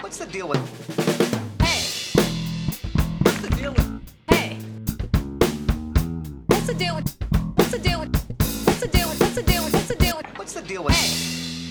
[0.00, 0.58] What's the deal with?
[1.62, 1.82] Hey,
[3.22, 3.88] What's the deal with?
[4.30, 4.58] hey.
[6.46, 7.16] What's the deal with?
[7.56, 8.14] What's the deal with?
[8.66, 9.20] What's the deal with?
[9.20, 9.72] What's the deal with?
[9.72, 10.26] What's the deal with?
[10.38, 11.61] What's the deal with?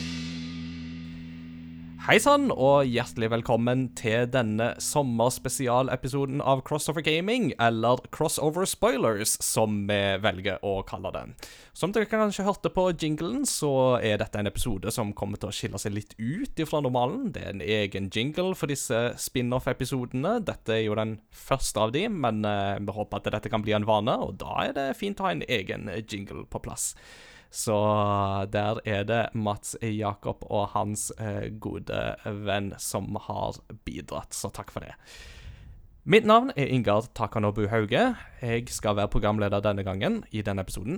[2.02, 9.84] Hei sann, og hjertelig velkommen til denne sommerspesialepisoden av Crossover Gaming, eller Crossover Spoilers, som
[9.86, 11.36] vi velger å kalle den.
[11.78, 15.54] Som dere kanskje hørte på jinglen, så er dette en episode som kommer til å
[15.54, 17.30] skille seg litt ut ifra normalen.
[17.36, 20.40] Det er en egen jingle for disse spin-off-episodene.
[20.48, 23.78] Dette er jo den første av de, men eh, vi håper at dette kan bli
[23.78, 26.96] en vane, og da er det fint å ha en egen jingle på plass.
[27.52, 27.76] Så
[28.54, 34.72] der er det Mats Jakob og hans eh, gode venn som har bidratt, så takk
[34.72, 34.96] for det.
[36.08, 38.16] Mitt navn er Ingar Takanobu Hauge.
[38.42, 40.98] Jeg skal være programleder denne gangen i denne episoden.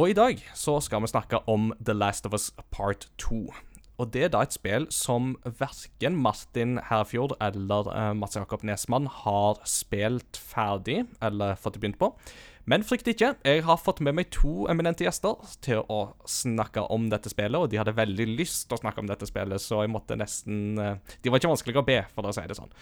[0.00, 3.52] Og i dag så skal vi snakke om The Last of Us Part 2.
[4.00, 9.06] Og det er da et spill som verken Martin Herfjord eller uh, Mats Jakob Nesmann
[9.06, 12.10] har spilt ferdig, eller fått begynt på.
[12.70, 17.10] Men frykt ikke, jeg har fått med meg to eminente gjester til å snakke om
[17.12, 19.92] dette spillet, og de hadde veldig lyst til å snakke om dette spillet, så jeg
[19.92, 22.72] måtte nesten eh, De var ikke vanskelige å be, for å si det sånn.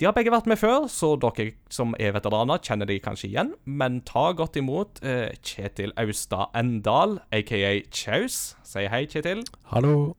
[0.00, 3.50] De har begge vært med før, så dere som er veteraner, kjenner de kanskje igjen.
[3.68, 8.40] Men ta godt imot eh, Kjetil Austad Endal, aka Kjaus.
[8.64, 9.44] Si hei, Kjetil.
[9.74, 10.14] Hallo.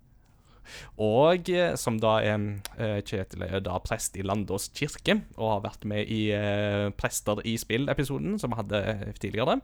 [1.01, 5.63] Og eh, som da er eh, Kjetil er da prest i Landås kirke, og har
[5.69, 8.83] vært med i eh, Prester i spill-episoden som vi hadde
[9.21, 9.59] tidligere.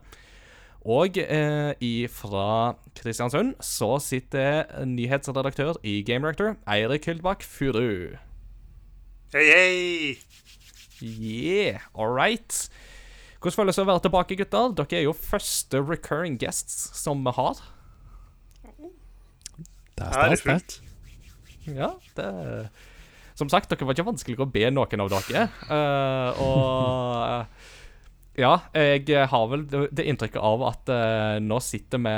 [0.88, 8.16] Og eh, fra Kristiansund så sitter nyhetsredaktør i Game Rector, Eirik Hyldbakk Furu.
[9.34, 10.18] Hei, hei!
[11.02, 12.70] Yeah, all right.
[13.38, 14.72] Hvordan føles det å være tilbake, gutter?
[14.80, 17.60] Dere er jo første recurring guests som vi har.
[19.98, 20.80] Det er stas.
[21.76, 22.28] Ja, det
[23.38, 25.44] Som sagt, dere var ikke vanskelig å be noen av dere.
[25.70, 27.68] Uh, og eh,
[28.42, 32.14] ja, jeg har vel det inntrykket av at uh, nå sitter vi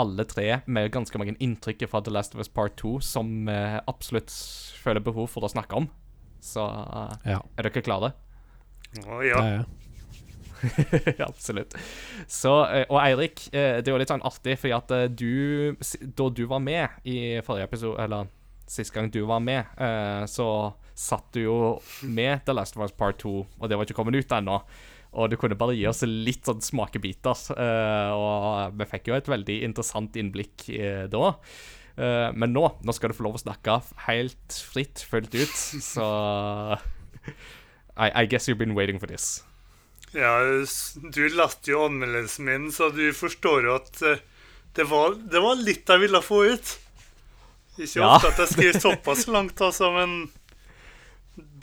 [0.00, 3.58] alle tre med ganske mange inntrykk fra The Last of Us Part 2 som vi
[3.90, 4.34] absolutt
[4.82, 5.86] føler behov for å snakke om.
[6.42, 8.10] Så uh, Ja, er dere klare?
[9.04, 9.44] Å, oh, ja.
[9.44, 9.62] er.
[11.14, 11.78] Ja, Absolutt.
[12.26, 12.50] Så,
[12.90, 15.78] og Eirik, det er jo litt sånn artig, fordi at du
[16.18, 18.28] Da du var med i forrige episode, eller
[18.70, 20.46] sist gang du var med, eh, så
[20.94, 21.58] satt du jo
[22.06, 24.60] med The Last of Us Part 2, og det var ikke kommet ut ennå.
[25.10, 27.34] Og du kunne bare gi oss litt sånn smakebiter.
[27.58, 31.32] eh, og vi fikk jo et veldig interessant innblikk eh, da.
[31.98, 35.56] Eh, men nå, nå skal du få lov å snakke helt fritt, fullt ut,
[35.92, 36.06] så
[37.98, 39.42] I, I guess you've been waiting for this.
[40.14, 40.38] ja
[41.14, 44.22] du leste jo anmeldelsen min, så du forstår jo at eh,
[44.78, 46.76] det var, det var litt jeg ville få ut.
[47.80, 48.14] Ikke Ja.
[48.16, 50.30] ofte at jeg skriver såpass langt, altså, men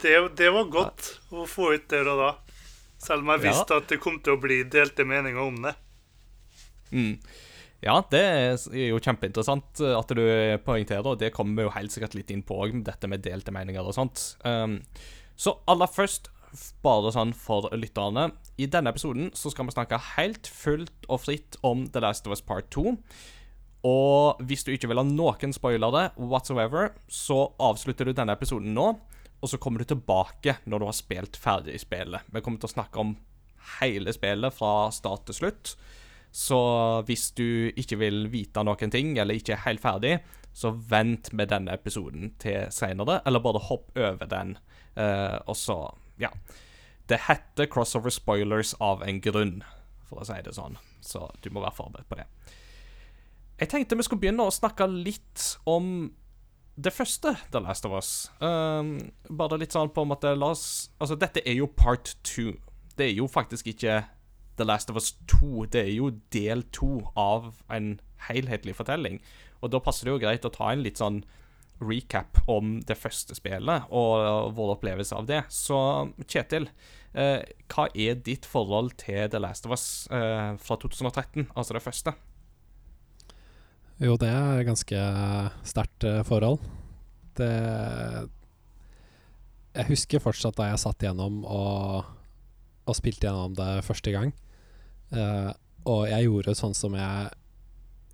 [0.02, 2.30] det, det var godt å få ut der og da.
[2.98, 3.50] Selv om jeg Ja.
[3.52, 5.74] visste at det kom til å bli delte meninger om det.
[6.90, 7.18] Mm.
[7.84, 8.56] Ja, det er
[8.88, 10.24] jo kjempeinteressant at du
[10.66, 13.52] poengterer, og det kommer vi jo helt sikkert litt inn på òg, dette med delte
[13.54, 14.34] meninger og sånt.
[14.44, 14.80] Um,
[15.38, 16.26] så aller først,
[16.82, 21.58] bare sånn for lytterne I denne episoden så skal vi snakke helt fullt og fritt
[21.62, 22.96] om The Last of Us Part 2.
[23.86, 28.88] Og hvis du ikke vil ha noen spoilere whatsoever, så avslutter du denne episoden nå,
[29.38, 32.26] og så kommer du tilbake når du har spilt ferdig spillet.
[32.34, 33.14] Vi kommer til å snakke om
[33.78, 35.76] hele spillet fra start til slutt.
[36.34, 36.58] Så
[37.08, 40.18] hvis du ikke vil vite noen ting, eller ikke er helt ferdig,
[40.52, 44.56] så vent med denne episoden til seinere, eller bare hopp over den.
[44.98, 45.78] uh, og så,
[46.18, 46.32] ja.
[47.08, 49.62] Det heter Crossover Spoilers av en grunn,
[50.08, 50.76] for å si det sånn.
[51.00, 52.26] Så du må være forberedt på det.
[53.58, 56.10] Jeg tenkte vi skulle begynne å snakke litt om
[56.78, 58.10] det første The Last of Us.
[58.38, 58.98] Um,
[59.34, 62.54] bare litt sånn på en måte La oss Altså, dette er jo part two.
[62.94, 64.04] Det er jo faktisk ikke
[64.58, 65.66] The Last of Us 2.
[65.74, 67.96] Det er jo del to av en
[68.28, 69.18] helhetlig fortelling.
[69.62, 71.22] Og da passer det jo greit å ta en litt sånn
[71.78, 75.44] recap om det første spillet og vår opplevelse av det.
[75.54, 75.78] Så
[76.26, 76.66] Kjetil,
[77.14, 81.86] eh, hva er ditt forhold til The Last of Us eh, fra 2013, altså det
[81.86, 82.14] første?
[83.98, 84.98] Jo, det er ganske
[85.66, 86.60] sterkt eh, forhold.
[87.38, 87.48] Det
[89.74, 92.06] Jeg husker fortsatt da jeg satt gjennom og,
[92.86, 94.32] og spilte gjennom det første gang.
[95.10, 95.50] Uh,
[95.88, 97.28] og jeg gjorde sånn som jeg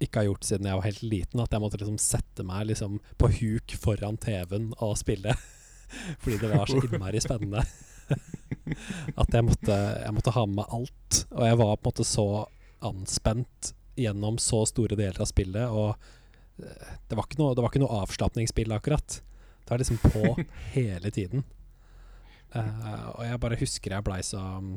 [0.04, 1.44] ikke har gjort siden jeg var helt liten.
[1.44, 5.36] At jeg måtte liksom sette meg liksom på huk foran TV-en og spille.
[6.25, 7.64] Fordi det var så innmari spennende.
[9.20, 11.25] at jeg måtte, jeg måtte ha med meg alt.
[11.31, 12.28] Og jeg var på en måte så
[12.84, 15.94] anspent gjennom så store deler av spillet, og
[16.62, 19.20] eh, det var ikke noe, det var ikke noe avslapningsspill, akkurat.
[19.64, 20.35] Det er liksom på
[20.76, 21.44] hele tiden.
[22.55, 24.76] Uh, og jeg bare husker jeg blei så um,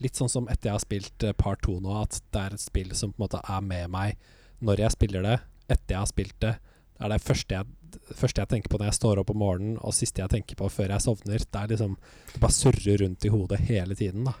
[0.00, 2.62] Litt sånn som etter jeg har spilt par Part 2 nå, at det er et
[2.62, 4.16] spill som på en måte er med meg
[4.64, 5.34] når jeg spiller det,
[5.68, 6.54] etter jeg har spilt det.
[6.96, 9.76] Det er det første jeg, første jeg tenker på når jeg står opp om morgenen,
[9.78, 11.44] og siste jeg tenker på før jeg sovner.
[11.44, 11.94] Det er liksom
[12.32, 14.34] Det bare surrer rundt i hodet hele tiden, da.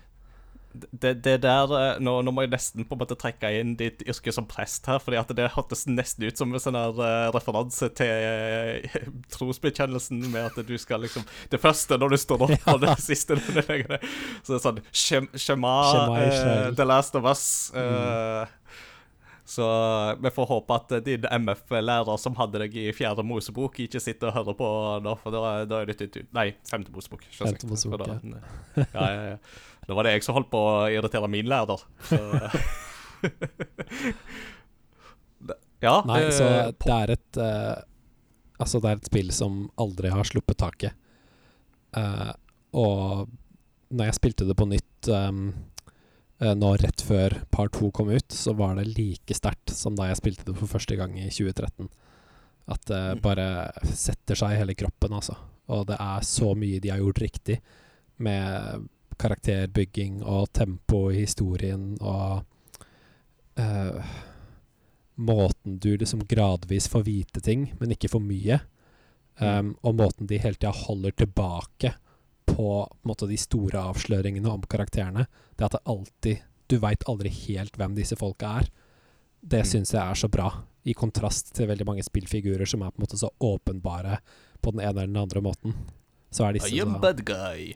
[0.74, 4.00] Det, det der eh, nå, nå må jeg nesten på en måte trekke inn ditt
[4.10, 7.28] yrke som prest her, fordi at det hørtes nesten ut som en sånn her uh,
[7.34, 8.98] referanse til uh,
[9.36, 11.22] trosbekjennelsen med at du skal liksom
[11.52, 14.10] Det første når du står opp, og det siste når du legger deg.
[14.42, 15.76] Så det er sånn Shem, Shema,
[16.10, 16.68] uh.
[16.74, 17.44] The Last of Us.
[17.78, 18.46] eh,
[19.46, 19.64] Så
[20.24, 24.38] vi får håpe at din MF-lærer som hadde deg i fjerde Mosebok, ikke sitter og
[24.38, 24.68] hører på
[25.04, 27.26] nå, for da, da er det ut Nei, femte Mosebok.
[27.36, 28.18] Femte Mosebok, da-
[28.96, 29.36] ja, ja, ja.
[29.88, 31.82] Da var det jeg som holdt på å irritere min lærer.
[32.08, 32.20] Så.
[35.84, 37.82] Ja, Nei, eh, så det er et uh,
[38.62, 40.94] Altså, det er et spill som aldri har sluppet taket.
[41.92, 42.30] Uh,
[42.72, 43.26] og
[43.92, 45.48] når jeg spilte det på nytt um,
[46.40, 50.20] nå rett før Par 2 kom ut, så var det like sterkt som da jeg
[50.22, 51.90] spilte det for første gang i 2013.
[52.70, 53.20] At det Mm.
[53.26, 53.46] bare
[53.92, 55.34] setter seg i hele kroppen, altså.
[55.68, 57.58] Og det er så mye de har gjort riktig
[58.22, 58.86] med
[59.18, 62.44] karakterbygging og tempo i historien og
[63.58, 64.14] uh,
[65.14, 68.56] Måten du liksom gradvis får vite ting, men ikke for mye.
[69.38, 71.92] Um, og måten de hele tida holder tilbake
[72.50, 72.66] på,
[73.06, 75.28] måte, de store avsløringene om karakterene.
[75.54, 78.68] Det at det alltid Du veit aldri helt hvem disse folka er.
[79.44, 79.68] Det Mm.
[79.68, 83.04] syns jeg er så bra, i kontrast til veldig mange spillfigurer som er på en
[83.04, 84.18] måte så åpenbare
[84.62, 85.74] på den ene eller den andre måten.
[86.32, 87.74] Så er disse I am bad guy.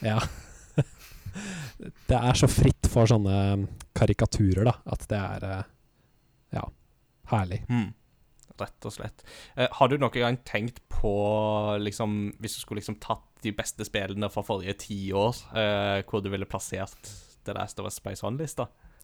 [0.00, 0.20] Ja.
[2.08, 5.62] Det er så fritt for sånne karikaturer, da, at det er eh,
[6.58, 6.64] Ja,
[7.30, 7.62] herlig.
[7.68, 7.94] Mm.
[8.58, 9.22] Rett og slett.
[9.56, 11.12] Eh, har du noen gang tenkt på,
[11.78, 16.30] liksom, hvis du skulle liksom tatt de beste spillene fra forrige tiår, eh, hvor du
[16.32, 17.12] ville plassert
[17.44, 18.38] The Last of Us Space sånn?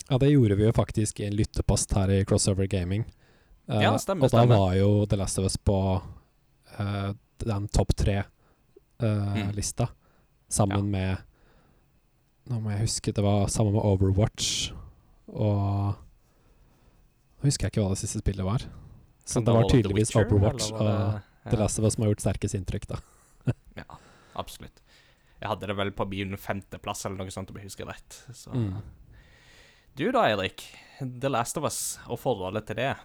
[0.09, 3.05] Ja, det gjorde vi jo faktisk i en lyttepost her i Crossover Gaming.
[3.69, 4.57] Eh, Ja, stemmer, og da stemmer.
[4.57, 6.01] var jo The Last of Us på
[6.79, 8.25] eh, den topp Mm.
[8.99, 9.87] tre-lista,
[10.49, 10.83] sammen Ja.
[10.83, 11.17] med
[12.49, 14.71] Nå må jeg huske, det var sammen med Overwatch
[15.33, 18.63] og Nå husker jeg ikke hva det siste spillet var.
[19.25, 21.57] Så det var The tydeligvis Witcher, Overwatch det, og det- The.
[21.61, 22.97] Last of Us som har gjort sterkest inntrykk, da.
[23.77, 23.83] ja,
[24.35, 24.81] Absolutt.
[25.41, 28.15] Jeg hadde det vel på min femteplass eller noe sånt, om jeg husker rett.
[28.33, 28.49] Så.
[28.55, 28.79] Mm.
[29.95, 30.63] Du da, Eirik.
[30.99, 32.95] The Last of Us og forholdet til det.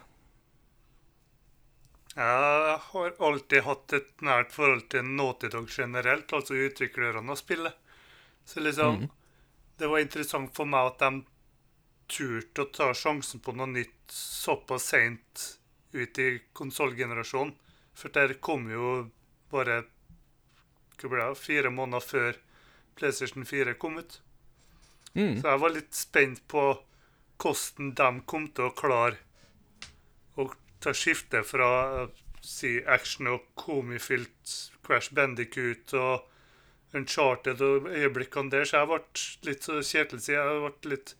[2.15, 7.73] Jeg har alltid hatt et nært forhold til Naughty Dog generelt, altså utviklerne av spillet.
[8.45, 9.09] Så liksom, Mhm.
[9.81, 11.23] Det var interessant for meg at de
[12.11, 15.45] turte å ta sjansen på noe nytt såpass seint
[15.95, 17.55] ut i konsollgenerasjonen.
[17.97, 18.91] For der kom jo
[19.51, 19.81] bare
[21.01, 22.37] det, fire måneder før
[22.95, 24.21] PlayStation 4 kom ut.
[25.13, 25.41] Mm.
[25.41, 26.65] Så jeg var litt spent på
[27.41, 29.17] hvordan de kom til å klare
[30.37, 30.45] å
[30.83, 32.07] ta skifte fra
[32.41, 34.53] si action og komifylt
[34.85, 36.30] Crash Bandicoot og
[36.97, 38.67] Uncharted og øyeblikkene der.
[38.67, 39.01] Så jeg ble
[39.49, 41.15] litt så Kjetil sier, jeg ble litt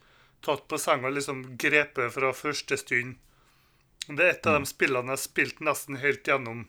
[0.45, 3.17] tatt på senga liksom grepet fra første stund.
[4.07, 6.65] Det er et av de spillene jeg har spilt nesten helt gjennom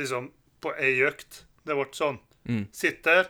[0.00, 0.32] liksom
[0.64, 1.44] på ei økt.
[1.68, 2.22] Det ble sånn.
[2.48, 2.64] Mm.
[2.72, 3.28] Sitt der,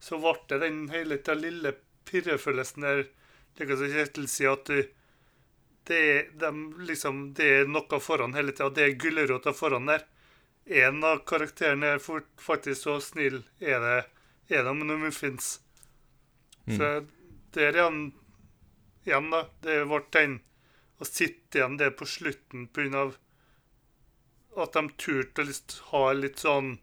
[0.00, 1.74] så ble det den hele den lille
[2.08, 3.08] pirrefølelsen der
[3.58, 4.78] Slik som Kjetil sier, at du
[5.90, 8.70] det dem liksom, det er noe foran hele tida.
[8.70, 10.04] Det er gulrota foran der.
[10.64, 12.02] En av karakterene er
[12.38, 13.98] faktisk så snill er det
[14.58, 15.58] er noen med muffins.
[16.66, 17.06] Så
[17.54, 18.12] der igjen,
[19.06, 20.38] igjen da, det er vårt tegn
[21.00, 23.10] å sitte igjen det på slutten pga.
[24.56, 26.78] at de turte å liksom ha litt sånn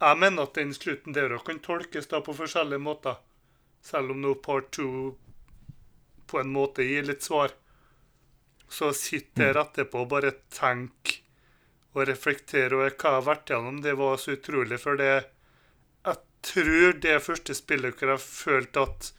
[0.00, 3.16] Jeg mener at den slutten der òg kan tolkes da på forskjellige måter.
[3.80, 5.16] Selv om nå part two
[6.26, 7.54] på en måte gir litt svar.
[8.68, 11.22] Så sitt der etterpå og bare tenk
[11.94, 13.80] og reflektere over hva jeg har vært gjennom.
[13.80, 15.24] Det var så utrolig, for det Jeg
[16.44, 19.12] tror det første spillet hvor jeg følte at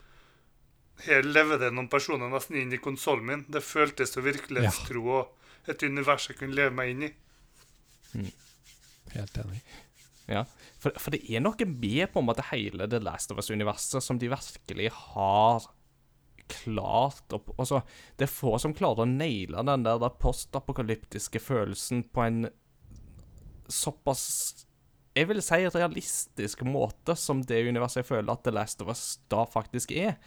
[1.05, 3.45] her lever det noen personer nesten inn i konsollen min.
[3.53, 7.11] Det føltes så virkelighetstro og et univers jeg kunne leve meg inn i.
[9.13, 9.61] Helt enig.
[10.27, 10.43] Ja,
[10.81, 14.19] for, for det er noe med på en måte hele The Last of Us-universet som
[14.19, 15.67] de virkelig har
[16.47, 17.81] klart opp, Altså,
[18.19, 22.47] det er få som klarer å naile den der, der postapokalyptiske følelsen på en
[23.67, 24.66] såpass
[25.17, 29.05] Jeg vil si realistisk måte som det universet jeg føler at The Last of Us
[29.31, 30.19] da faktisk er.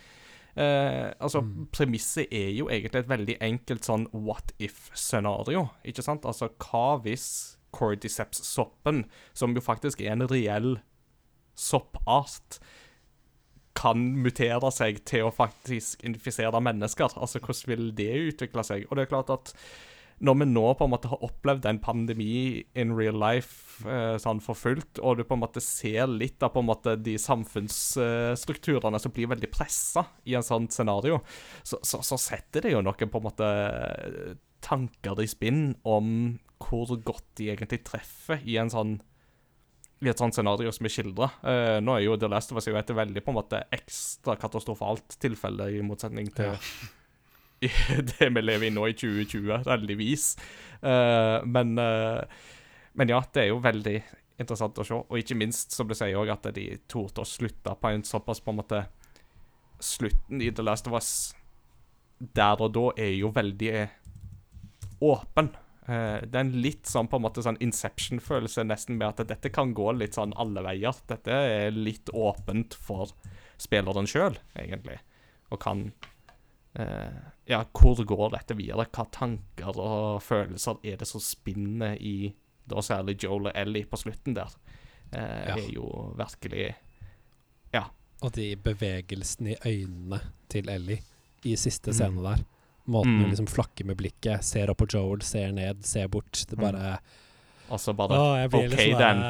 [0.58, 5.68] Eh, altså, Premisset er jo egentlig et veldig enkelt sånn what if-scenario.
[5.86, 6.26] Ikke sant?
[6.26, 7.28] Altså, hva hvis
[7.76, 10.80] cordyceps-soppen, som jo faktisk er en reell
[11.54, 12.58] soppart,
[13.78, 17.14] kan mutere seg til å faktisk infisere mennesker.
[17.14, 18.88] Altså, hvordan vil det utvikle seg?
[18.88, 19.54] Og det er klart at
[20.20, 24.42] når vi nå på en måte har opplevd en pandemi in real life eh, sånn
[24.44, 29.00] for fullt, og du på en måte ser litt av på en måte de samfunnsstrukturene
[29.00, 31.22] som blir veldig pressa i en sånn scenario,
[31.62, 33.50] så, så, så setter det jo noen på en måte
[34.60, 38.98] tanker i spinn om hvor godt de egentlig treffer i en sånn
[40.00, 41.26] i et sånt scenario som er skildra.
[41.44, 44.32] Uh, nå er jo The Last of Us jo et veldig på en måte ekstra
[44.40, 46.99] katastrofalt tilfelle, i motsetning til i
[48.12, 50.30] det vi lever i nå i 2020, heldigvis.
[50.80, 52.22] Uh, men, uh,
[52.96, 53.98] men ja, det er jo veldig
[54.40, 54.96] interessant å se.
[54.96, 58.40] Og ikke minst, som du sier òg, at de torde å slutte på en såpass
[58.44, 58.86] på en måte
[59.80, 61.10] Slutten i The Last of Us
[62.20, 63.72] der og da er jo veldig
[65.00, 65.48] åpen.
[65.88, 69.52] Uh, det er en litt sånn på en måte sånn Inception-følelse nesten med at dette
[69.52, 71.00] kan gå litt sånn alle veier.
[71.08, 73.14] Dette er litt åpent for
[73.60, 75.00] spilleren sjøl, egentlig.
[75.50, 76.19] Og kan eh,
[77.50, 78.86] Ja, hvor går dette videre?
[78.94, 82.32] Hva tanker og følelser er det som spinner i
[82.70, 84.52] da særlig Joel og Ellie på slutten der?
[85.12, 85.56] Eh, Ja.
[85.56, 86.74] Er jo virkelig
[87.74, 87.84] Ja.
[88.22, 91.00] Og de bevegelsene i øynene til Ellie
[91.44, 91.94] i siste Mm.
[91.94, 92.44] scene der.
[92.86, 93.20] Måten Mm.
[93.22, 96.32] hun liksom flakker med blikket, ser opp på Joel, ser ned, ser bort.
[96.48, 96.60] Det Mm.
[96.72, 96.98] bare
[97.70, 99.20] Og så bare Å, OK, liksom den.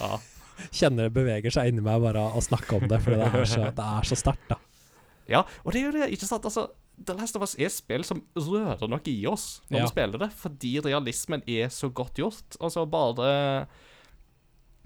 [0.00, 0.18] Ja.
[0.72, 3.64] Kjenner det beveger seg inni meg bare å snakke om det, for det er så,
[3.74, 4.56] det er så sterkt, da.
[5.32, 6.44] Ja, og det er jo det, ikke sant?
[6.48, 6.66] Altså,
[7.02, 9.86] The Last of Us er spill som rører noe i oss når Ja.
[9.86, 12.58] vi spiller det, fordi realismen er så godt gjort.
[12.60, 13.66] Altså, bare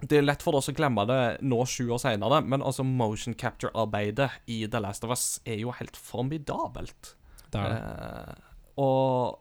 [0.07, 3.33] Det er lett for oss å glemme det nå sju år senere, men altså motion
[3.35, 7.15] capture-arbeidet i The Last of Us er jo helt formidabelt.
[7.51, 7.79] Det er det.
[7.81, 8.35] Eh,
[8.77, 9.39] og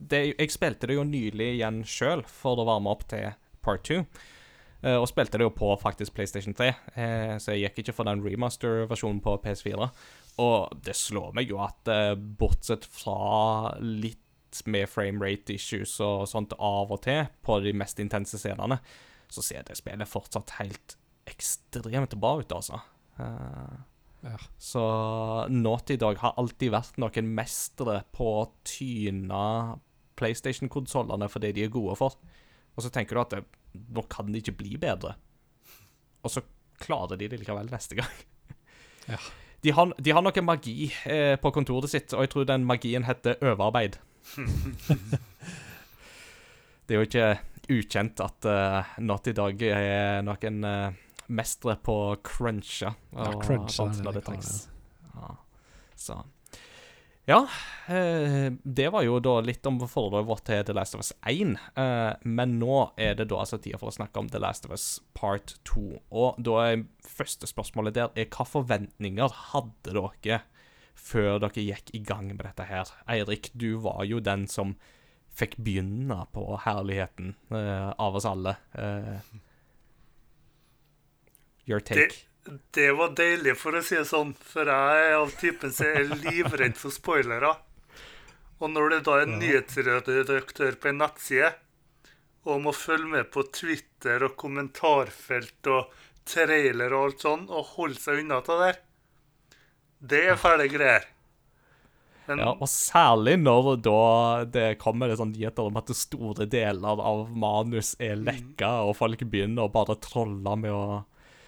[0.00, 3.30] det, jeg spilte det jo nylig igjen sjøl for å varme opp til
[3.62, 4.02] part two.
[4.82, 8.04] Eh, og spilte det jo på faktisk PlayStation 3, eh, så jeg gikk ikke for
[8.10, 9.90] den remaster-versjonen på PS4.
[10.42, 14.20] Og det slår meg jo at eh, bortsett fra litt
[14.70, 18.78] med framerate issues og sånt av og til på de mest intense scenene,
[19.30, 20.94] så ser det spillet fortsatt helt
[21.30, 22.78] ekstremt bra ut, altså.
[23.18, 23.82] Uh,
[24.24, 24.38] Ja.
[24.56, 24.82] så
[25.52, 29.40] Naughty Dog har alltid vært noen mestere på å tyne
[30.16, 32.16] PlayStation-konsollene for det de er gode for.
[32.74, 33.42] Og så tenker du at det,
[33.74, 35.12] nå kan det ikke bli bedre.
[36.24, 36.42] Og så
[36.80, 38.22] klarer de det likevel neste gang.
[39.04, 39.18] Ja.
[39.64, 43.06] De har, de har noe magi eh, på kontoret sitt, og jeg tror den magien
[43.08, 43.96] heter overarbeid.
[46.84, 47.30] det er jo ikke
[47.72, 50.92] ukjent at uh, Naughty Dog er noen uh,
[51.32, 52.92] mestere på å crunche.
[52.92, 54.52] Ja, og crunche er sånt det når det trengs.
[55.14, 55.32] Ja.
[55.96, 56.20] Så
[57.26, 57.48] Ja,
[57.86, 61.54] eh, det var jo da litt om forholdet vårt til The Last of Us 1.
[61.80, 64.74] eh, men nå er det da altså tida for å snakke om The Last of
[64.76, 66.02] Us Part 2.
[66.12, 70.42] Og da er første spørsmålet der er hva forventninger hadde dere
[70.94, 72.92] før dere gikk i gang med dette her?
[73.08, 74.76] Eirik, du var jo den som
[75.34, 78.58] fikk begynne på herligheten eh, av oss alle.
[81.64, 82.04] Your take.
[82.12, 86.10] Det var deilig, for å si det sånn, for jeg er av typen som er
[86.26, 87.54] livredd for spoilere.
[88.60, 91.54] Og når det da er nyhetsredaktør på en nettside,
[92.44, 95.94] og må følge med på Twitter og kommentarfelt og
[96.28, 98.80] trailer og alt sånn, og holde seg unna det der,
[100.04, 101.08] det er fæle greier.
[102.26, 103.98] Men Ja, og særlig når da
[104.48, 109.24] det kommer det sånn nyheter om at store deler av manus er lekka, og folk
[109.28, 111.02] begynner å bare trolle med å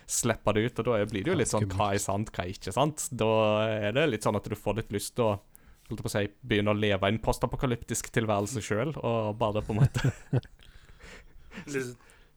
[0.06, 2.54] slippe det ut, og da blir det jo litt sånn hva er sant, hva er
[2.54, 3.08] ikke sant.
[3.10, 3.30] Da
[3.66, 5.36] er det litt sånn at du får litt lyst til å
[5.86, 9.84] holdt på å si, begynne å leve en postapokalyptisk tilværelse sjøl, og bare på en
[9.84, 10.10] måte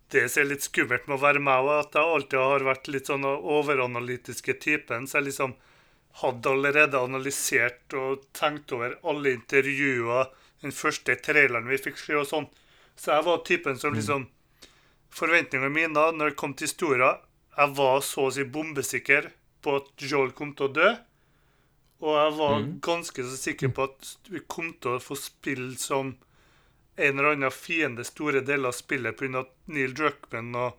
[0.10, 2.90] det som er litt skummelt med å være meg, er at jeg alltid har vært
[2.90, 5.06] litt sånn overanalytiske typen.
[5.06, 5.54] Så jeg liksom
[6.24, 10.32] hadde allerede analysert og tenkt over alle intervjuer,
[10.64, 12.50] den første traileren vi fikk se og sånn.
[13.00, 14.28] Så jeg var typen som liksom
[15.10, 17.16] Forventningene mine når det kom til historia
[17.58, 19.32] Jeg var så å si bombesikker
[19.64, 20.90] på at Joel kom til å dø.
[22.00, 26.14] Og jeg var ganske så sikker på at vi kom til å få spille som
[27.00, 29.40] en eller annen fiende store deler av spillet pga.
[29.42, 30.78] at Neil Druckman og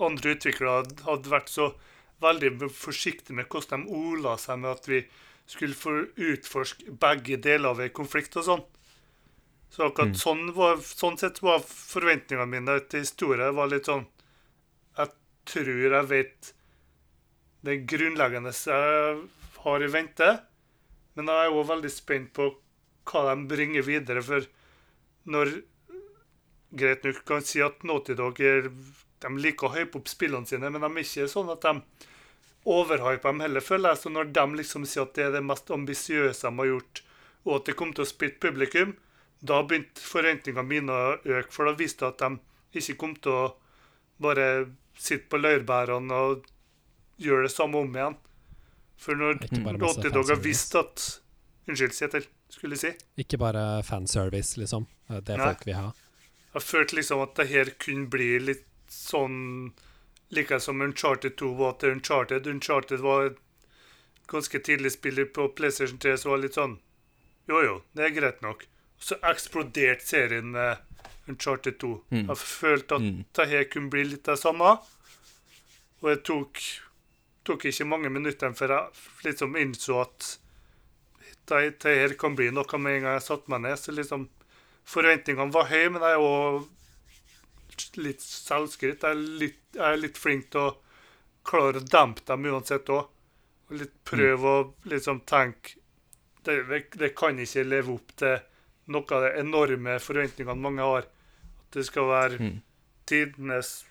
[0.00, 1.74] andre utviklere hadde- vært så
[2.20, 5.04] veldig forsiktige med hvordan de ola seg med at vi
[5.46, 8.64] skulle få utforske begge deler av en konflikt og sånn.
[9.70, 14.06] Så akkurat sånn, var, sånn sett var forventningene mine til historien var litt sånn
[15.48, 16.54] tror jeg vet
[17.64, 19.20] det grunnleggende jeg
[19.64, 20.30] har i vente,
[21.16, 22.50] men jeg er òg veldig spent på
[23.08, 24.22] hva de bringer videre.
[24.24, 24.44] For
[25.30, 25.54] når
[26.74, 28.68] greit nok kan si at Naughty Dog er,
[29.24, 31.74] de liker å hype opp spillene sine, men de er ikke sånn at de
[32.68, 34.02] overhyper dem heller, føler jeg.
[34.02, 37.02] Så når de liksom sier at det er det mest ambisiøse de har gjort,
[37.44, 38.94] og at det kommer til å spytte publikum,
[39.44, 43.36] da begynte forventningene mine å øke, for da viste det at de ikke kom til
[43.36, 43.44] å
[44.24, 44.46] bare
[44.98, 46.46] sitte på laurbærene og
[47.20, 48.16] gjøre det samme om igjen.
[49.00, 49.40] For når
[49.78, 51.04] Naughty Dog har visst at
[51.64, 53.06] Unnskyld, Kjetil, til, skulle jeg si.
[53.24, 54.84] Ikke bare fanservice, liksom.
[55.08, 55.46] Det Nei.
[55.46, 55.86] folk vil ha.
[56.54, 59.72] Jeg følte liksom at det her kunne bli litt sånn
[60.34, 62.46] Like som Uncharted 2 var til Uncharted.
[62.50, 63.40] Uncharted var et
[64.30, 66.78] ganske tidlig spiller på PlayStation 3 som var litt sånn
[67.50, 68.64] Jo, jo, det er greit nok.
[68.98, 70.80] Så eksploderte serien med
[71.28, 71.90] Uncharted 2.
[72.10, 72.26] Mm.
[72.28, 73.24] Jeg følte at Mm.
[73.34, 74.74] det her kunne bli litt det samme.
[76.02, 76.60] Og det tok,
[77.44, 78.90] tok ikke mange minuttene før jeg
[79.24, 80.38] liksom innså at
[81.48, 83.78] det, det her kan bli noe med en gang jeg satte meg ned.
[83.78, 84.28] Så liksom
[84.84, 86.68] Forventningene var høye, men jeg er jo
[88.04, 89.00] litt selvskritt.
[89.00, 90.74] Jeg er litt, jeg er litt flink til å
[91.48, 93.06] klare å dempe dem uansett òg.
[93.70, 95.78] Og litt prøve å liksom tenke
[96.44, 96.58] det,
[97.00, 98.36] det kan ikke leve opp til
[98.92, 101.06] noe av de enorme forventningene mange har.
[101.74, 102.60] Det skal være Mm.
[103.06, 103.84] tidenes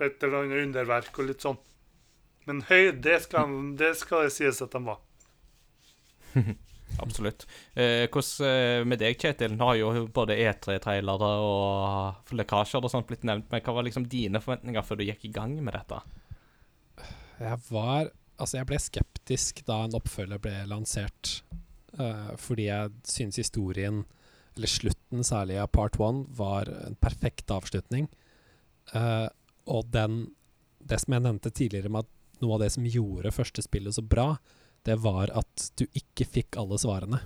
[0.00, 1.58] et eller annet underverk og litt sånn.
[2.46, 5.00] Men høy, det skal, det skal det sies at de var.
[7.04, 7.46] Absolutt.
[7.74, 9.54] Eh, hvordan eh, med deg, Kjetil?
[9.56, 14.06] Nå har jo både E3-trailere og lekkasjer og sånt blitt nevnt, men hva var liksom
[14.10, 16.02] dine forventninger før du gikk i gang med dette?
[17.40, 21.36] Jeg var Altså, jeg ble skeptisk da en oppfølger ble lansert,
[22.00, 24.00] uh, fordi jeg syns historien,
[24.56, 28.08] eller slutten særlig av part one, var en perfekt avslutning.
[28.94, 29.28] Uh,
[29.66, 30.26] og den
[30.84, 34.02] Det som jeg nevnte tidligere med at noe av det som gjorde første spillet så
[34.04, 34.34] bra,
[34.84, 37.22] det var at du ikke fikk alle svarene.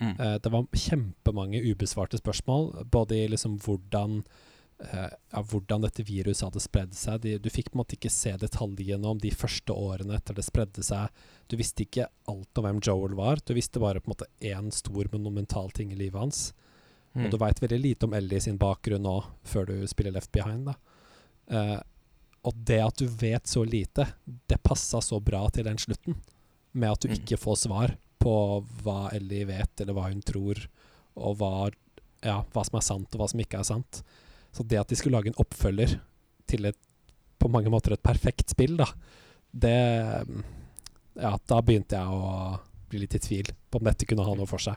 [0.00, 0.14] Mm.
[0.16, 4.22] Uh, det var kjempemange ubesvarte spørsmål, både i liksom hvordan
[4.82, 7.20] eh, ja, hvordan dette viruset hadde spredd seg.
[7.24, 10.44] De, du fikk på en måte ikke se detaljene om de første årene etter det
[10.46, 11.08] spredde seg.
[11.48, 13.40] Du visste ikke alt om hvem Joel var.
[13.46, 16.42] Du visste bare på en måte én stor monumental ting i livet hans.
[17.14, 17.26] Mm.
[17.26, 20.70] Og du veit veldig lite om Ellie sin bakgrunn nå, før du spiller Left Behind.
[21.52, 21.78] Eh,
[22.42, 24.06] og det at du vet så lite,
[24.50, 26.16] det passa så bra til den slutten.
[26.72, 27.18] Med at du Mm.
[27.20, 28.32] ikke får svar på
[28.82, 30.56] hva Ellie vet, eller hva hun tror,
[31.16, 31.70] og hva,
[32.24, 34.02] ja, hva som er sant, og hva som ikke er sant.
[34.52, 35.98] Så det at de skulle lage en oppfølger
[36.50, 36.78] til et
[37.42, 38.86] på mange måter et perfekt spill, da,
[39.52, 39.72] det
[41.18, 44.46] Ja, da begynte jeg å bli litt i tvil på om dette kunne ha noe
[44.48, 44.76] for seg.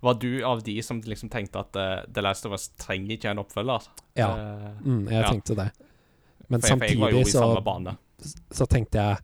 [0.00, 3.30] Var du av de som liksom tenkte at uh, The Last of Us trenger ikke
[3.34, 3.88] en oppfølger?
[4.16, 5.28] Ja, Eh, mm, jeg ja.
[5.30, 5.68] tenkte det.
[6.48, 7.96] Men for, jeg- jeg samtidig så
[8.52, 9.18] så tenkte jeg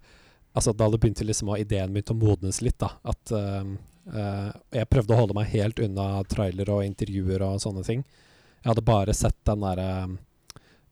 [0.55, 2.89] Altså da det begynte liksom å ideen begynte å modnes litt, da.
[3.07, 3.63] At uh,
[4.11, 8.03] uh, Jeg prøvde å holde meg helt unna trailer og intervjuer og sånne ting.
[8.61, 10.19] Jeg hadde bare sett den derre um,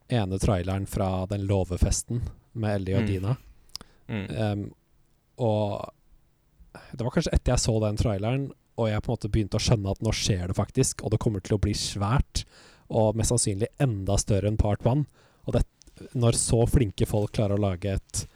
[0.08, 2.22] ene traileren fra den låvefesten
[2.58, 3.08] med Ellie og Mm.
[3.10, 3.36] Dina.
[4.08, 4.26] Mm.
[4.36, 4.62] Um,
[5.38, 5.90] og
[6.92, 8.46] det var kanskje etter jeg så den traileren,
[8.78, 11.20] og jeg på en måte begynte å skjønne at nå skjer det faktisk, og det
[11.20, 12.44] kommer til å bli svært,
[12.88, 15.04] og mest sannsynlig enda større enn Part 1.
[15.44, 15.64] Og det,
[16.16, 18.26] når så flinke folk klarer å lage et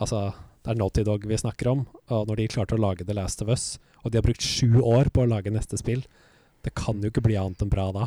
[0.00, 0.30] Altså,
[0.64, 3.42] det er Naughty Dog vi snakker om, og når de klarte å lage The Last
[3.44, 6.06] of Us, og de har brukt sju år på å lage neste spill,
[6.64, 8.06] det kan jo ikke bli annet enn bra da.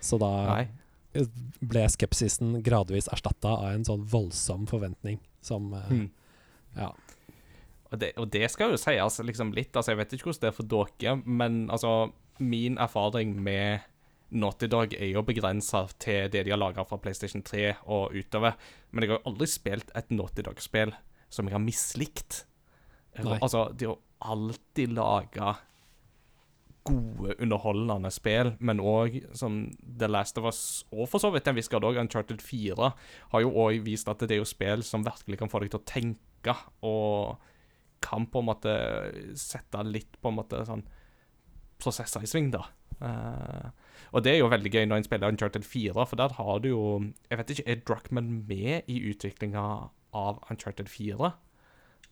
[0.00, 1.24] Så da Nei.
[1.60, 6.10] ble skepsisen gradvis erstatta av en sånn voldsom forventning som eh, Mm.
[6.76, 6.92] Ja.
[7.90, 10.50] Og det, og det skal jo sies liksom litt altså Jeg vet ikke hvordan det
[10.52, 13.80] er for dere, men altså min erfaring med
[14.30, 18.54] Naughty Dog er jo begrensa til det de har laga fra PlayStation 3 og utover.
[18.92, 20.94] Men jeg har jo aldri spilt et Naughty Dog-spill
[21.28, 22.44] som jeg har mislikt.
[23.18, 25.56] Altså, de har alltid laga
[26.86, 30.62] gode, underholdende spill, men òg som The Last of Us,
[30.94, 32.90] og for så vidt en viss grad òg Uncharted 4,
[33.34, 35.82] har jo òg vist at det er jo spill som virkelig kan få deg til
[35.82, 37.40] å tenke, og
[38.00, 38.74] kan på en måte
[39.36, 40.86] sette litt på en måte sånn
[41.80, 42.64] prosesser i sving, da.
[43.00, 43.68] Uh,
[44.12, 46.68] og det er jo veldig gøy når en spiller Uncharted 4, for der har du
[46.68, 46.82] jo
[47.30, 49.62] Jeg vet ikke, er Druckman med i utviklinga
[50.16, 51.30] av Uncharted 4?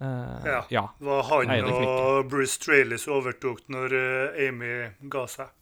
[0.00, 0.64] Eh, Ja.
[0.70, 0.84] ja.
[0.98, 4.74] Det var han Nei, det og Bruce Straley som overtok når eh, Amy
[5.10, 5.54] ga seg.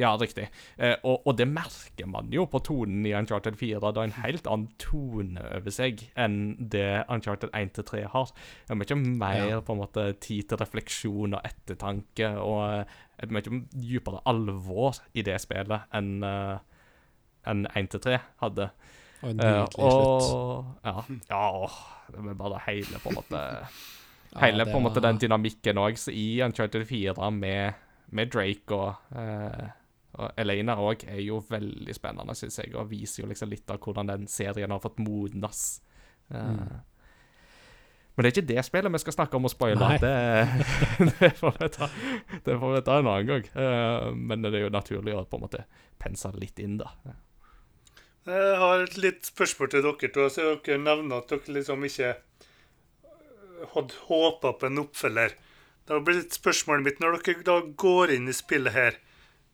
[0.00, 0.46] Ja, riktig.
[0.80, 3.76] Eh, og, og det merker man jo på tonen i Uncharted 4.
[3.92, 6.38] Det er en helt annen tone over seg enn
[6.72, 8.32] det Uncharted 1-3 har.
[8.64, 9.60] Det er mye mer Ja.
[9.60, 12.86] på en måte tid til refleksjon og ettertanke, og
[13.20, 16.56] et mye dypere alvor i det spillet enn uh,
[17.44, 18.70] enn 1-3 hadde.
[19.22, 20.76] Og en Eh, nydelig slutt.
[20.84, 21.76] ja, ja åh,
[22.10, 23.42] det er bare hele på en måte
[24.32, 27.74] Ja, Hele det på en måte var- den dynamikken òg i Uncharted 4 med,
[28.10, 29.68] med Drake og eh,
[30.14, 33.78] Og Elena òg er jo veldig spennende, syns jeg, og viser jo liksom litt av
[33.80, 35.80] hvordan den serien har fått modnes.
[36.30, 36.80] Eh,
[38.14, 39.86] Men det er ikke det spillet vi skal snakke om og spoile.
[40.02, 40.12] Det,
[41.20, 41.88] det, får vi ta,
[42.44, 43.46] det får vi ta en annen gang.
[43.56, 45.64] Eh, men det er jo naturlig å på en måte
[45.98, 46.90] pense litt inn, da.
[48.22, 50.26] Jeg har et litt spørsmål til dere to.
[50.30, 52.12] Så dere nevner at dere liksom ikke
[53.72, 55.34] hadde håpa på en oppfølger.
[55.90, 58.98] Da blir litt spørsmålet mitt Når dere da går inn i spillet her,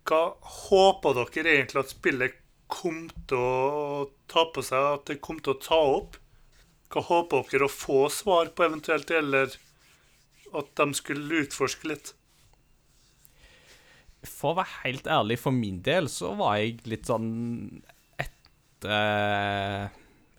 [0.09, 0.37] hva
[0.69, 2.37] håper dere egentlig at spillet
[2.69, 4.93] kom til å ta på seg?
[4.99, 6.21] At det kom til å ta opp?
[6.93, 9.57] Hva håper dere å få svar på eventuelt, eller
[10.57, 12.15] at de skulle utforske litt?
[14.25, 17.29] For å være helt ærlig, for min del så var jeg litt sånn
[18.87, 19.89] eh,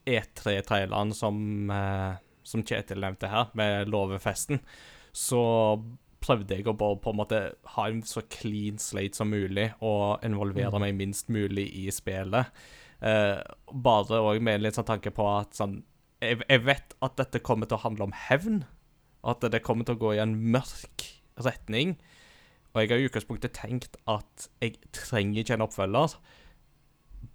[0.09, 4.61] E3-traileren som, eh, som Kjetil nevnte her, med låvefesten,
[5.11, 5.43] så
[6.19, 7.39] prøvde jeg å bare på en måte
[7.75, 12.51] ha en så clean slate som mulig og involvere meg minst mulig i spillet.
[12.99, 13.39] Eh,
[13.71, 15.79] bare òg med litt sånn tanke på at sånn
[16.19, 18.63] jeg, jeg vet at dette kommer til å handle om hevn.
[19.23, 21.05] At det kommer til å gå i en mørk
[21.39, 21.95] retning.
[22.73, 26.17] Og jeg har i utgangspunktet tenkt at jeg trenger ikke en oppfølger,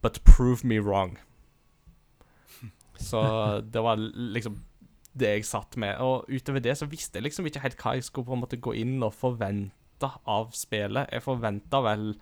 [0.03, 1.19] but prove me wrong.
[2.97, 3.21] Så
[3.61, 4.63] det var liksom
[5.15, 5.99] det jeg satt med.
[6.03, 8.63] Og utover det så visste jeg liksom ikke helt hva jeg skulle på en måte
[8.63, 11.11] gå inn og forvente av spillet.
[11.13, 12.15] Jeg forventa vel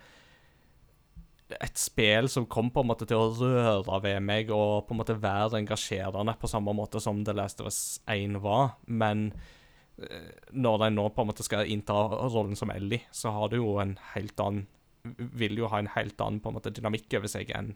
[1.60, 5.02] et spill som kom på en måte til å røre ved meg og på en
[5.02, 9.26] måte være engasjerende på samme måte som The Last of Us 1 var, men
[9.98, 13.58] eh, når de nå på en måte skal innta rollen som Ellie, så har du
[13.58, 14.64] jo en helt annen
[15.18, 17.74] Vil jo ha en helt annen på en måte dynamikk over seg enn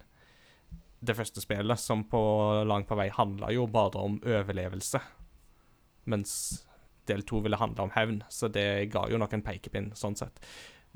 [1.07, 2.21] det første spillet, som på
[2.67, 5.01] langt på vei handla jo bare om overlevelse,
[6.11, 6.33] mens
[7.07, 10.41] del to ville handle om hevn, så det ga jo nok en pekepinn sånn sett.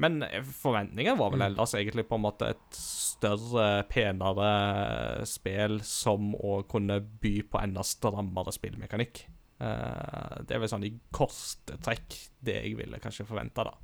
[0.01, 0.25] Men
[0.63, 7.03] forventningen var vel ellers egentlig på en måte et større, penere spill som å kunne
[7.21, 9.27] by på enda strammere spillmekanikk.
[9.61, 13.77] Eh, det er vel sånn i korte trekk det jeg ville kanskje forventa, da.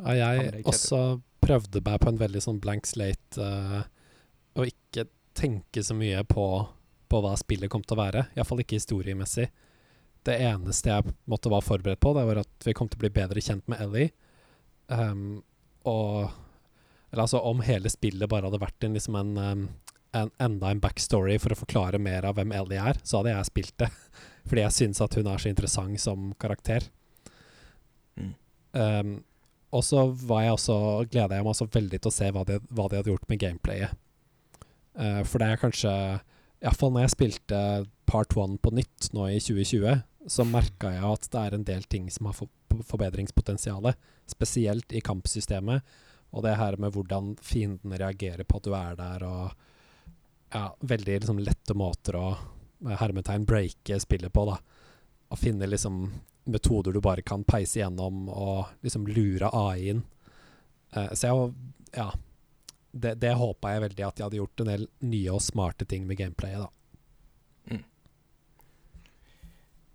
[0.00, 3.82] Ja, jeg også prøvde meg på en veldig sånn blank slate uh,
[4.58, 6.46] og ikke tenke så mye på,
[7.08, 8.26] på hva spillet kom til å være.
[8.36, 9.48] Iallfall ikke historiemessig.
[10.22, 13.12] Det eneste jeg måtte være forberedt på, det var at vi kom til å bli
[13.14, 14.12] bedre kjent med Ellie.
[14.86, 15.42] Um,
[15.88, 16.30] og
[17.12, 19.64] Eller altså, om hele spillet bare hadde vært en, liksom en, ehm,
[20.16, 23.48] en, enda en backstory for å forklare mer av hvem Ellie er, så hadde jeg
[23.50, 23.90] spilt det.
[24.48, 26.86] Fordi jeg syns at hun er så interessant som karakter.
[28.16, 28.32] Mm.
[28.80, 29.12] Ehm,
[29.72, 30.76] og så var jeg også,
[31.08, 33.40] gleda jeg meg også veldig til å se hva de, hva de hadde gjort med
[33.40, 33.98] gameplayet.
[34.92, 35.92] Uh, for det er kanskje
[36.62, 37.60] Iallfall når jeg spilte
[38.06, 41.86] Part 1 på nytt nå i 2020, så merka jeg at det er en del
[41.90, 42.50] ting som har for,
[42.92, 43.88] forbedringspotensial.
[44.30, 45.82] Spesielt i kampsystemet,
[46.32, 51.18] og det her med hvordan fiendene reagerer på at du er der, og ja, veldig
[51.22, 52.26] liksom, lette måter å
[53.00, 54.58] hermetegn breake spillet på, da.
[55.32, 56.04] Å finne liksom
[56.44, 60.02] metoder du bare kan peise gjennom og liksom lure AI-en.
[60.96, 61.54] Uh, så jeg var
[61.96, 62.10] Ja.
[62.92, 66.04] Det, det håpa jeg veldig at de hadde gjort en del nye og smarte ting
[66.04, 67.78] med gameplayet, da.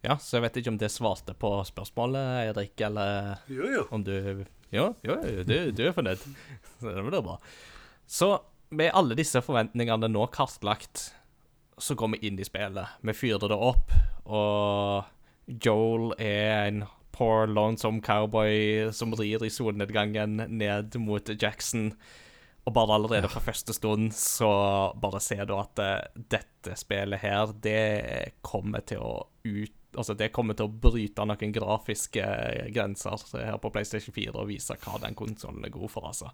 [0.06, 3.84] Ja, så jeg vet ikke om det svarte på spørsmålet, Eirik, eller Jo, jo.
[3.92, 4.14] om du
[4.72, 6.22] Jo, jo, jo, du, du er fornøyd.
[6.80, 7.38] Så det blir bra.
[8.08, 8.30] Så
[8.70, 11.10] med alle disse forventningene nå kartlagt,
[11.78, 12.98] så går vi inn i spillet.
[13.02, 13.94] Vi fyrer det opp,
[14.26, 15.08] og
[15.48, 21.94] Joel er en poor, lonesome cowboy som rir i solnedgangen ned mot Jackson.
[22.68, 24.52] Og bare allerede fra første stund så
[25.00, 30.28] bare ser du at eh, dette spillet her, det kommer til å ut Altså, det
[30.36, 32.24] kommer til å bryte noen grafiske
[32.76, 36.28] grenser her på PlayStation 4 og vise hva den konsollen er god for, altså.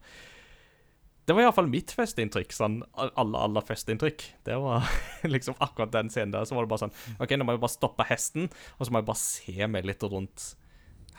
[1.24, 2.52] Det var iallfall mitt førsteinntrykk.
[2.56, 4.26] Sånn aller, aller førsteinntrykk.
[4.44, 4.90] Det var
[5.36, 6.48] liksom akkurat den scenen der.
[6.50, 9.02] Så var det bare sånn OK, nå må jeg bare stoppe hesten, og så må
[9.02, 10.52] jeg bare se meg litt rundt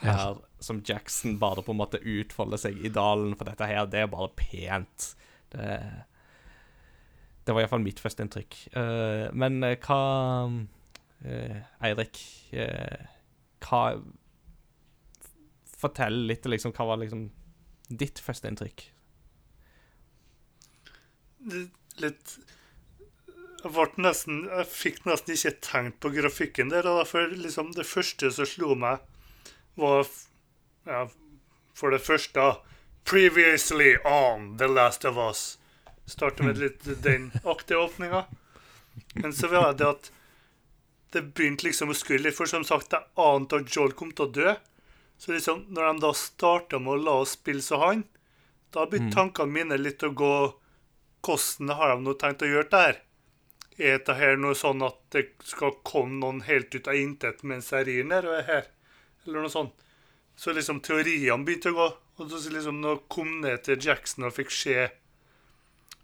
[0.01, 4.03] her som Jackson bare på en måte utfolder seg i dalen, for dette her, det
[4.03, 5.07] er bare pent.
[5.53, 5.77] Det,
[7.45, 8.57] det var iallfall mitt førsteinntrykk.
[8.75, 10.01] Uh, men eh, hva
[10.49, 12.21] uh, Eirik,
[12.57, 13.07] uh,
[13.65, 13.81] hva
[15.75, 17.27] Fortell litt, liksom, hva var liksom
[17.91, 18.87] ditt førsteinntrykk?
[22.01, 22.37] Litt
[23.65, 26.85] jeg, ble nesten, jeg fikk nesten ikke tenkt på grafikken der.
[27.09, 29.01] For liksom det første som slo meg,
[29.75, 30.05] var
[30.85, 31.07] ja,
[31.75, 32.55] For det første
[33.05, 35.57] Previously on The Last of Us.
[36.05, 38.25] Starter med litt den aktige åpninga.
[39.13, 40.11] Men så var det at
[41.13, 42.37] det begynte liksom å skulle, litt.
[42.37, 44.55] For som sagt, jeg ante at Joel kom til å dø.
[45.17, 48.05] Så liksom, når de da starta med å la oss spille som han,
[48.73, 50.33] Da begynte tankene mine litt å gå
[51.25, 53.01] Hvordan har de noe tenkt å gjøre det her?
[53.75, 57.71] Er dette her noe sånn at det skal komme noen helt ut av intet mens
[57.73, 58.69] jeg rir er her?
[59.25, 59.73] Eller noe sånt.
[60.35, 61.87] Så liksom teoriene begynte å gå.
[62.15, 64.77] Og så liksom når jeg kom ned til Jackson og fikk se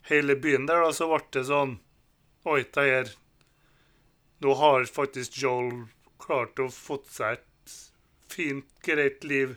[0.10, 1.78] hele byen der, da, så ble det sånn
[2.50, 3.12] Oi, det her
[4.42, 5.86] Nå har faktisk Joel
[6.22, 7.76] klart å fått seg et
[8.32, 9.54] fint, greit liv.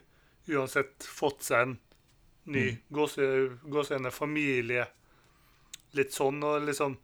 [0.50, 1.74] Uansett fått seg en
[2.44, 2.82] ny mm.
[2.92, 4.84] gåsehudende familie.
[5.94, 6.98] Litt sånn, og liksom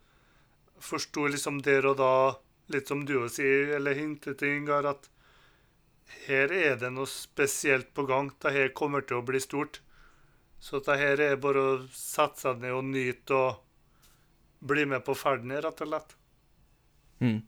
[0.81, 2.13] Forsto liksom der og da,
[2.73, 5.11] litt som du også sier, eller hintet til Ingar, at
[6.25, 8.31] her er det noe spesielt på gang.
[8.41, 9.83] Det her kommer til å bli stort.
[10.61, 13.61] Så det her er bare å sette seg ned og nyte og
[14.73, 16.17] bli med på ferden, rett og slett.
[17.21, 17.39] Mm.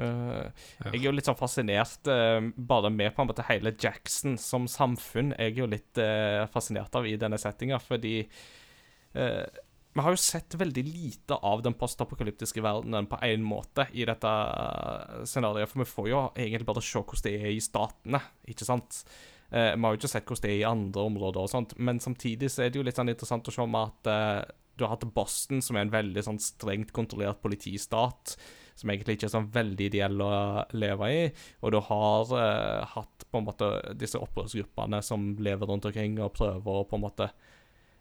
[0.00, 4.36] Eh, Jeg er jo litt sånn fascinert uh, bare med på en måte hele Jackson
[4.40, 5.32] som samfunn.
[5.36, 9.44] Jeg er jo litt uh, fascinert av i denne settinga, fordi eh,
[9.92, 14.30] vi har jo sett veldig lite av den postapokalyptiske verdenen på én måte i dette
[14.30, 15.68] eh, scenarioet.
[15.68, 19.02] For vi får jo egentlig bare se hvordan det er i statene, ikke sant?
[19.52, 22.00] Eh, vi har jo ikke sett hvordan det er i andre områder, og sånt, men
[22.00, 24.94] samtidig så er det jo litt sånn interessant å se med at eh, du har
[24.94, 28.36] hatt Boston, som er en veldig sånn strengt kontrollert politistat,
[28.80, 30.32] som egentlig ikke er sånn veldig ideell å
[30.72, 31.24] leve i.
[31.60, 33.68] Og du har eh, hatt på en måte
[34.00, 37.28] disse opprørsgruppene som lever rundt omkring og prøver å på en måte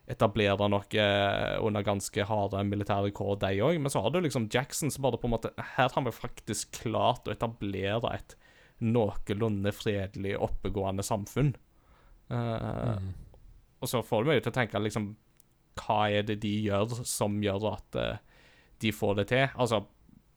[0.09, 3.77] etablere noe eh, under ganske harde militære kår, de òg.
[3.79, 6.71] Men så har du liksom Jackson som bare på en måte Her har vi faktisk
[6.83, 8.35] klart å etablere et
[8.81, 11.53] noenlunde fredelig, oppegående samfunn.
[12.31, 13.11] Uh, Mm.
[13.81, 15.07] Og så får du meg til å tenke liksom
[15.81, 18.17] Hva er det de gjør som gjør at uh,
[18.81, 19.47] de får det til?
[19.55, 19.81] Altså,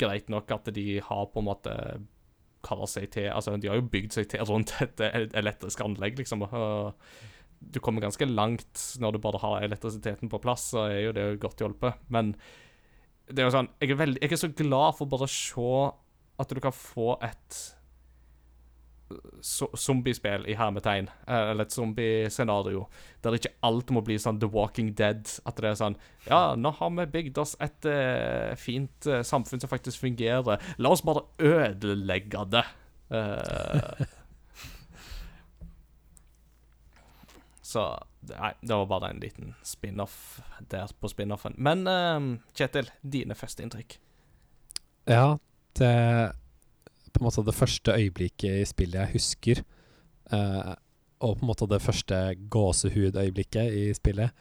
[0.01, 1.75] greit nok at de har på en måte
[2.65, 6.17] kaller seg til Altså, de har jo bygd seg til rundt et el- elektrisk anlegg,
[6.19, 6.43] liksom.
[6.49, 6.95] Og
[7.73, 11.29] du kommer ganske langt når du bare har elektrisiteten på plass, så er jo det
[11.43, 12.03] godt hjulpet.
[12.13, 12.35] Men
[13.31, 15.71] det er jo sånn Jeg er, veldig, jeg er så glad for bare å se
[16.43, 17.63] at du kan få et
[19.45, 22.87] zombiespill i hermetegn, eh, eller et zombiescenario,
[23.23, 25.29] der ikke alt må bli sånn The Walking Dead.
[25.47, 29.63] At det er sånn Ja, nå har vi bygd oss et uh, fint uh, samfunn
[29.63, 30.63] som faktisk fungerer.
[30.79, 32.65] La oss bare ødelegge det.
[33.15, 34.05] Eh,
[37.75, 37.85] så
[38.25, 40.39] Nei, det var bare en liten spin-off
[40.73, 41.59] der på spin-offen.
[41.61, 43.99] Men uh, Kjetil, dine første inntrykk?
[45.11, 45.37] Ja,
[45.77, 45.91] det
[47.13, 49.61] På en måte det første øyeblikket i spillet jeg husker,
[50.33, 50.73] uh,
[51.21, 54.33] og på en måte det første gåsehudøyeblikket i spillet,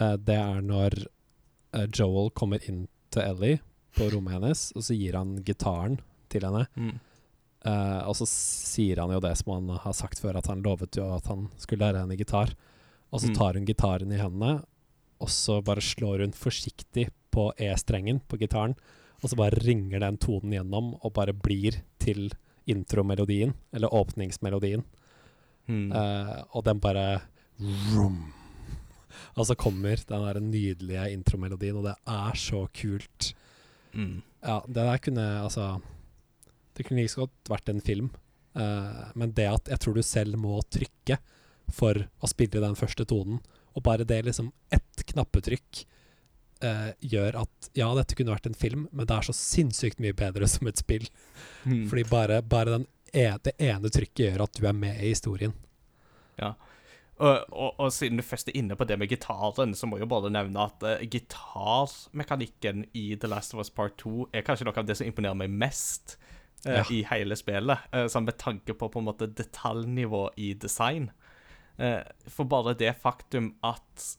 [0.00, 3.60] uh, det er når eh, Joel kommer inn til Ellie
[3.96, 6.00] på rommet hennes, og så gir han gitaren
[6.32, 6.64] til henne.
[6.74, 6.98] Mm.
[7.64, 10.96] Eh, og så sier han jo det som han har sagt før, at han lovet
[10.96, 12.54] jo at han skulle lære henne gitar.
[13.12, 13.34] Og så Mm.
[13.36, 14.62] tar hun gitaren i hendene,
[15.20, 18.74] og så bare slår hun forsiktig på E-strengen på gitaren.
[19.22, 22.30] Og så bare ringer den tonen gjennom og bare blir til
[22.66, 24.84] intromelodien, eller åpningsmelodien.
[25.68, 25.92] Mm.
[25.92, 27.20] Uh, og den bare
[27.58, 28.32] vroom.
[29.36, 33.34] Og så kommer den der nydelige intromelodien, og det er så kult.
[33.92, 34.22] Mm.
[34.42, 35.80] Ja, det der kunne altså
[36.76, 38.10] Det kunne like så godt vært en film.
[38.56, 41.20] Uh, men det at jeg tror du selv må trykke
[41.70, 43.38] for å spille den første tonen,
[43.78, 45.84] og bare det liksom ett knappetrykk
[46.64, 50.16] uh, gjør at ja, dette kunne vært en film, men det er så sinnssykt mye
[50.16, 51.06] bedre som et spill.
[51.64, 51.86] Mm.
[51.90, 55.54] Fordi bare, bare den e det ene trykket gjør at du er med i historien.
[57.20, 60.06] Og, og, og siden du først er inne på det med gitaren, så må jeg
[60.06, 64.64] jo bare nevne at uh, gitarmekanikken i The Last of Us Part 2 er kanskje
[64.68, 66.16] noe av det som imponerer meg mest
[66.64, 66.84] Ja.
[66.90, 67.78] i hele spillet.
[67.92, 71.10] eh, sånn med tanke på på en måte detaljnivå i design.
[71.78, 74.16] Eh, for bare det faktum at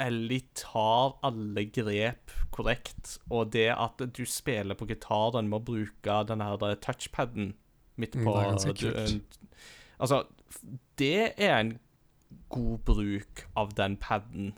[0.00, 6.26] Ellie tar alle grep korrekt, og det at du spiller på gitaren med å bruke
[6.26, 7.52] den her eh, touchpaden
[8.00, 8.34] midt Mm, på
[8.72, 9.20] det er du-
[10.00, 10.24] Altså,
[10.96, 11.78] det er en
[12.48, 14.54] god bruk av den paden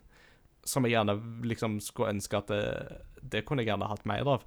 [0.64, 4.44] som jeg gjerne liksom skulle ønske at det, det kunne jeg gjerne hatt mer av.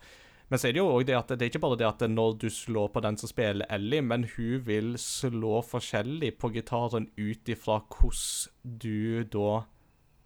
[0.49, 2.36] Men så er det jo også det at det er ikke bare det at når
[2.41, 7.49] du slår på den som spiller Ellie, men hun vil slå forskjellig på gitaren ut
[7.49, 9.63] ifra hvordan du da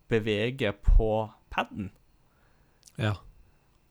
[0.09, 1.91] beveger på paden.
[2.99, 3.15] Ja.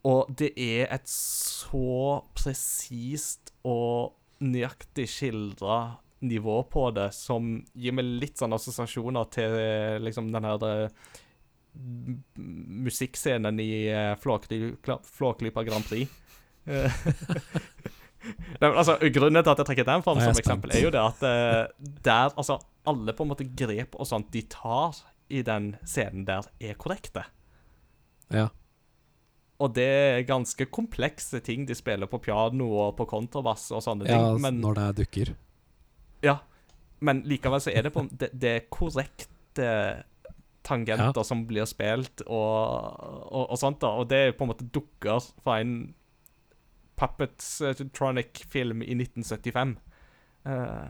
[0.05, 4.15] Og det er et så presist og
[4.45, 10.47] nøyaktig skildra nivå på det som gir meg litt sånn assosiasjoner til eh, liksom den
[10.47, 11.11] her eh,
[12.83, 16.11] musikkscenen i eh, Flåklypa Grand Prix.
[16.65, 16.93] Eh,
[18.59, 21.25] Nei, altså, Grunnen til at jeg trekker den fram som eksempel, er jo det at
[21.27, 24.99] eh, der altså, alle på en måte grep og sånt de tar
[25.33, 27.25] i den scenen der er korrekte.
[28.35, 28.49] Ja.
[29.59, 34.07] Og det er ganske komplekse ting de spiller på piano og på kontrabass og sånne
[34.09, 34.43] ja ting.
[34.45, 35.33] Men, når det er dukker.
[36.27, 36.37] ja,
[37.01, 39.69] men likevel så er det på Det, det korrekte
[40.69, 42.55] tangenter som blir spilt, og,
[43.33, 43.95] og, og sånt, da.
[43.99, 45.75] Og det er på en måte dukker fra en
[46.99, 49.77] Puppets-tronic-film i 1975.
[50.49, 50.89] Uh,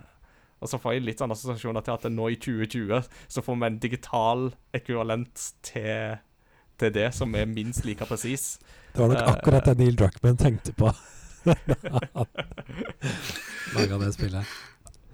[0.59, 3.67] og så får jeg litt sånne assosiasjoner til at nå i 2020 så får vi
[3.69, 6.17] en digital ekvivalent til,
[6.81, 8.57] til det, som er minst like presis.
[8.95, 10.89] Det var nok Eh, akkurat det Neil Druckman tenkte på.
[13.77, 14.47] Laga det spillet.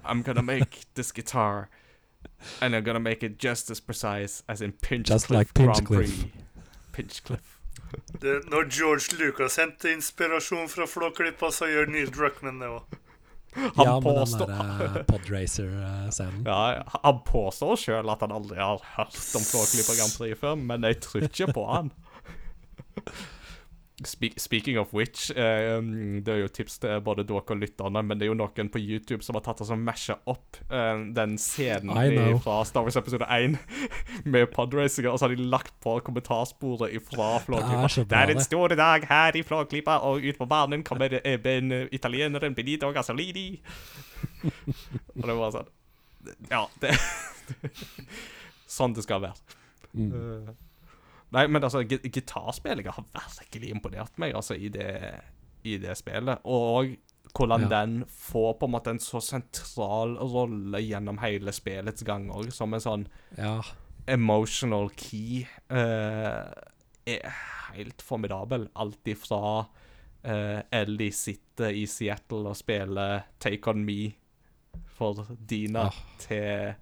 [0.05, 1.69] I'm gonna make this guitar,
[2.61, 6.23] and I'm gonna make it just as precise as in Pinchcliffe Just like Grand Pinchcliffe.
[6.23, 6.33] Prix.
[6.93, 7.59] Pinchcliffe.
[8.21, 12.97] Det, når George Lucas henter inspirasjon fra Flåklypa, så gjør Neil Druckmann det òg.
[13.55, 16.43] Han ja, påstår uh, Podracer-scenen.
[16.47, 20.87] Ja, han påstår sjøl at han aldri har hørt om Flåklypa Grand Prix før, men
[20.89, 21.93] jeg tror ikke på han.
[24.07, 25.81] Speak, speaking of which, eh,
[26.25, 28.81] det er jo tips til både dere og lytterne, men det er jo noen på
[28.81, 33.27] YouTube som har tatt og masha opp eh, den scenen I fra Star Wars episode
[33.27, 33.57] 1
[34.33, 37.89] med podracinga, og så har de lagt på kommentarsporet fra Flåklypa.
[37.95, 41.39] Det Det er en stor dag her i Flåklypa, og ut på banen kommer eh,
[41.41, 43.61] ben, italieneren Benito Gasolini.
[45.17, 45.73] og det var sånn
[46.51, 46.97] Ja, det
[48.75, 49.59] Sånn det skal være.
[49.95, 50.11] Mm.
[50.11, 50.55] Eh,
[51.35, 54.91] Nei, men altså, gi- gitarspillinga har virkelig imponert meg, altså, i det,
[55.67, 56.39] i det spillet.
[56.47, 56.95] Og
[57.35, 57.69] hvordan Ja.
[57.83, 62.75] den får på en måte en så sentral rolle gjennom hele spillets gang òg, som
[62.75, 63.07] en sånn
[63.39, 63.61] Ja.
[64.07, 66.53] emotional key, Uh,
[67.07, 67.33] er
[67.75, 68.69] helt formidabel.
[68.77, 69.67] Alt ifra
[70.25, 74.13] uh, Ellie sitter i Seattle og spiller Take On Me
[74.87, 75.91] for Dina, ja.
[76.19, 76.75] til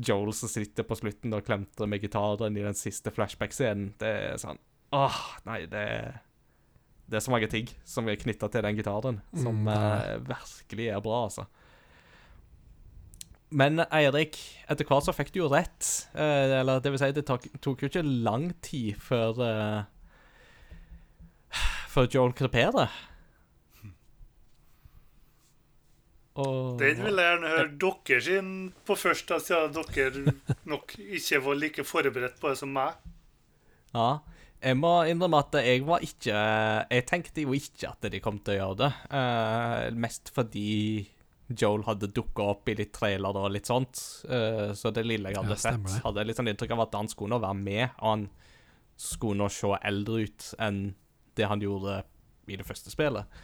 [0.00, 3.94] Joel som sitter på slutten og klemter med gitaren i den siste flashback-scenen.
[4.00, 4.60] Det er sånn
[4.96, 6.20] Åh, nei, det er
[7.10, 10.86] Det er så mange ting som er knytta til den gitaren, som Mm, uh, virkelig
[10.94, 11.46] er bra, altså.
[13.50, 14.38] Men Eirik,
[14.70, 15.88] etter hvert så fikk du jo rett.
[16.14, 19.82] Uh, eller det vil si, det tok, tok jo ikke lang tid før uh,
[21.90, 22.92] Før Joel kreperer.
[26.38, 28.50] Og Den vil jeg gjerne høre dere sin
[28.86, 30.34] på først, siden dere
[30.70, 32.98] nok ikke var like forberedt på det som meg.
[33.94, 34.20] Ja.
[34.60, 36.40] Jeg må innrømme at jeg var ikke
[36.92, 38.90] Jeg tenkte jo ikke at de kom til å gjøre det.
[39.08, 41.08] Uh, mest fordi
[41.50, 43.98] Joel hadde dukka opp i litt trailere og litt sånt.
[44.28, 46.98] Uh, så det lille jeg hadde Ja, sett, hadde jeg litt sånn inntrykk av at
[47.00, 48.26] han skulle nå være med, og han
[49.00, 50.82] skulle nå se eldre ut enn
[51.38, 52.02] det han gjorde
[52.50, 53.40] i det første spillet.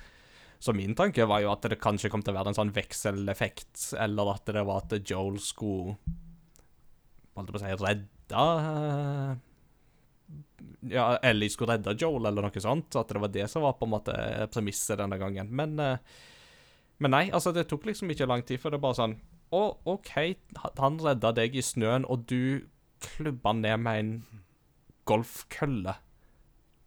[0.58, 3.90] Så min tanke var jo at det kanskje kom til å være en sånn vekseleffekt,
[4.00, 5.96] eller at det var at Joel skulle
[7.36, 8.44] Holdt på å si redde
[10.90, 12.96] ja, Ellie skulle redde Joel, eller noe sånt.
[12.98, 14.16] At det var det som var på en måte
[14.54, 15.50] premisset denne gangen.
[15.52, 15.98] Men, eh,
[17.02, 19.18] men nei, altså, det tok liksom ikke lang tid for det bare sånn
[19.54, 20.10] Å, OK,
[20.80, 22.66] han redda deg i snøen, og du
[23.04, 24.10] klubba ned med en
[25.06, 25.94] golfkølle.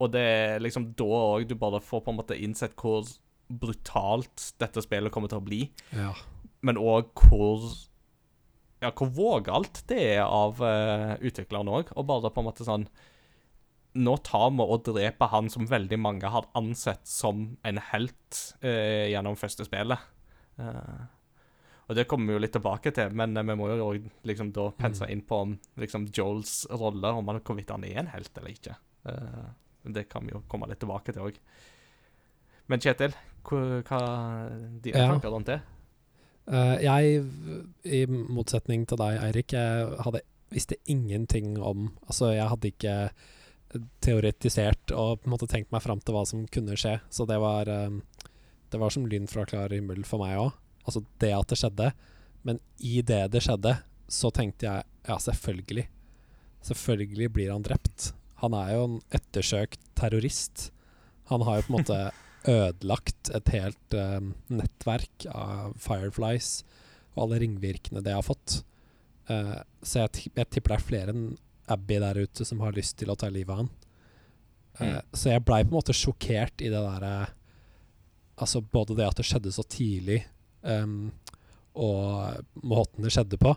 [0.03, 3.07] Og det er liksom da òg du bare får på en måte innsett hvor
[3.49, 5.63] brutalt dette spillet kommer til å bli
[5.95, 6.13] ja.
[6.65, 7.69] men òg hvor
[8.79, 11.89] Ja, hvor vågalt det er av uh, utvikleren òg.
[11.99, 12.85] Og bare på en måte sånn
[13.99, 19.09] Nå tar vi og dreper han som veldig mange har ansett som en helt uh,
[19.09, 20.05] gjennom første spillet.
[20.61, 21.09] Uh,
[21.89, 23.89] og det kommer vi jo litt tilbake til, men eh, vi må jo
[24.29, 28.11] liksom da pense inn på om liksom Joels rolle, om han, hvorvidt han er en
[28.13, 28.75] helt eller ikke.
[29.09, 29.47] Eh,
[29.97, 31.39] det kan vi jo komme litt tilbake til òg.
[32.69, 35.07] Men Kjetil, hva, de dine Ja.
[35.13, 35.61] tanker om det?
[36.49, 37.25] Eh, jeg,
[37.85, 43.09] i motsetning til deg, Eirik, jeg hadde, visste ingenting om Altså, jeg hadde ikke
[44.01, 46.95] teoretisert og på en måte tenkt meg fram til hva som kunne skje.
[47.13, 47.99] Så det var eh,
[48.71, 50.51] Det var som lyn fra klar himmel for meg òg.
[50.85, 51.91] Altså det at det skjedde.
[52.45, 53.75] Men i det det skjedde,
[54.09, 55.87] så tenkte jeg ja, selvfølgelig.
[56.65, 58.11] Selvfølgelig blir han drept.
[58.41, 60.69] Han er jo en ettersøkt terrorist.
[61.29, 61.99] Han har jo på en måte
[62.47, 64.21] ødelagt et helt uh,
[64.53, 66.61] nettverk av Fireflies
[67.15, 68.61] og alle ringvirkene det har fått.
[69.29, 71.29] Uh, så jeg, jeg tipper det er flere enn
[71.69, 73.71] Abby der ute som har lyst til å ta livet av han.
[73.73, 73.77] Uh,
[74.79, 74.99] Mm.
[75.11, 77.13] Så jeg blei på en måte sjokkert i det derre
[78.39, 80.21] Altså både det at det skjedde så tidlig,
[80.63, 81.09] um,
[81.75, 83.51] og måten det skjedde på.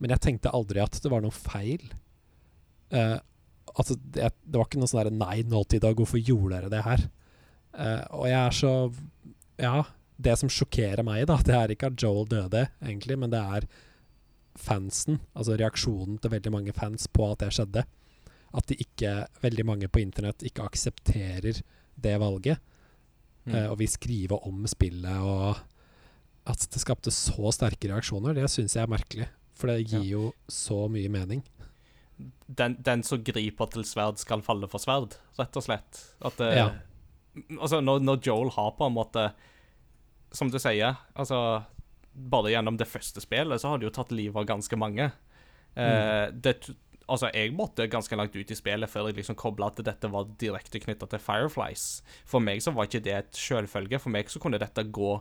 [0.00, 1.84] Men jeg tenkte aldri at det var noe feil.
[2.88, 3.18] Uh,
[3.74, 7.04] altså, det, det var ikke noe sånn derre Nei, Dog, hvorfor gjorde dere det her?
[7.72, 8.72] Eh, og jeg er så
[9.60, 9.84] Ja,
[10.22, 13.66] det som sjokkerer meg, da, det er ikke at Joel døde, egentlig, men det er
[14.58, 17.84] fansen, altså reaksjonen til veldig mange fans på at det skjedde.
[18.52, 21.62] At de ikke, veldig mange på internett ikke aksepterer
[21.96, 22.60] det valget,
[23.42, 23.54] Mm.
[23.56, 25.56] Uh, og vil skrive om spillet, og
[26.46, 29.26] at det skapte så sterke reaksjoner, det syns jeg er merkelig.
[29.58, 31.42] For det gir jo så mye mening.
[32.46, 36.02] den, den som griper til sverd, skal falle for sverd, rett og slett.
[36.22, 36.68] At det, Ja.
[37.58, 39.22] Altså, når, når Joel har på en måte
[40.36, 41.38] Som du sier, altså
[42.12, 45.06] Bare gjennom det første spillet så har det jo tatt livet av ganske mange.
[45.74, 46.52] Eh, det,
[47.08, 50.28] altså, jeg måtte ganske langt ut i spillet før jeg liksom kobla at dette var
[50.40, 51.86] direkte knytta til Fireflies.
[52.28, 53.96] For meg så var ikke det et selvfølge.
[54.04, 55.14] For meg så kunne dette gå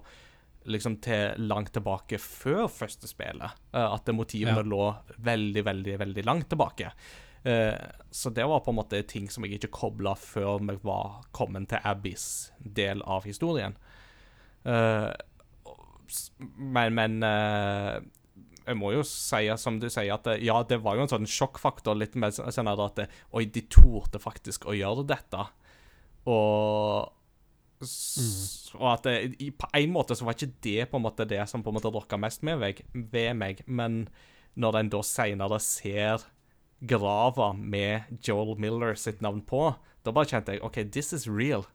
[0.68, 3.56] liksom til langt tilbake før første spillet.
[3.72, 4.68] Eh, at motivene Ja.
[4.68, 4.84] lå
[5.18, 6.92] veldig, veldig, veldig langt tilbake.
[7.44, 7.78] Eh,
[8.12, 11.70] så det var på en måte ting som jeg ikke kobla før vi var kommet
[11.72, 13.74] til Abbys del av historien.
[14.66, 15.10] Eh,
[16.58, 18.02] men men eh,
[18.68, 21.98] jeg må jo si, som du sier, at ja, det var jo en sånn sjokkfaktor.
[21.98, 23.00] Litt mer så- sånn at
[23.34, 25.48] Oi, de torde faktisk å gjøre dette.
[26.28, 27.12] Og
[27.82, 31.26] s- Og at det, i, på en måte så var ikke det på en måte
[31.28, 33.64] det som på en måte rocka mest med meg, ved meg.
[33.68, 34.08] Men
[34.56, 36.22] når en da seinere ser
[36.82, 41.66] grava med Joel Miller sitt navn på, da bare kjente jeg OK, this is real.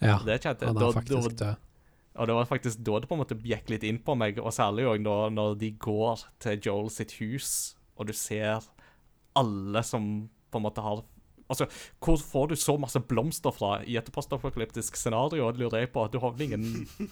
[0.00, 0.74] Ja, Det kjente jeg.
[0.74, 1.56] han er faktisk død.
[2.18, 4.52] og det var faktisk da det på en måte gikk litt inn på meg, og
[4.54, 8.62] særlig òg når, når de går til Joel sitt hus, og du ser
[9.38, 11.02] alle som på en måte har
[11.48, 11.64] Altså,
[12.04, 15.46] hvor får du så masse blomster fra i et postapokalyptisk scenario?
[15.50, 16.02] Det lurer jeg på.
[16.12, 16.66] Du har vel ingen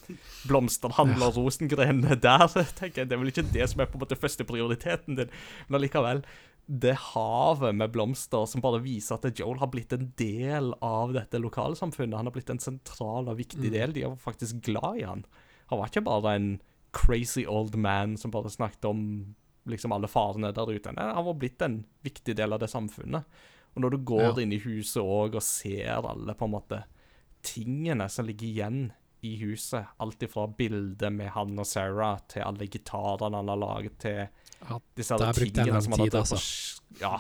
[0.51, 2.45] blomsterhandler Rosengren der,
[2.79, 3.09] tenker jeg.
[3.09, 5.33] Det er vel ikke det som er på en måte første prioriteten din,
[5.70, 6.20] men allikevel.
[6.66, 11.38] Det havet med blomster som bare viser at Joel har blitt en del av dette
[11.38, 12.16] lokalsamfunnet.
[12.18, 13.92] Han har blitt en sentral og viktig del.
[13.94, 15.22] De er faktisk glad i han.
[15.70, 16.48] Han var ikke bare en
[16.96, 19.02] crazy old man som bare snakket om
[19.66, 20.92] liksom alle farene der ute.
[20.94, 23.24] Nei, han var blitt en viktig del av det samfunnet.
[23.76, 24.42] Og når du går Ja.
[24.42, 26.84] inn i huset òg og ser alle på en måte
[27.42, 28.92] tingene som ligger igjen
[29.22, 33.98] i huset, alt ifra bildet med han og Sarah til alle gitarene han har laget,
[33.98, 34.28] til
[34.62, 36.40] Ja, disse der brukte jeg lang tid, på altså.
[37.00, 37.18] Ja,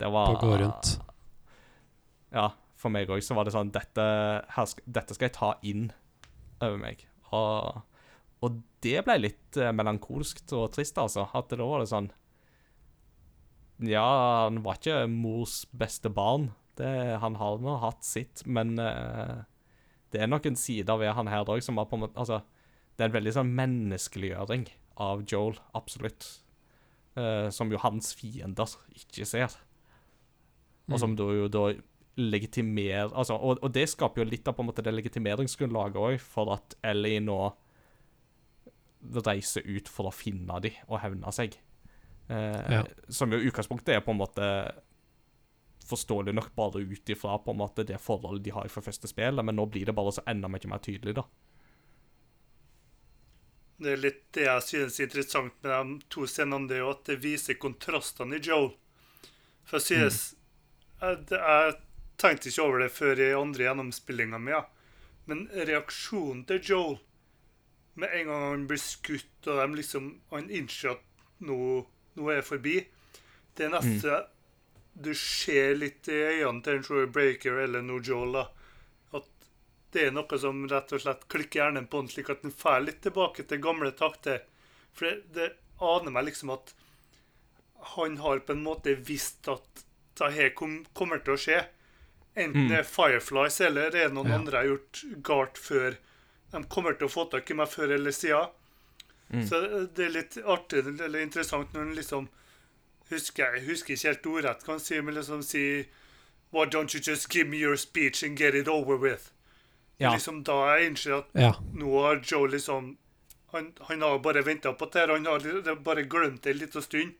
[0.00, 0.92] det var På å gå rundt.
[2.36, 4.04] Ja, for meg òg så var det sånn dette,
[4.52, 5.88] her, dette skal jeg ta inn
[6.60, 7.06] over meg.
[7.34, 7.82] Og,
[8.44, 11.26] og det ble litt melankolsk og trist, altså.
[11.36, 12.10] At da var det sånn
[13.84, 14.06] Ja,
[14.46, 16.50] han var ikke mors beste barn.
[16.76, 16.88] Det,
[17.22, 19.44] han har nå hatt sitt, men uh,
[20.12, 22.42] det er noen sider ved han her òg som har på en måte Altså,
[22.96, 24.68] det er en veldig sånn menneskeliggjøring
[25.04, 26.28] av Joel, absolutt.
[27.16, 29.54] Eh, som jo hans fiender ikke ser.
[30.90, 31.62] Og som da jo da
[32.16, 36.20] legitimerer altså, og, og det skaper jo litt av på en måte det legitimeringsgrunnlaget òg,
[36.22, 37.38] for at Ellie nå
[39.26, 41.56] reiser ut for å finne de og hevne seg.
[42.28, 42.82] Eh, Ja.
[43.08, 44.46] Som jo utgangspunktet er på en måte
[45.86, 49.44] forståelig nok bare ut ifra på en måte det forholdet de har fra første spillet,
[49.44, 51.22] men nå blir det bare så enda mye mer tydelig, da.
[53.78, 56.90] Det er litt det jeg synes er interessant med de to scenene, det er jo
[56.94, 58.70] at det viser kontrastene i Joel.
[59.68, 60.34] For jeg synes
[61.02, 61.74] jeg, det- jeg
[62.16, 64.62] tenkte ikke over det før i andre gjennomspillinga mi, ja.
[65.26, 66.98] men reaksjonen til Joel
[67.96, 71.02] med en gang han blir skutt, og de liksom, han innser at
[71.40, 72.76] nå, nå er jeg forbi,
[73.56, 74.00] det er nesten
[74.96, 78.46] Du ser litt i øynene til en Troy Breaker eller noe Joel, da.
[79.96, 82.82] Det er noe som rett og slett klikker hjernen på den, slik at den får
[82.84, 84.42] litt tilbake til gamle takter.
[84.92, 85.46] For det, det
[85.80, 86.74] aner meg liksom at
[87.96, 89.84] han har på en måte visst at
[90.18, 91.62] det her kom, kommer til å skje.
[92.36, 94.38] Enten det er Fireflies eller er det noen Ja.
[94.40, 95.96] andre har gjort galt før.
[96.52, 98.52] De kommer til å få tak i meg før eller siden.
[99.48, 99.60] Så
[99.96, 102.28] det er litt artig eller interessant når han liksom
[103.10, 105.86] husker, Jeg husker ikke helt ordrett hva han sier, men liksom sier
[106.52, 109.30] Why don't you just give me your speech and get it over with?
[109.98, 110.12] Ja.
[110.12, 111.52] Liksom da jeg innser at Ja.
[111.72, 112.96] nå har Joe liksom
[113.52, 115.08] Han, han har bare venta på det her.
[115.14, 117.14] Han har bare glemt det en liten stund.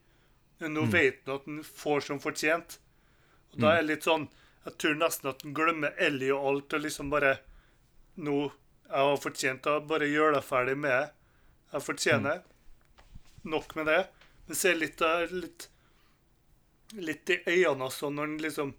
[0.58, 2.78] Men nå vet han at han får som fortjent.
[3.54, 4.28] Og da er det litt sånn
[4.66, 7.38] Jeg tror nesten at han glemmer Ellie og alt, og liksom bare
[8.16, 8.50] Nå
[8.90, 11.10] Jeg har fortjent å bare gjøre det ferdig med det.
[11.72, 12.42] Jeg fortjener
[13.44, 14.06] nok med det.
[14.46, 15.68] Men se litt av litt,
[16.94, 18.74] litt i øynene altså, når han liksom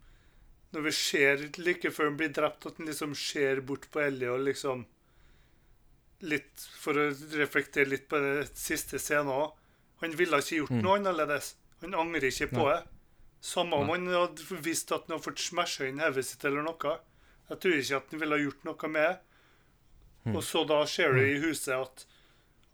[0.75, 4.31] Når vi ser like før han blir drept, at han liksom ser bort på Ellie
[4.31, 4.85] og liksom
[6.25, 9.51] Litt for å reflektere litt på det siste scenen òg.
[10.01, 11.51] Han ville ikke gjort noe annerledes.
[11.83, 12.79] Han angrer ikke på det.
[13.45, 16.95] Samme om han hadde visst at han hadde fått smasha inn hodet sitt eller noe.
[17.51, 20.33] Jeg tror ikke at han ville ha gjort noe med det.
[20.33, 22.07] Og så da ser du i huset at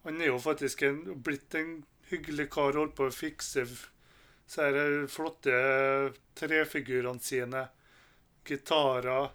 [0.04, 3.64] han er jo faktisk en, blitt en hyggelig kar holdt på å fikse
[4.50, 4.66] så
[5.08, 5.54] flotte
[6.36, 7.62] trefigurene sine,
[8.48, 9.30] gitarer,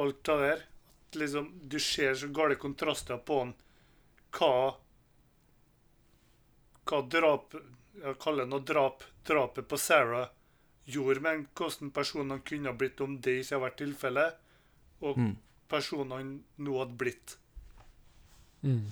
[0.00, 0.62] alt det der.
[1.10, 3.54] At liksom, du ser så gale kontraster på han.
[4.36, 4.52] Hva
[6.90, 7.54] Hva drap
[8.00, 9.02] Jeg kaller det noe drap.
[9.26, 10.28] Drapet på Sarah
[10.90, 14.38] gjorde med hvordan personen han kunne ha blitt om det ikke hadde vært tilfellet,
[15.02, 15.36] og Mm.
[15.68, 17.36] personen han nå hadde blitt.
[18.64, 18.88] Mm.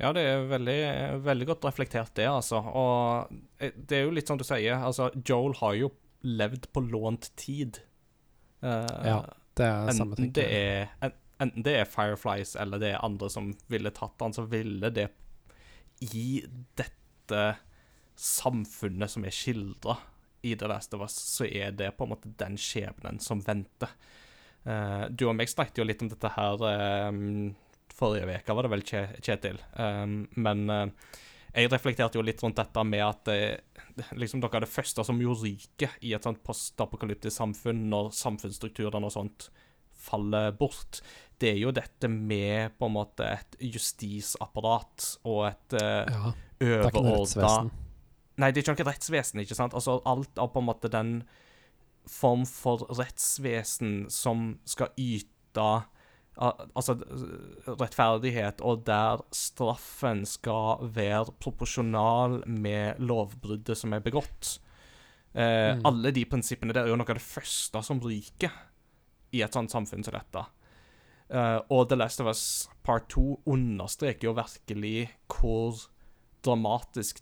[0.00, 2.60] Ja, det er veldig, veldig godt reflektert, det, altså.
[2.60, 6.82] Og eh, det er jo litt som du sier, altså, Joel har jo levd på
[6.90, 7.80] lånt tid.
[8.62, 9.22] Eh, Ja,
[9.58, 10.32] det er samme, ting.
[10.32, 14.34] det er, en, enten det er Fireflies eller det er andre som ville tatt han,
[14.34, 15.08] så ville det
[16.06, 16.44] i
[16.78, 17.42] dette
[18.18, 19.96] samfunnet som er skildra
[20.46, 23.90] i The Last of Us, så er det på en måte den skjebnen som venter.
[24.66, 26.62] Uh, du og meg snakket jo litt om dette her
[27.10, 27.54] um,
[27.94, 28.84] forrige uke, var det vel,
[29.24, 29.58] Kjetil?
[29.74, 30.90] Um, men eh,
[31.58, 33.80] jeg reflekterte jo litt rundt dette med at eh,
[34.18, 39.08] liksom dere er det første som jo ryker i et sånt postapokalyptisk samfunn, når samfunnsstrukturene
[39.08, 39.48] og sånt
[39.98, 41.00] faller bort.
[41.38, 46.32] Det er jo dette med på en måte et justisapparat og et eh, Ja,
[46.62, 47.68] er overordna.
[48.38, 49.74] Nei, det er ikke noe rettsvesen, ikke sant?
[49.74, 51.12] Altså, alt av på en måte den
[52.08, 55.66] form for rettsvesen som skal yte
[56.38, 56.94] Altså
[57.66, 64.58] rettferdighet, og der straffen skal være proporsjonal med lovbruddet som er begått.
[65.34, 65.82] Eh, Mm.
[65.84, 68.54] Alle de prinsippene der er jo noe av det første som ryker
[69.32, 70.44] i et sånt samfunn som dette.
[71.28, 75.76] Eh, og The Last of Us Part 2 understreker jo virkelig hvor
[76.44, 77.20] dramatisk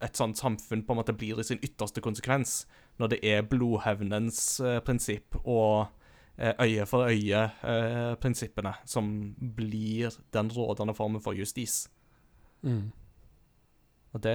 [0.00, 2.66] et sånt samfunn på en måte blir i sin ytterste konsekvens,
[2.98, 5.90] når det er blodhevnens eh, prinsipp og
[6.38, 11.84] øye for øye-prinsippene som blir den rådende formen for justis.
[12.62, 12.90] Mm.
[14.14, 14.34] Og det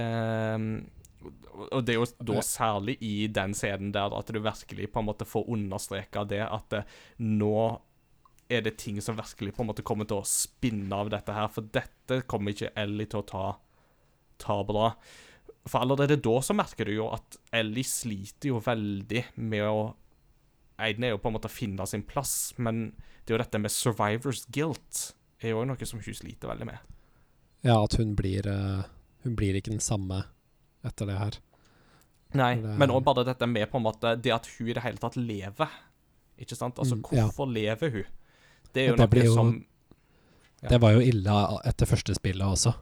[1.70, 5.08] Og det er jo da særlig i den scenen der at du virkelig på en
[5.10, 6.86] måte får understreka det at eh,
[7.18, 7.80] nå
[8.48, 11.50] er det ting som virkelig på en måte kommer til å spinne av dette her,
[11.52, 13.44] for dette kommer ikke Ellie til å ta,
[14.42, 14.94] ta bra.
[15.68, 19.90] For allerede da så merker du jo at Ellie sliter jo veldig med å
[20.80, 22.92] Eiden er jo på en måte å finne sin plass, men
[23.24, 25.12] det er jo dette med survivors guilt
[25.42, 26.78] er jo noe som hun sliter veldig med.
[27.62, 28.82] Ja, at hun blir eh,
[29.22, 30.22] Hun blir ikke den samme
[30.82, 31.34] etter det her.
[32.32, 34.82] Nei, Det- men òg bare dette med på en måte det at hun i det
[34.82, 35.68] hele tatt lever.
[36.40, 36.78] Ikke sant?
[36.78, 37.26] Altså, Mm, ja.
[37.28, 38.04] hvorfor lever hun?
[38.72, 39.66] Det er jo Ja, det noe jo- som
[40.62, 40.68] Ja.
[40.68, 42.74] Det var jo ille etter første spillet også,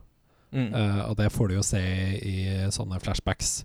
[0.53, 3.65] mm, uh, og det får du jo se i, i sånne flashbacks.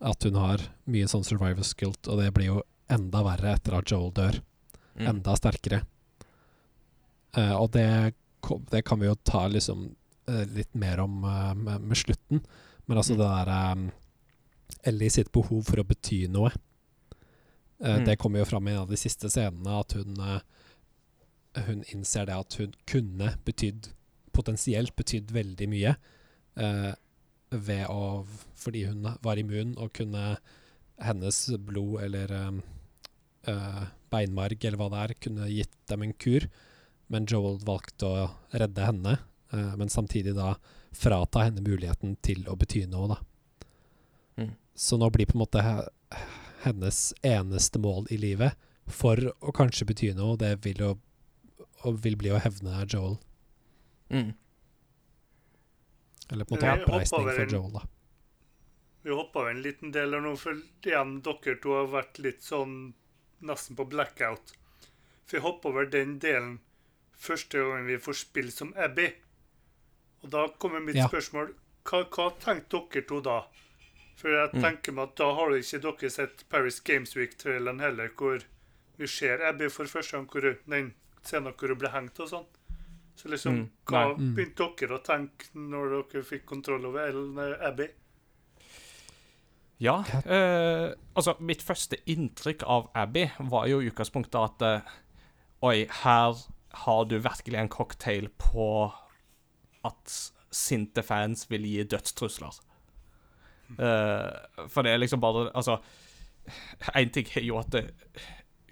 [0.00, 3.90] At hun har mye sånn survivor's guilt, og det blir jo enda verre etter at
[3.92, 4.38] Joel dør.
[4.98, 5.82] mm, Enda sterkere.
[7.36, 8.14] Uh, og det,
[8.72, 9.84] det kan vi jo ta liksom
[10.30, 12.40] uh, litt mer om uh, med, med slutten.
[12.88, 13.18] Men altså Mm.
[13.20, 13.90] det der um,
[14.88, 16.50] Ellie sitt behov for å bety noe.
[17.78, 18.04] Mm.
[18.08, 20.16] Det kommer jo fram i en av de siste scenene at hun
[21.68, 23.92] Hun innser det at hun kunne betydd
[24.34, 25.92] Potensielt betydd veldig mye.
[27.50, 30.38] ved å Fordi hun var immun og kunne
[30.98, 32.62] Hennes blod eller um,
[33.48, 36.48] eh, beinmarg eller hva det er, kunne gitt dem en kur.
[37.08, 39.14] Men Joel valgte å redde henne,
[39.54, 40.58] uh, men samtidig da
[40.92, 43.18] frata henne muligheten til å bety noe, da.
[44.42, 44.50] Mm.
[44.76, 45.62] Så nå blir på en måte
[46.66, 50.90] hennes eneste mål i livet for å kanskje bety noe, det vil jo
[51.86, 53.18] og vil bli å hevne Joel.
[54.10, 54.30] mm.
[56.28, 57.82] Eller på en måte oppreisning for Joel, da.
[59.06, 62.42] Vi hoppa over en liten del her nå, for igjen, dere to har vært litt
[62.44, 62.74] sånn
[63.42, 64.52] nesten på blackout.
[65.26, 66.58] For jeg hoppa over den delen
[67.18, 69.10] første gangen vi får spille som Abby.
[70.22, 71.06] Og da kommer mitt Ja.
[71.08, 73.42] spørsmål hva, hva tenkte dere to da?
[74.16, 74.60] For jeg Mm.
[74.62, 78.42] tenker meg at da har ikke dere sett Paris Games Week-traileren heller, hvor
[78.98, 82.46] vi ser Abby for første gang, hvor den scenen hvor hun ble hengt og sånn.
[83.16, 84.16] Så liksom, Mm, hva.
[84.16, 84.34] Mm.
[84.34, 87.88] begynte dere å tenke når dere fikk kontroll over Ellen Abby?
[89.80, 90.00] Ja.
[90.26, 94.96] eh, altså, mitt første inntrykk av Abby var jo i utgangspunktet at eh,
[95.66, 96.38] Oi, her
[96.84, 98.66] har du virkelig en cocktail på
[99.86, 100.18] at
[100.54, 102.60] sinte fans vil gi dødstrusler.
[103.78, 105.78] Eh, for det er liksom bare Altså,
[106.96, 107.90] én ting er jo at det,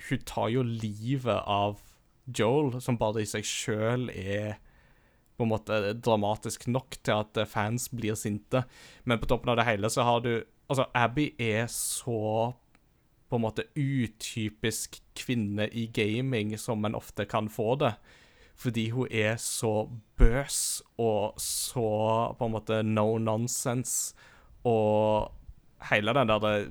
[0.08, 1.80] hun tar jo livet av
[2.26, 4.56] Joel, som bare i seg sjøl er
[5.36, 8.64] på en måte dramatisk nok til at eh, fans blir sinte.
[9.04, 10.32] Men på toppen av det hele så har du
[10.68, 12.52] Altså, Abby er så
[13.26, 17.94] på en måte utypisk kvinne i gaming som en ofte kan få det.
[18.56, 24.14] fordi hun er så bøs og så på en måte no nonsense.
[24.64, 25.32] Og
[25.90, 26.66] hele den der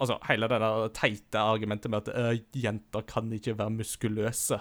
[0.00, 4.58] Altså, hele det der teite argumentet med at «Øh, jenter kan ikke være muskuløse.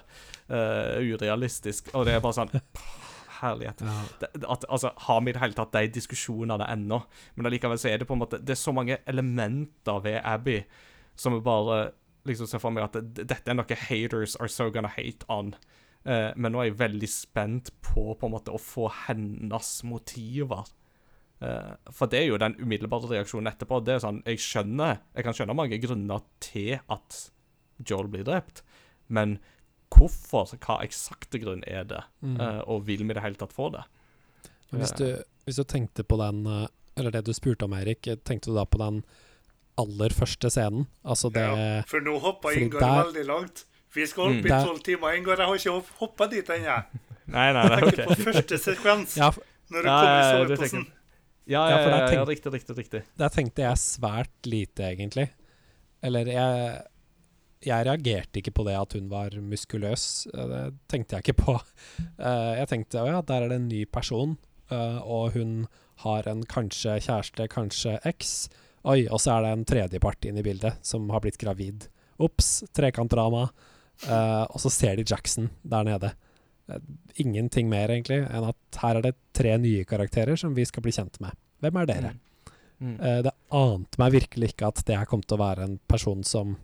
[0.50, 1.90] uh, urealistisk.
[1.94, 2.52] Og det er bare sånn
[3.44, 3.84] Herlighet.
[3.86, 3.98] Ja.
[4.24, 7.02] det- at, altså, har vi i det hele tatt de diskusjonene ennå?
[7.36, 10.64] Men allikevel så er det på en måte Det er så mange elementer ved Abby
[11.16, 11.92] som vi bare
[12.26, 15.54] liksom ser for meg at det, dette er noe haters are so gonna hate on.
[16.06, 20.64] Eh, men nå er jeg veldig spent på på en måte å få hennes motiver.
[21.44, 23.82] Eh, for det er jo den umiddelbare reaksjonen etterpå.
[23.84, 27.30] Det er sånn, Jeg skjønner Jeg kan skjønne mange grunner til at
[27.84, 28.62] Joel blir drept,
[29.10, 29.40] men
[29.96, 30.54] hvorfor?
[30.64, 32.02] Hva eksakte grunn er det?
[32.22, 32.38] Mm.
[32.40, 33.84] uh, og vil vi i det hele tatt få det?
[34.72, 35.06] Men Hvis du,
[35.46, 36.68] hvis du tenkte på den eh,
[36.98, 39.04] Eller det du spurte om, Erik, eh, tenkte du da på den
[39.78, 40.88] aller første scenen?
[41.06, 43.64] Altså det Ja, for nå hoppa Ingar der- veldig langt.
[43.94, 44.46] Vi skal holde Mm.
[44.46, 45.14] i tolv timer.
[45.18, 46.84] Ingar, jeg har ikke hoppa dit ennå.
[47.28, 49.30] Nei, nei, nei, Tenker på første sekvens, Ja,
[49.72, 50.86] når du Ja, kommer ja, i ja, soveposen.
[51.46, 52.78] Ja, Ja, ja, ja, ja, riktig, riktig.
[52.78, 53.04] riktig.
[53.18, 55.30] der tenkte jeg svært lite, egentlig.
[56.02, 56.84] Eller jeg
[57.64, 60.28] Jeg reagerte ikke på det at hun var muskuløs.
[60.34, 61.56] Eh, Det tenkte jeg ikke på.
[62.20, 64.38] Eh, Jeg tenkte å ja, der er det en ny person,
[64.72, 65.68] eh, og hun
[66.04, 68.50] har en kanskje kjæreste, kanskje eks.
[68.84, 71.88] Oi, og så er det en tredjepart inne i bildet som har blitt gravid.
[72.20, 73.46] Ops, trekantdrama.
[74.50, 76.10] Og så ser de Jackson der nede.
[77.22, 80.92] Ingenting mer, egentlig, enn at her er det tre nye karakterer som vi skal bli
[80.96, 81.38] kjent med.
[81.64, 82.12] Hvem er dere?
[82.82, 82.98] Mm.
[82.98, 82.98] Mm.
[83.24, 86.58] det ante meg virkelig ikke at det her kom til å være en person som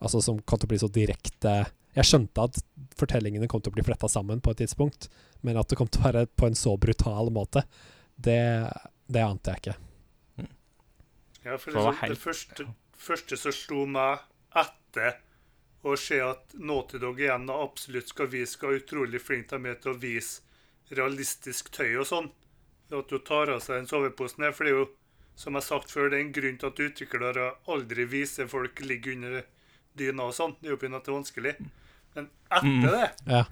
[0.00, 1.52] Altså som kom til å bli så direkte
[1.94, 2.58] Jeg skjønte at
[2.98, 5.08] fortellingene kom til å bli fletta sammen på et tidspunkt,
[5.46, 7.62] men at det kom til å være på en så brutal måte,
[8.16, 8.40] det,
[9.06, 9.76] det ante jeg ikke.
[11.44, 12.66] Ja, for det, det liksom, helt- det første,
[12.98, 14.24] første som slo meg
[14.58, 15.20] etter
[15.84, 19.92] å se at Naughty Dog igjen absolutt skal vise hva utrolig flink de er til
[19.92, 20.40] å vise
[20.94, 22.30] realistisk tøy og sånn,
[22.90, 24.54] er at du tar av seg den soveposen her.
[24.56, 24.86] For det er jo,
[25.36, 28.80] som jeg har sagt før, det er en grunn til at utviklere aldri viser folk
[28.84, 29.42] ligge under
[29.96, 30.56] dyna og sånn.
[30.60, 30.96] Det er jo pga.
[30.96, 31.54] at det er vanskelig.
[32.14, 33.44] Men etter det Ja.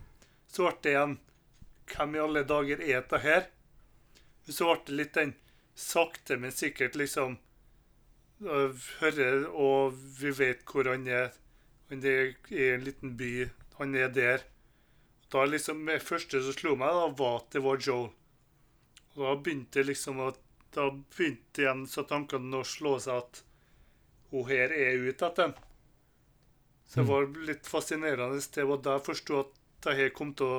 [0.49, 1.19] så ble det igjen
[1.93, 3.47] Hvem i alle dager er dette her?
[4.49, 5.35] Så ble det litt den
[5.75, 7.39] sakte, men sikkert liksom
[8.43, 11.29] Hører, og vi vet hvor han er.
[11.91, 13.51] Han er i en liten by.
[13.79, 14.43] Han er der.
[15.31, 18.11] Da liksom Det første som slo meg, da var at det var Joel.
[19.15, 20.39] Og da begynte liksom at
[20.73, 23.43] Da begynte igjen så tankene å slå seg at
[24.31, 25.55] hun her er ute etter ham.
[26.93, 28.41] Så det var litt fascinerende.
[28.55, 29.53] Det var da jeg forsto at
[29.87, 30.59] det her kom til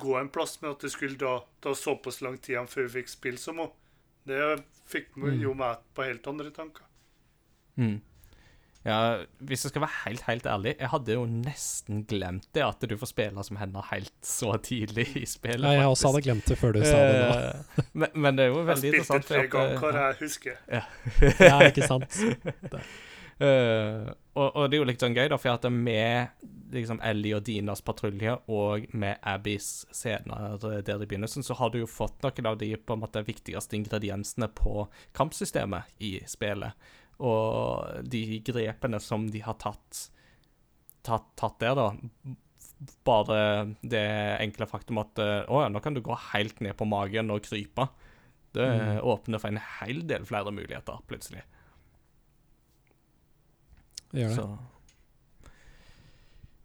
[0.00, 3.12] gå en plass, men at det skulle da ta såpass lang tid før vi fikk
[3.12, 3.76] spille som henne.
[4.24, 4.38] Det
[4.88, 6.86] fikk jo meg på helt andre tanker.
[7.76, 8.00] Mm.
[8.82, 8.96] Ja,
[9.38, 12.96] hvis jeg skal være helt, helt ærlig, jeg hadde jo nesten glemt det at du
[12.98, 15.68] får spille som henne helt så tidlig i spillet.
[15.68, 17.28] Ja, jeg også hadde glemt det før du sa det nå.
[17.36, 19.30] Eh, men, men det er jo veldig interessant.
[19.30, 20.58] Jeg spilte tre ganger, eh, hva jeg husker.
[21.46, 22.20] Ja, ikke sant?
[23.42, 27.36] Eh, og, og det er jo litt sånn gøy, da, for at med liksom Ellie
[27.36, 32.22] og Dinas patrulje og med Abbys scener der i begynnelsen, så har du jo fått
[32.24, 36.72] noen av de på en måte viktigste ingrediensene på kampsystemet i spillet.
[37.20, 40.06] Og de grepene som de har tatt,
[41.04, 41.90] tatt, tatt der, da
[43.06, 43.36] Bare
[43.86, 44.00] det
[44.42, 47.86] enkle faktum at Å ja, nå kan du gå helt ned på magen og krype.
[48.52, 48.98] Det Mm.
[49.06, 51.44] åpner for en hel del flere muligheter, plutselig.
[54.12, 54.36] Det gjør det.
[54.36, 54.58] Så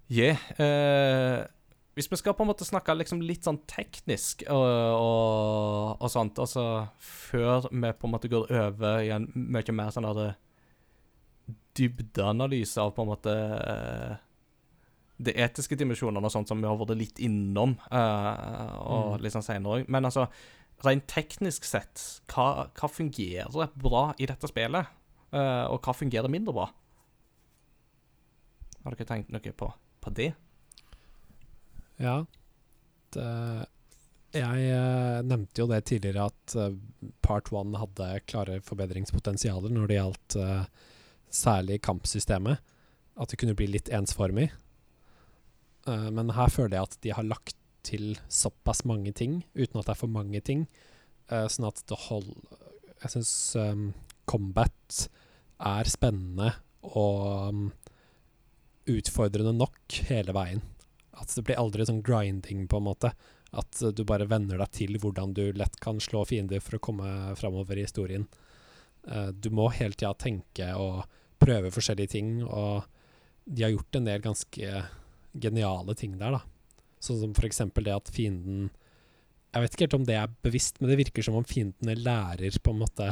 [0.09, 0.37] Yeah.
[0.55, 1.45] eh,
[1.97, 4.67] hvis vi skal på en måte snakke liksom litt sånn teknisk og,
[5.01, 6.63] og, og sånt, altså
[7.03, 10.37] før vi på en måte går over i en mye mer sånn der
[11.77, 14.15] dybdeanalyse av på en måte eh,
[15.27, 19.21] de etiske dimensjonene og sånt som vi har vært litt innom, eh, og Mm.
[19.25, 19.89] litt sånn senere òg.
[19.89, 20.27] Men altså,
[20.85, 24.87] rent teknisk sett, hva, hva fungerer bra i dette spillet?
[25.33, 26.69] Uh, og hva fungerer mindre bra?
[28.87, 29.67] Har dere tenkt noe på,
[29.99, 30.29] på det?
[31.99, 32.21] Ja.
[33.11, 33.25] Det,
[34.37, 36.77] jeg eh, nevnte jo det tidligere at eh,
[37.25, 40.63] part one hadde klare forbedringspotensialer når det gjaldt eh,
[41.35, 42.63] særlig kampsystemet.
[43.19, 44.51] At det kunne bli litt ensformig.
[45.87, 47.55] Men her føler jeg at de har lagt
[47.87, 50.65] til såpass mange ting, uten at det er for mange ting.
[51.31, 52.35] sånn at det holder
[53.01, 53.31] Jeg syns
[54.29, 54.99] combat
[55.57, 56.51] er spennende
[56.83, 57.63] og um,
[58.87, 60.63] utfordrende nok hele veien.
[61.17, 63.13] At det blir aldri sånn grinding, på en måte.
[63.51, 66.83] At eh, du bare venner deg til hvordan du lett kan slå fiender for å
[66.89, 68.27] komme framover i historien.
[69.07, 71.05] Eh, du må hele tida tenke og
[71.41, 72.87] prøve forskjellige ting, og
[73.45, 74.83] de har gjort en del ganske
[75.37, 76.41] geniale ting der, da.
[76.99, 78.71] Sånn som eksempel det at fienden
[79.53, 82.57] Jeg vet ikke helt om det er bevisst, men det virker som om fiendene lærer
[82.57, 83.11] på en måte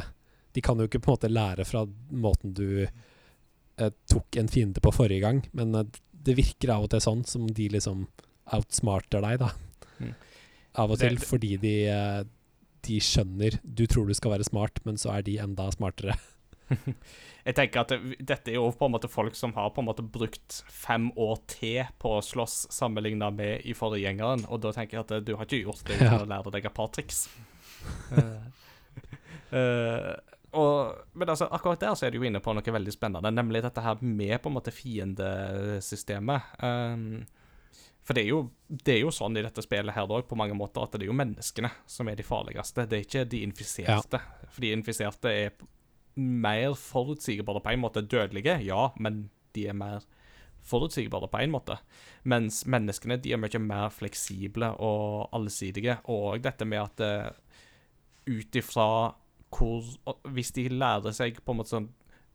[0.52, 2.82] De kan jo ikke på en måte lære fra måten du
[4.08, 5.84] tok en fiende på forrige gang, men eh,
[6.26, 8.06] det virker av og til sånn, som de liksom
[8.56, 9.50] outsmarter deg, da.
[10.00, 10.14] Mm.
[10.76, 12.24] Av og Det- til fordi de, eh,
[12.86, 16.16] de skjønner Du tror du skal være smart, men så er de enda smartere.
[17.46, 19.86] Jeg tenker at det, dette er jo på en måte folk som har på en
[19.86, 24.96] måte brukt fem år til på å slåss sammenligna med i forgjengeren, og da tenker
[24.98, 26.18] jeg at eh, du har ikke gjort det uten Ja.
[26.24, 27.28] å lære deg et par triks.
[28.12, 28.42] uh,
[29.52, 30.16] eh,
[30.52, 33.64] og, men altså, akkurat der så er du jo inne på noe veldig spennende, nemlig
[33.64, 36.54] dette her med på en måte fiendesystemet.
[36.62, 37.24] Um,
[38.06, 40.84] for det er, jo, det er jo sånn i dette spillet her på mange måter,
[40.86, 42.84] at det er jo menneskene som er de farligste.
[42.86, 44.20] Det er ikke de infiserte.
[44.46, 45.56] For de infiserte er
[46.14, 48.04] mer forutsigbare på en måte.
[48.06, 49.24] Dødelige, ja, men
[49.58, 50.06] de er mer
[50.66, 51.80] forutsigbare på en måte.
[52.30, 55.98] Mens menneskene de er mye mer fleksible og allsidige.
[56.12, 57.28] Og dette med at eh,
[58.30, 58.88] ut ifra
[59.54, 59.84] hvor
[60.34, 61.92] Hvis de lærer seg på en måte sånn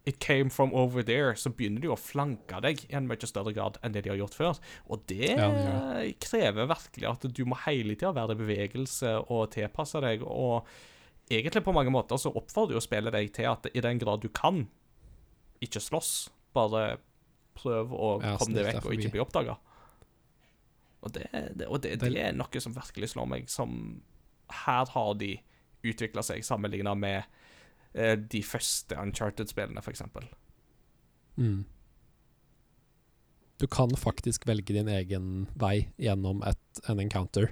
[0.09, 3.51] It came from over there, så begynner de å flanke deg i en mye større
[3.53, 4.57] grad enn det de har gjort før.
[4.89, 5.75] Og det Ja, ja.
[6.17, 10.23] krever virkelig at du må hele tida være i bevegelse og tilpasse deg.
[10.25, 10.65] Og
[11.29, 14.29] egentlig på mange måter så oppfordrer jo spillet deg til at i den grad du
[14.33, 14.63] kan,
[15.61, 16.31] ikke slåss.
[16.57, 16.97] Bare
[17.61, 19.59] prøv å Ja, komme deg vekk og ikke bli oppdaga.
[21.05, 24.01] Og, det, det, og det, det er noe som virkelig slår meg som
[24.65, 25.35] Her har de
[25.83, 27.23] utvikla seg sammenligna med
[27.93, 30.03] eh, de første Uncharted-spillene, f.eks.
[31.37, 31.63] Mm.
[33.61, 37.51] Du kan faktisk velge din egen vei gjennom et, en encounter.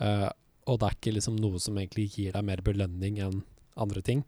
[0.00, 0.30] Uh,
[0.64, 3.42] og det er ikke liksom noe som egentlig gir deg mer belønning enn
[3.76, 4.22] andre ting.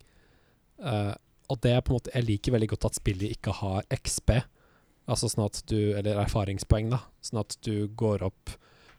[0.77, 1.15] Uh,
[1.49, 4.35] og det er på en måte Jeg liker veldig godt at spillet ikke har XP,
[5.07, 7.01] altså sånn at du Eller erfaringspoeng, da.
[7.25, 8.53] Sånn at du går opp,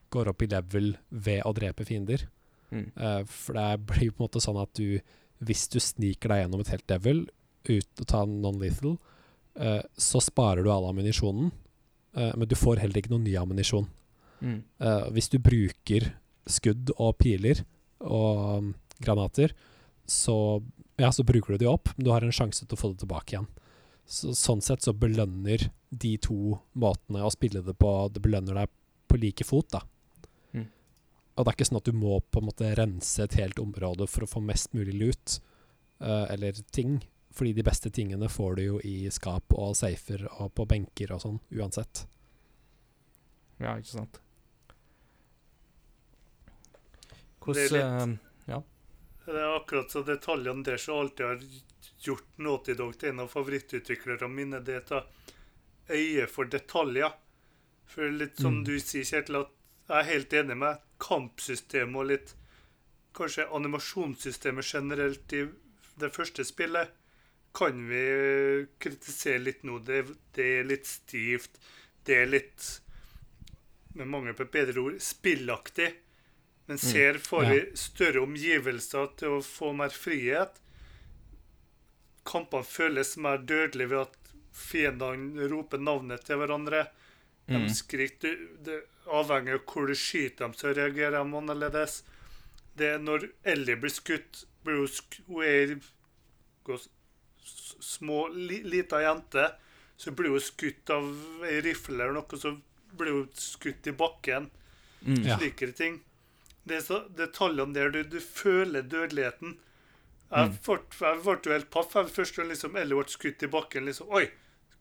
[0.10, 2.26] går opp i level ved å drepe fiender.
[2.72, 2.88] Mm.
[2.95, 4.99] Eh, for det blir på en måte sånn at du
[5.39, 7.28] Hvis du sniker deg gjennom et helt devil
[7.68, 8.95] uten å ta non-lethal,
[9.59, 11.51] uh, så sparer du all ammunisjonen,
[12.18, 13.86] uh, men du får heller ikke noe ny ammunisjon.
[14.39, 14.63] Mm.
[15.13, 16.07] Hvis du bruker
[16.49, 17.61] skudd og piler
[17.99, 18.72] og um,
[19.03, 19.53] granater,
[20.07, 20.63] så,
[20.97, 23.03] ja, så bruker du de opp, men du har en sjanse til å få det
[23.03, 23.49] tilbake igjen.
[24.07, 28.72] Så, sånn sett så belønner de to måtene å spille det på Det belønner deg
[29.07, 29.84] på like fot, da.
[31.38, 34.08] Og det er ikke sånn at du må på en måte rense et helt område
[34.10, 35.40] for å få mest mulig lut,
[36.02, 36.98] uh, eller ting.
[37.38, 41.22] Fordi de beste tingene får du jo i skap og safer og på benker og
[41.22, 42.08] sånn, uansett.
[43.62, 44.18] Ja, ikke sant.
[47.48, 48.18] Det er Hvordan
[48.48, 48.62] Ja.
[49.26, 51.40] Det er akkurat så detaljene der som alltid har
[52.04, 54.60] gjort Naughty Dog til en av favorittutviklerne mine.
[54.64, 55.06] Det er
[55.90, 57.14] øye for detaljer.
[57.86, 58.66] For litt som Mm.
[58.66, 59.50] du sier, Kjetil, at
[59.88, 62.36] jeg er helt enig med kampsystemet og litt
[63.18, 65.40] Kanskje animasjonssystemet generelt i
[65.98, 66.92] det første spillet
[67.58, 68.02] kan vi
[68.78, 69.80] kritisere litt nå.
[69.82, 70.04] Det,
[70.38, 71.58] det er litt stivt.
[72.06, 72.68] Det er litt,
[73.98, 75.90] med mangel på et bedre ord, spillaktig.
[76.68, 80.62] Men ser for vi større omgivelser til å få mer frihet.
[82.28, 86.86] Kampene føles mer dødelige ved at fiendene roper navnet til hverandre.
[87.48, 87.70] De Mm.
[87.70, 92.02] skriker det, det Avhengig av hvor du skyter dem, så reagerer de annerledes.
[92.76, 94.84] Det er når Ellie blir skutt blir
[95.28, 95.82] Hun
[96.66, 96.82] går
[97.80, 99.52] små, li, lita jente.
[99.98, 101.08] Så blir hun skutt av
[101.48, 102.52] ei rifle eller noe, så
[102.98, 104.50] blir hun skutt i bakken.
[105.06, 105.24] mm.
[105.26, 105.38] Ja.
[105.38, 106.02] Slike ting.
[106.68, 109.58] Det er så detaljene der du, du føler dødeligheten.
[110.30, 113.86] Jeg ble, jeg ble jo helt paff først da liksom Ellie ble skutt i bakken.
[113.88, 114.26] liksom, Oi,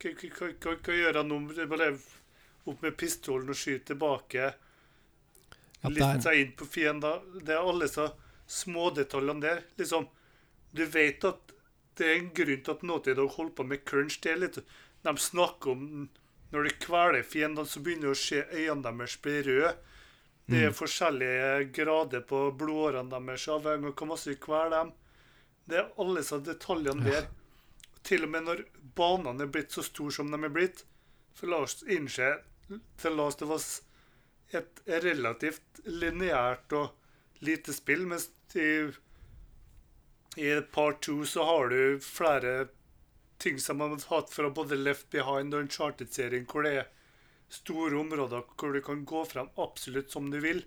[0.02, 1.38] hva, hva, hva, hva, gjør jeg nå?
[1.70, 1.92] Bare
[2.66, 4.52] opp med pistolen og skyte tilbake.
[5.80, 7.22] Ja, Litt seg inn på fiender.
[7.40, 8.10] Det er alle så
[8.50, 9.64] smådetaljene der.
[9.78, 10.08] Liksom,
[10.76, 11.54] du vet at
[11.96, 14.18] det er en grunn til at Naughty Dog holder på med crunch.
[14.22, 14.58] Det er litt,
[15.06, 16.08] de snakker om
[16.52, 19.72] når de kveler fiendene, så begynner det å se øynene deres bli røde.
[20.46, 24.92] Det er forskjellige grader på blodårene deres, avhengig av hvor masse vi kveler dem.
[25.66, 27.26] Det er alle disse detaljene der.
[28.06, 28.62] Til og med når
[28.94, 30.84] banene er blitt så store som de er blitt,
[31.34, 32.28] så la oss innse
[33.00, 33.66] til Last det var
[34.56, 38.86] et relativt lineært og lite spill, mens i,
[40.40, 42.68] i Part 2 så har du flere
[43.42, 46.88] ting som man har hatt fra både Left Behind og Uncharted-serien, hvor det er
[47.52, 50.64] store områder hvor du kan gå frem absolutt som du vil.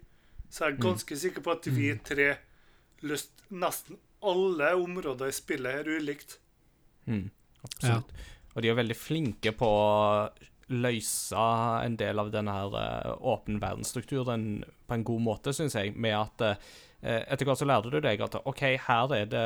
[0.49, 2.29] Så jeg er ganske sikker på at vi tre
[3.05, 6.37] løst nesten alle områder i spillet her ulikt.
[7.05, 7.29] Mm,
[7.63, 8.13] absolutt.
[8.55, 9.69] Og de er veldig flinke på
[10.69, 11.47] løse
[11.83, 16.15] en del av denne her eh, åpen verdensstrukturen på en god måte, syns jeg, med
[16.17, 19.45] at eh, etter hvert så lærte du deg at OK, her er det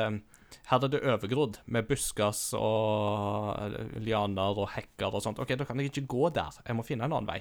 [0.70, 5.40] her er det overgrodd med buskas og lianer og hekker og sånt.
[5.42, 6.60] OK, da kan jeg ikke gå der.
[6.62, 7.40] Jeg må finne en annen vei.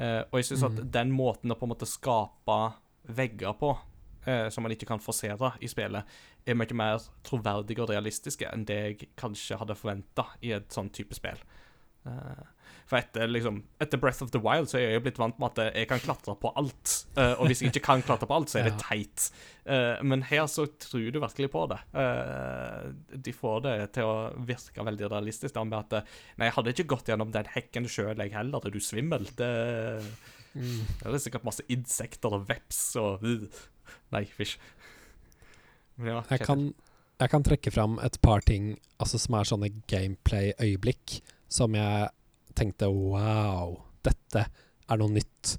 [0.00, 2.58] Eh, og jeg syns at den måten å på en måte skape
[3.10, 3.76] vegger på,
[4.52, 6.04] som man ikke kan forsere i spillet,
[6.44, 10.90] er mye mer troverdige og realistiske enn det jeg kanskje hadde forventa i et sånn
[10.92, 11.40] type spill.
[12.08, 12.44] Eh,
[12.90, 15.52] for etter, liksom, etter Breath of the Wild så er jeg jo blitt vant med
[15.52, 16.94] at jeg kan klatre på alt.
[17.14, 19.28] Uh, og hvis jeg ikke kan klatre på alt, så er det teit.
[19.62, 21.78] Uh, men her så tror du virkelig på det.
[21.94, 24.16] Uh, de får det til å
[24.48, 25.54] virke veldig realistisk.
[25.54, 26.10] Da, med at
[26.40, 28.66] Nei, jeg hadde ikke gått gjennom den hekken sjøl, jeg heller.
[28.66, 29.30] Er du svimmel?
[29.38, 29.50] Det,
[30.58, 33.66] det er sikkert masse insekter og veps og øh.
[34.10, 34.56] Nei, fysj.
[36.02, 36.72] Ja, Jeg kan,
[37.20, 41.20] jeg kan trekke fram et par ting altså, som er sånne gameplay-øyeblikk,
[41.52, 42.08] som jeg
[42.56, 43.76] tenkte wow,
[44.06, 44.46] dette
[44.90, 45.56] er noe nytt.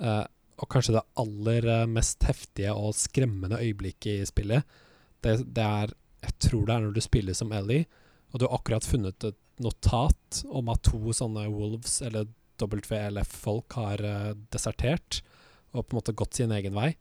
[0.00, 0.24] Uh,
[0.60, 4.78] og kanskje det aller eh, mest heftige og skremmende øyeblikket i spillet,
[5.24, 7.86] det, det er Jeg tror det er når du spiller som Ellie,
[8.30, 12.28] og du har akkurat funnet et notat om at to sånne Wolves, eller
[12.60, 15.22] WLF-folk, har uh, desertert
[15.72, 16.92] og på en måte gått sin egen vei.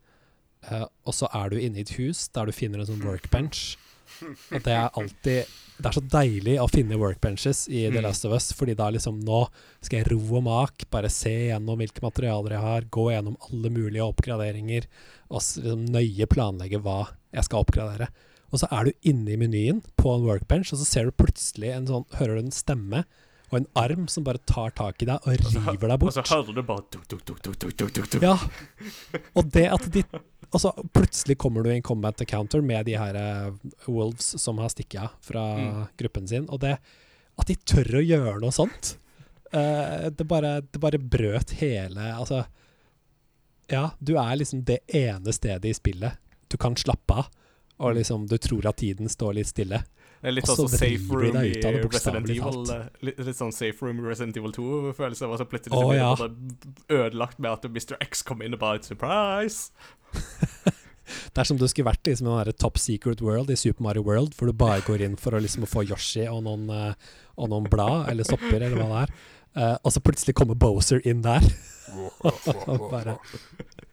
[0.64, 3.76] Uh, og så er du inne i et hus der du finner en sånn workbench.
[4.26, 8.04] Og det er alltid Det er så deilig å finne workbenches i The Mm.
[8.04, 9.46] Last of Us, fordi da liksom Nå
[9.82, 13.72] skal jeg ro og mak, bare se gjennom hvilke materialer jeg har, gå gjennom alle
[13.72, 14.90] mulige oppgraderinger,
[15.30, 18.10] og liksom nøye planlegge hva jeg skal oppgradere.
[18.52, 21.72] Og så er du inne i menyen på en workbench, og så ser du plutselig
[21.76, 23.04] en sånn Hører du en stemme
[23.50, 26.12] og en arm som bare tar tak i deg og river deg bort.
[26.12, 28.22] Og så hører du bare tuk, tuk, tuk.
[28.22, 28.36] Ja.
[29.34, 30.04] Og det at de
[30.54, 33.52] Og så plutselig kommer du i en combat encounter med de her uh,
[33.86, 35.84] wolves som har stikket av fra Mm.
[35.98, 36.48] gruppen sin.
[36.50, 36.78] Og det
[37.40, 38.96] at de tør å gjøre noe sånt,
[39.54, 42.46] uh, det, bare, det bare brøt hele Altså
[43.70, 46.18] Ja, du er liksom det ene stedet i spillet
[46.50, 47.28] du kan slappe av.
[47.80, 49.84] Og liksom du tror at tiden står litt stille.
[50.26, 52.66] Litt sånn safe room i ut av det, Resident Evil.
[52.74, 55.30] eh, Litt, litt sånn safe room i Resident Evil 2-følelse.
[55.30, 56.10] Og så plutselig blir ja.
[56.90, 57.96] ødelagt med at Mr.
[58.04, 59.70] X kom inn og bare Surprise!
[61.34, 64.04] Det er som du skulle vært liksom, i den Top Secret World i Super Mario
[64.06, 67.50] World, hvor du bare går inn for å liksom få Yoshi og noen, eh, og
[67.52, 69.14] noen blad eller sopper eller hva det er.
[69.60, 71.46] Eh, og så plutselig kommer Boser inn der.
[72.94, 73.18] Bare,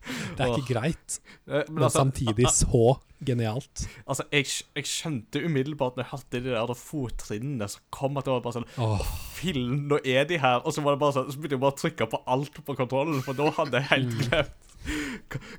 [0.07, 2.97] det er ikke greit, Eh, men altså, samtidig så
[3.27, 3.87] genialt.
[4.07, 8.35] Altså, jeg, jeg skjønte umiddelbart når jeg hørte de der fottrinnene som kom, at det
[8.35, 9.05] var bare sånn Åh,
[9.37, 10.65] Fillen, nå er de her.
[10.67, 12.79] Og så var det bare sånn, så begynte jeg bare å trykke på alt på
[12.79, 14.63] kontrollen, for da hadde jeg helt glemt.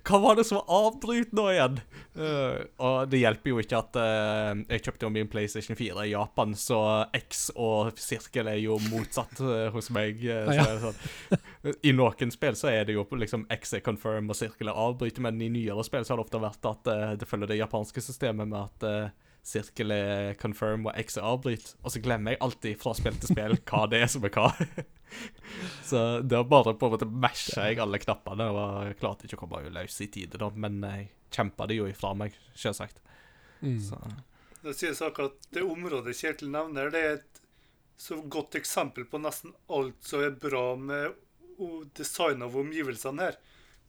[0.08, 1.80] Hva, var det som var avbryt nå igjen?
[2.16, 6.14] Uh, og det hjelper jo ikke at uh, jeg kjøpte jo min PlayStation 4 i
[6.14, 6.80] Japan, så
[7.16, 10.24] X og sirkel er jo motsatt uh, hos meg.
[10.32, 10.78] Ah, så ja.
[10.86, 11.44] sånn.
[11.84, 15.22] I noen spill så er det jo liksom X er confirm og sirkel avbryter, avbryt,
[15.24, 18.04] men i nyere spill så har det ofte vært at uh, det følger det japanske
[18.04, 21.74] systemet med at uh, sirkel er confirm og X er avbryt.
[21.82, 24.52] Og så glemmer jeg alltid fra spill til spill hva det er som er hva.
[25.90, 29.40] så det var bare på en måte masha jeg alle knappene, og jeg klarte ikke
[29.40, 33.02] å komme løs i tide, da, men jeg kjempa det jo ifra meg, selvsagt.
[33.62, 33.80] mm.
[33.84, 34.00] Så
[34.62, 37.42] Det sies akkurat det området Kjetil nevner, det er et
[37.98, 41.16] så godt eksempel på nesten alt som er bra med
[41.98, 43.38] design av omgivelsene her.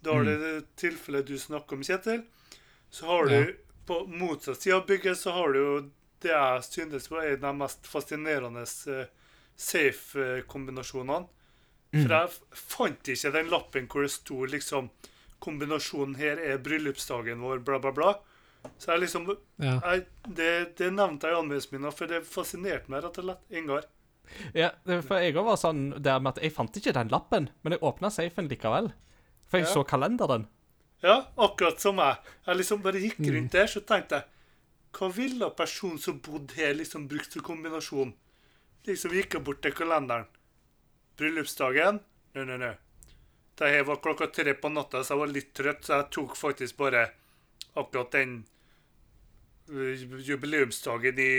[0.00, 2.22] Da har du det tilfellet du snakker om, Kjetil.
[2.90, 3.56] Så har du
[3.88, 5.72] på motsatt side av bygget så har du jo
[6.22, 8.62] det jeg synes var en av de mest fascinerende
[8.92, 9.06] eh,
[9.56, 11.26] safe-kombinasjonene.
[11.88, 14.90] For jeg fant ikke den lappen hvor det sto liksom
[15.40, 18.08] Kombinasjonen her er bryllupsdagen vår, bla, bla, bla.
[18.76, 19.28] Så jeg liksom
[19.62, 19.76] Ja.
[19.84, 23.44] jeg, det, det nevnte jeg i anmeldelsen min, for det fascinerte meg rett og slett.
[23.54, 23.86] Ingar.
[24.54, 24.70] Ja,
[25.02, 28.10] for jeg var sånn der med at jeg fant ikke den lappen, men jeg åpna
[28.10, 28.92] safen likevel.
[29.48, 29.74] For jeg Ja.
[29.74, 30.46] så kalenderen.
[31.02, 32.16] Ja, akkurat som meg.
[32.46, 34.24] Jeg liksom bare gikk rundt der, så tenkte jeg
[34.98, 38.14] Hva ville personen som bodde her, liksom brukt som kombinasjon?
[38.86, 40.24] Liksom gikk jeg bort til kalenderen.
[41.18, 42.00] Bryllupsdagen?
[42.34, 42.74] Nei, nei, nei.
[43.58, 46.36] Det her var klokka tre på natta, så jeg var litt trøtt, så jeg tok
[46.38, 47.10] faktisk bare
[47.76, 48.44] akkurat den
[49.70, 51.30] øh, jubileumsdagen i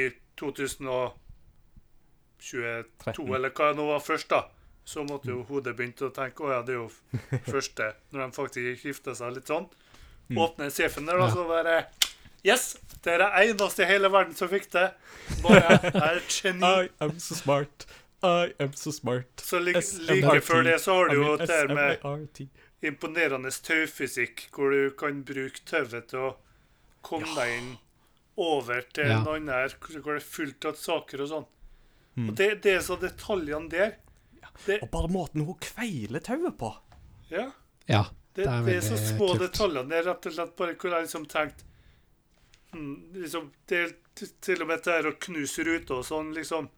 [2.40, 4.44] 2022, eller hva nå var først, da.
[4.90, 6.90] Så måtte jo hodet begynne å tenke å ja, det er jo
[7.54, 9.68] første, når de faktisk gifta seg litt sånn.
[10.38, 11.80] Åpne safen der, da, så bare
[12.46, 12.78] Yes!
[13.04, 14.86] Det er det eneste i hele verden som fikk det.
[15.44, 16.64] Bare er et geni.
[16.68, 17.86] I am so smart.
[18.24, 19.44] I am so smart.
[19.44, 22.02] Så like, like før det så har du jo det her med
[22.84, 26.34] imponerende taufysikk, hvor du kan bruke tauet til å
[27.04, 27.70] komme deg inn
[28.40, 29.20] over til Ja.
[29.20, 31.48] en annen hvor det er fullt av saker og sånn.
[32.20, 32.30] Mm.
[32.30, 33.98] Og det, det er så detaljene der.
[34.66, 36.74] Det, Og bare måten hun kveiler tauet på.
[37.32, 37.50] ja.
[37.90, 38.06] Ja.
[38.34, 39.42] Det, Det er det er så små kult.
[39.42, 41.64] detaljene Det er rett og slett bare hvor jeg liksom tenkt
[42.72, 43.96] hmm, liksom, Det er
[44.46, 46.70] til og med det å knuse ruter og sånn, liksom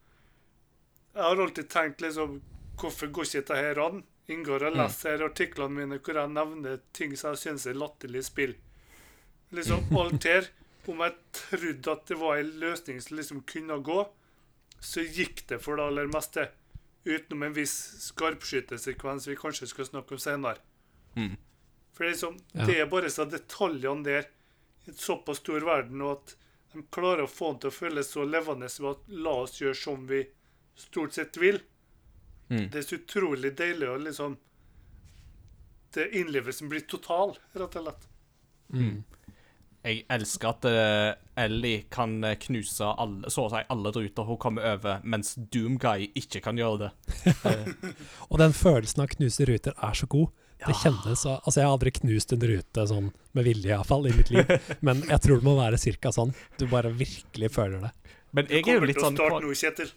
[1.12, 2.40] Jeg har alltid tenkt liksom
[2.80, 4.02] Hvorfor går ikke dette her an?
[4.32, 5.26] Inngår og leser mm.
[5.28, 8.54] artiklene mine hvor jeg nevner ting som jeg synes er latterlig spill.
[9.52, 10.48] Liksom alt her
[10.88, 13.98] Om jeg trodde at det var en løsning som liksom kunne gå,
[14.82, 16.48] så gikk det for det aller meste.
[17.06, 17.74] Utenom en viss
[18.08, 20.58] skarpskyttersekvens vi kanskje skal snakke om senere.
[21.16, 21.36] Mm.
[21.92, 22.66] For det liksom, Ja.
[22.66, 24.28] det er bare så detaljene der
[24.86, 26.36] i et såpass stor verden, og at
[26.72, 29.76] de klarer å få den til å føles så levende som at la oss gjøre
[29.76, 30.22] som vi
[30.74, 31.60] stort sett vil.
[32.48, 32.70] Mm.
[32.70, 34.38] Det er så utrolig deilig å liksom
[35.92, 38.06] det Innlevelsen blir total, rett og slett.
[38.72, 39.02] Mm.
[39.82, 44.38] Jeg elsker at uh, Ellie kan eh, knuse alle, så å si alle ruter hun
[44.38, 47.32] kommer over, mens Doomguy ikke kan gjøre det.
[48.30, 50.30] Og den følelsen av å knuse ruter er så god.
[50.62, 54.30] Det kjennes Altså, jeg har aldri knust en rute sånn med vilje, iallfall, i mitt
[54.30, 54.52] liv.
[54.86, 56.30] Men jeg tror det må være cirka sånn.
[56.60, 57.92] Du bare virkelig føler det.
[58.32, 59.90] Men jeg er jo Kommer til å sånn starte noe, Kjetil.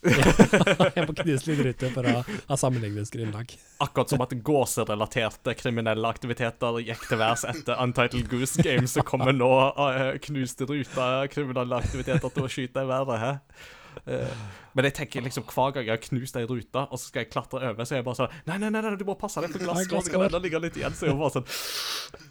[0.00, 3.52] Jeg må knuse litt rute for å ha sammenligningsgrunnlag.
[3.84, 9.36] Akkurat som at gåserelaterte kriminelle aktiviteter gikk til værs etter Untitled Goose Game, så kommer
[9.36, 13.20] nå uh, knuste ruter kriminelle aktiviteter til å skyte i været.
[13.20, 13.68] Hæ?
[14.06, 14.42] Eh,
[14.72, 17.30] men jeg tenker liksom hver gang jeg har knust ei rute, og så skal jeg
[17.32, 19.52] klatre over, så er jeg bare sånn Nei, nei, nei, nei du må passe deg
[19.52, 20.06] for glasskår.
[20.12, 20.94] Kan enda ligge litt igjen.
[20.96, 21.50] Så jeg bare sånn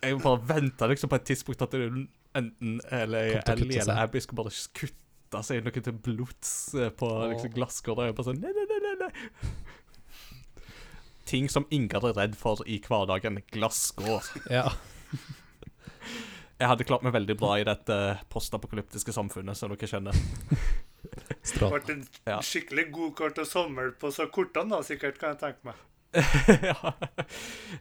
[0.08, 4.02] Jeg bare vente liksom på et tidspunkt at enten eller Ellie eller.
[4.06, 5.09] Abby skal bare kutte
[5.46, 8.04] seg noe til blods eh, på liksom, glasskår.
[8.08, 9.12] Og bare sånn Nei, nei, nei, nei.
[11.30, 13.42] Ting som Ingar er redd for i hverdagen.
[13.54, 14.32] Glasskår.
[14.50, 14.72] Ja.
[16.60, 17.96] Jeg hadde klart meg veldig bra i dette
[18.34, 20.18] postapokalyptiske samfunnet, som dere kjenner.
[21.00, 22.02] Det Ble en
[22.44, 25.80] skikkelig god kort å sommer på så kortene, da, sikkert, kan jeg tenke meg.
[26.70, 26.94] ja.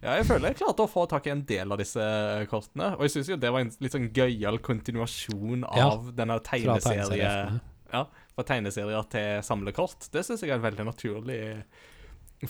[0.02, 2.04] ja, jeg føler jeg klarte å få tak i en del av disse
[2.50, 2.90] kortene.
[2.98, 7.60] Og jeg syns jo det var en litt sånn gøyal kontinuasjon Ja, av denne tegneserien.
[7.88, 8.02] Ja,
[8.36, 10.10] fra tegneserier til samlekort.
[10.12, 11.40] Det syns jeg er en veldig naturlig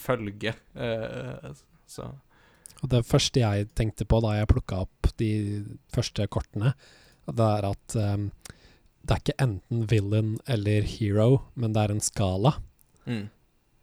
[0.03, 0.57] følge.
[0.75, 1.55] Uh,
[1.89, 2.11] så
[2.83, 5.33] Og det første jeg tenkte på da jeg plukka opp de
[5.95, 6.75] første kortene,
[7.29, 8.29] det er at um,
[9.07, 12.59] det er ikke enten villain eller hero, men det er en skala.
[13.07, 13.27] mm.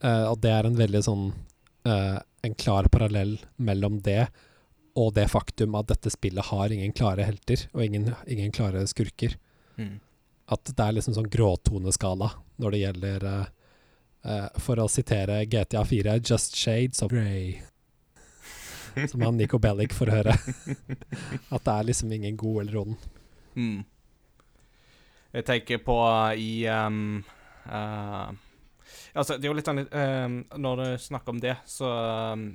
[0.04, 1.30] Uh, og det er en veldig sånn
[1.86, 4.28] eh, En klar parallell mellom det
[4.96, 9.36] og det faktum at dette spillet har ingen klare helter og ingen, ingen klare skurker.
[9.76, 10.00] Mm.
[10.48, 12.30] At det er liksom sånn gråtoneskala
[12.64, 13.48] når det gjelder uh,
[14.24, 17.60] uh, For å sitere GTA 4, 'Just shades of grey'.
[19.12, 20.38] Som han Nico Bellic får høre.
[21.56, 23.10] At det er liksom ingen god eller ond.
[23.56, 23.84] Mm.
[25.36, 25.98] Jeg tenker på
[26.40, 27.20] i um,
[27.68, 28.32] uh,
[29.14, 31.90] Altså, det er jo litt sånn uh, Når du snakker om det, så
[32.36, 32.52] um,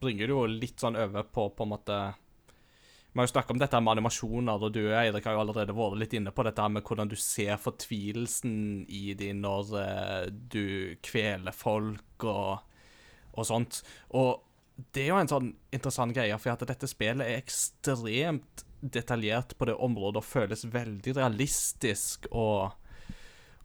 [0.00, 1.98] bringer du jo litt sånn over på på en måte
[2.48, 5.76] Vi har jo snakket om dette med animasjoner, og du og Eirik har jo allerede
[5.76, 8.58] vært litt inne på dette med hvordan du ser fortvilelsen
[8.88, 12.60] i dem når uh, du kveler folk og,
[13.34, 13.82] og sånt.
[14.14, 14.44] Og
[14.94, 19.66] det er jo en sånn interessant greie, for at dette spillet er ekstremt detaljert på
[19.66, 22.76] det området og føles veldig realistisk og,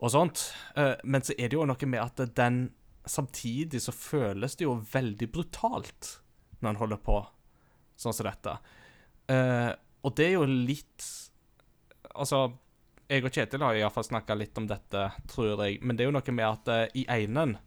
[0.04, 0.46] og sånt.
[0.76, 2.66] Eh, men så er det jo noe med at den
[3.04, 6.08] Samtidig så føles det jo veldig brutalt
[6.64, 7.18] når en holder på
[8.00, 8.54] sånn som dette.
[9.28, 9.72] Eh,
[10.08, 11.10] og det er jo litt
[12.14, 12.46] Altså,
[13.10, 16.16] jeg og Kjetil har iallfall snakka litt om dette, tror jeg, men det er jo
[16.16, 17.58] noe med at eh, i einen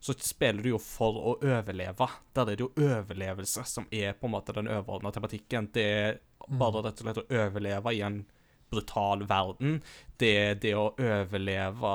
[0.00, 2.06] så spiller du jo for å overleve.
[2.32, 5.68] Der er det jo overlevelse som er på en måte den overordna tematikken.
[5.74, 8.22] Det er bare rett og slett å overleve i en
[8.70, 9.80] brutal verden.
[10.20, 11.94] Det er det å overleve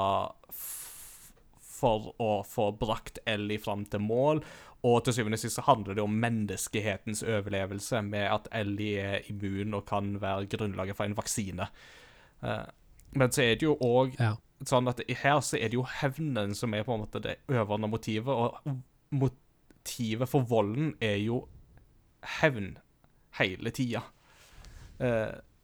[1.76, 4.42] for å få brakt Ellie fram til mål.
[4.86, 9.74] Og til syvende og sist handler det om menneskehetens overlevelse, med at Ellie er immun
[9.74, 11.68] og kan være grunnlaget for en vaksine.
[12.46, 12.66] Eh,
[13.18, 14.36] men så er det jo òg Ja.
[14.64, 17.90] sånn at her så er det jo hevnen som er på en måte det øvende
[17.90, 18.60] motivet, og
[19.12, 21.48] motivet for volden er jo
[22.42, 22.78] hevn
[23.40, 24.04] hele tida.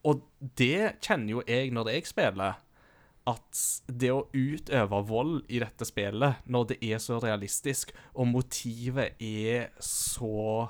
[0.08, 0.22] Og
[0.58, 2.60] det kjenner jo jeg når jeg spiller,
[3.30, 9.20] at det å utøve vold i dette spillet, når det er så realistisk, og motivet
[9.22, 10.70] er så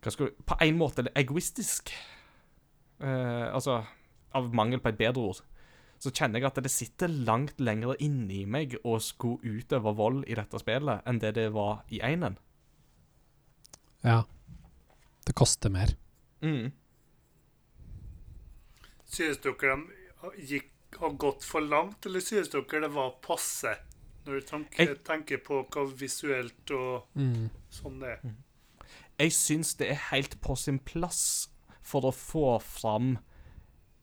[0.00, 1.92] Hva skal du På en måte egoistisk.
[3.00, 3.82] Eh, altså
[4.36, 5.40] Av mangel på et bedre ord
[6.00, 10.36] så kjenner jeg at det sitter langt lenger inni meg å skulle utøve vold i
[10.38, 12.38] dette spillet enn det det var i einen.
[14.00, 14.22] Ja.
[15.28, 15.92] Det koster mer.
[16.40, 16.72] Mm.
[19.10, 23.76] Synes dere de gikk, har gått for langt, eller synes dere det var passe
[24.26, 27.50] når du tenker, tenker på hva visuelt og Mm.
[27.70, 28.34] sånn det er.
[29.18, 31.48] Jeg syns det er helt på sin plass
[31.82, 33.18] for å få fram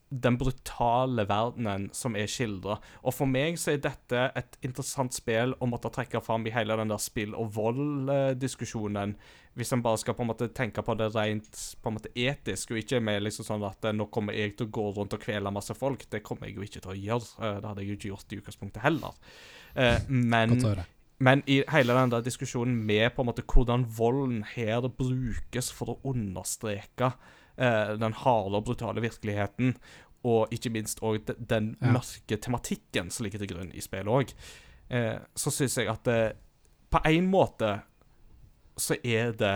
[0.10, 2.78] den brutale verdenen som er skildra.
[3.03, 6.78] Og for meg så er dette et interessant spill å måtte trekke fram i hele
[6.80, 9.16] den der spill og vold-diskusjonen.
[9.58, 12.72] Hvis en bare skal på en måte tenke på det rent på en måte etisk,
[12.72, 15.24] og ikke med liksom sånn at eh, nå kommer jeg til å gå rundt og
[15.24, 16.05] kvele masse folk.
[16.12, 17.32] Det kommer jeg jo ikke til å gjøre.
[17.41, 19.18] Eh, Det hadde jeg jo ikke gjort i utgangspunktet heller.
[19.76, 20.53] Eh, Men
[21.20, 25.95] men i hele den der diskusjonen med på en måte hvordan volden her brukes for
[25.95, 27.16] å understreke
[27.58, 29.72] den harde og brutale virkeligheten,
[30.28, 34.34] og ikke minst òg den mørke tematikken som ligger til grunn i spillet òg,
[34.89, 36.22] eh, så syns jeg at det,
[36.91, 37.78] på en måte
[38.78, 39.55] så er det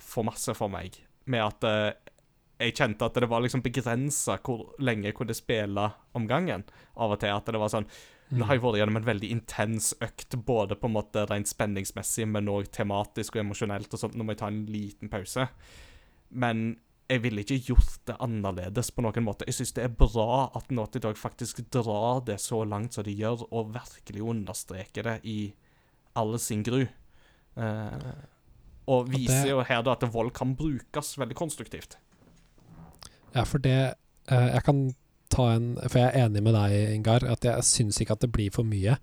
[0.00, 0.96] for masse for meg.
[1.30, 2.14] Med at eh,
[2.60, 6.64] jeg kjente at det var liksom begrensa hvor lenge jeg kunne spille om gangen.
[6.96, 7.88] Av og til at det var sånn
[8.30, 12.28] nå har jeg vært gjennom en veldig intens økt, både på en måte rent spenningsmessig,
[12.30, 13.90] men òg tematisk og emosjonelt.
[13.90, 14.14] og sånt.
[14.14, 15.48] Nå må jeg ta en liten pause.
[16.30, 16.76] Men
[17.10, 19.46] jeg ville ikke gjort det annerledes på noen måte.
[19.48, 23.14] Jeg syns det er bra at Naughty Dog faktisk drar det så langt som de
[23.18, 25.38] gjør, og virkelig understreker det i
[26.18, 26.84] all sin gru.
[27.56, 28.12] Eh,
[28.86, 31.96] og det- viser jo her da at vold kan brukes veldig konstruktivt.
[33.34, 33.94] Ja, for det
[34.28, 34.94] eh, Jeg kan
[35.30, 38.32] ta en For jeg er enig med deg, Ingar, at jeg syns ikke at det
[38.32, 38.96] blir for mye.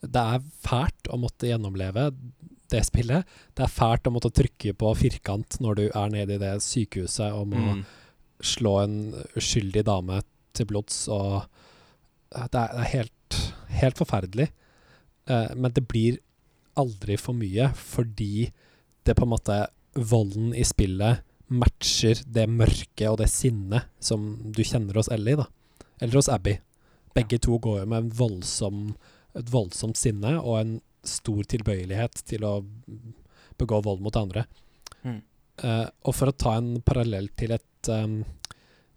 [0.00, 2.10] Det er fælt å måtte gjennomleve
[2.72, 3.26] det spillet.
[3.54, 7.32] Det er fælt å måtte trykke på firkant når du er nede i det sykehuset
[7.32, 7.84] og må Mm.
[8.42, 8.96] slå en
[9.36, 10.22] uskyldig dame
[10.54, 11.44] til blods, og
[12.34, 13.38] eh, det er, det er helt,
[13.80, 14.48] helt forferdelig.
[15.28, 16.18] Eh, men det blir
[16.76, 18.50] aldri for mye, fordi
[19.04, 21.20] det på en måte Volden i spillet
[21.54, 25.44] matcher det mørke og det sinnet som du kjenner hos Ellie, da.
[26.02, 26.56] Eller hos Abby.
[27.14, 28.96] Begge to går jo med en voldsom,
[29.38, 30.72] et voldsomt sinne og en
[31.08, 32.54] stor tilbøyelighet til å
[33.60, 34.46] begå vold mot andre.
[35.02, 35.20] Mm.
[35.62, 38.24] Uh, og for å ta en parallell til et um,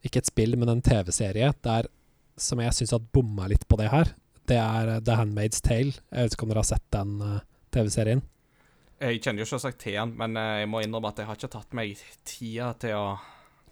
[0.01, 1.89] Ikke et spill, men en TV-serie der
[2.37, 4.11] som jeg syns har bomma litt på det her,
[4.47, 5.95] det er eh, The Handmaid's Tale.
[6.13, 7.39] Jeg vet ikke om dere har sett den uh,
[7.73, 8.21] TV-serien?
[9.01, 11.73] Jeg kjenner jo selvsagt til han, men jeg må innrømme at jeg har ikke tatt
[11.77, 13.07] meg tida til å,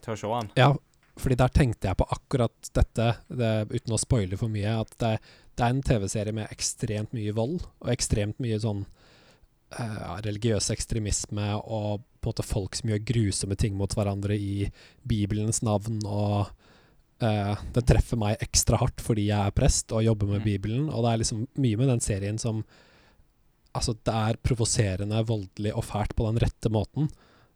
[0.02, 0.50] til å se han.
[0.58, 0.72] Ja,
[1.20, 5.14] fordi der tenkte jeg på akkurat dette, det, uten å spoile for mye, at det,
[5.56, 8.84] det er en TV-serie med ekstremt mye vold, og ekstremt mye sånn
[9.80, 14.68] uh, religiøs ekstremisme, og på en måte folk som gjør grusomme ting mot hverandre i
[15.08, 16.52] Bibelens navn, og
[17.24, 20.50] uh, det treffer meg ekstra hardt fordi jeg er prest og jobber med Mm.
[20.50, 22.66] Bibelen, og det er liksom mye med den serien som
[23.76, 27.10] Altså, det er provoserende, voldelig og fælt på den rette måten.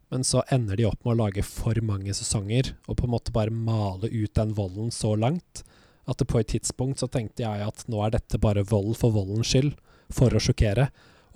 [0.10, 3.34] Men så ender de opp med å lage for mange sesonger, og på en måte
[3.34, 5.64] bare male ut den volden så langt,
[6.10, 9.52] at på et tidspunkt så tenkte jeg at nå er dette bare vold for voldens
[9.52, 9.76] skyld,
[10.10, 10.88] for å sjokkere,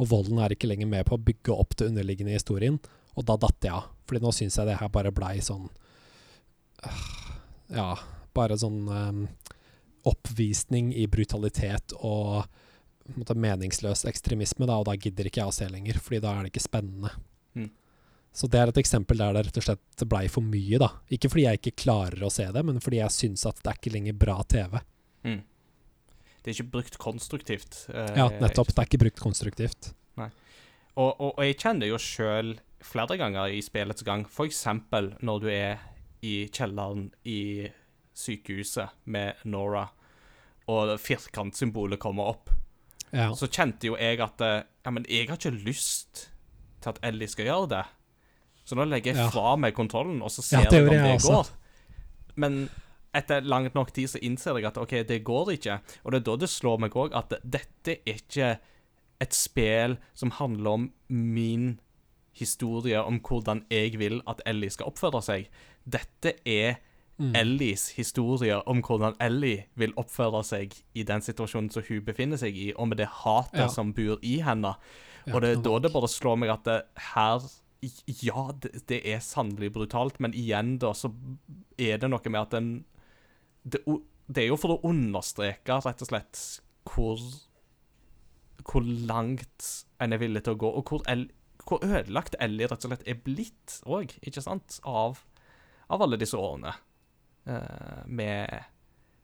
[0.01, 2.79] og volden er ikke lenger med på å bygge opp det underliggende i historien,
[3.13, 3.91] og da datt jeg av.
[4.09, 5.69] Fordi nå syns jeg det her bare blei sånn
[7.71, 7.93] Ja,
[8.35, 9.21] bare sånn um,
[10.09, 12.43] oppvisning i brutalitet og
[13.15, 16.43] måte, meningsløs ekstremisme, da, og da gidder ikke jeg å se lenger, fordi da er
[16.43, 17.13] det ikke spennende.
[18.33, 20.89] Så det er et eksempel der det rett og slett blei for mye, da.
[21.13, 23.77] Ikke fordi jeg ikke klarer å se det, men fordi jeg syns at det er
[23.77, 24.79] ikke lenger bra TV.
[25.27, 25.41] Mm.
[26.41, 27.83] Det er ikke brukt konstruktivt.
[27.93, 28.73] eh, Ja, nettopp.
[28.73, 29.93] Det er ikke brukt konstruktivt.
[30.93, 32.51] Og, og, og jeg kjenner det jo sjøl
[32.85, 34.59] flere ganger i spillets gang, f.eks.
[35.25, 35.79] når du er
[36.21, 37.69] i kjelleren i
[38.13, 39.87] sykehuset med Nora,
[40.69, 42.51] og firkantsymbolet kommer opp.
[43.13, 43.31] Ja.
[43.37, 46.27] Så kjente jo jeg at eh, Ja, men jeg har ikke lyst
[46.83, 47.83] til at Ellie skal gjøre det.
[48.65, 51.31] Så nå legger jeg fra meg kontrollen, og så ser jeg om det også.
[51.33, 51.49] går.
[52.35, 52.69] Men
[53.13, 55.79] etter langt nok tid så innser jeg at OK, det går ikke.
[56.03, 58.53] Og det er da det slår meg òg at dette er ikke
[59.21, 61.79] et spill som handler om min
[62.33, 65.49] historie om hvordan jeg vil at Ellie skal oppføre seg.
[65.85, 66.79] Dette er
[67.19, 67.35] Mm.
[67.37, 72.57] Ellies historie om hvordan Ellie vil oppføre seg i den situasjonen som hun befinner seg
[72.57, 73.67] i, og med det hatet Ja.
[73.69, 74.71] som bor i henne.
[75.27, 76.81] Ja, og det er da det bare slår meg at det
[77.13, 77.39] her
[78.23, 81.11] Ja, det, det er sannelig brutalt, men igjen da så
[81.77, 82.69] er det noe med at den
[83.63, 83.79] det,
[84.27, 86.43] det er jo for å understreke rett og slett
[86.89, 87.19] hvor
[88.67, 89.65] hvor langt
[90.01, 91.27] en er villig til å gå, og hvor, El,
[91.67, 95.19] hvor ødelagt Ellie rett og slett er blitt òg, ikke sant, av,
[95.91, 96.73] av alle disse årene
[97.49, 98.69] uh, med,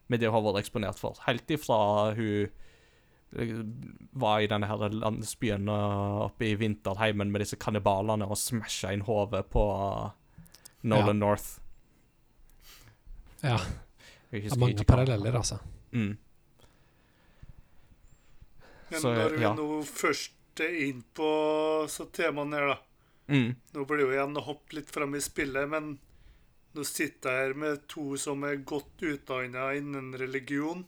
[0.08, 1.20] med det hun har vært eksponert for.
[1.28, 1.80] Helt ifra
[2.18, 2.50] hun
[3.32, 9.44] var i denne her landsbyen oppe i vinterheimen med disse kannibalene og smasha inn hodet
[9.54, 9.64] på
[10.84, 11.14] Nolan Ja.
[11.14, 11.50] North.
[13.44, 13.60] ja.
[14.32, 15.58] Det er mange paralleller, altså.
[15.92, 16.18] Mm.
[18.90, 19.54] Men Så, når vi ja.
[19.58, 21.30] nå først er inn på
[21.90, 22.78] så temaene her, da.
[23.30, 23.56] Mm.
[23.74, 25.92] Nå blir jo igjen å hoppe litt fram i spillet, men
[26.78, 30.86] nå sitter jeg her med to som er godt utdanna innen religion.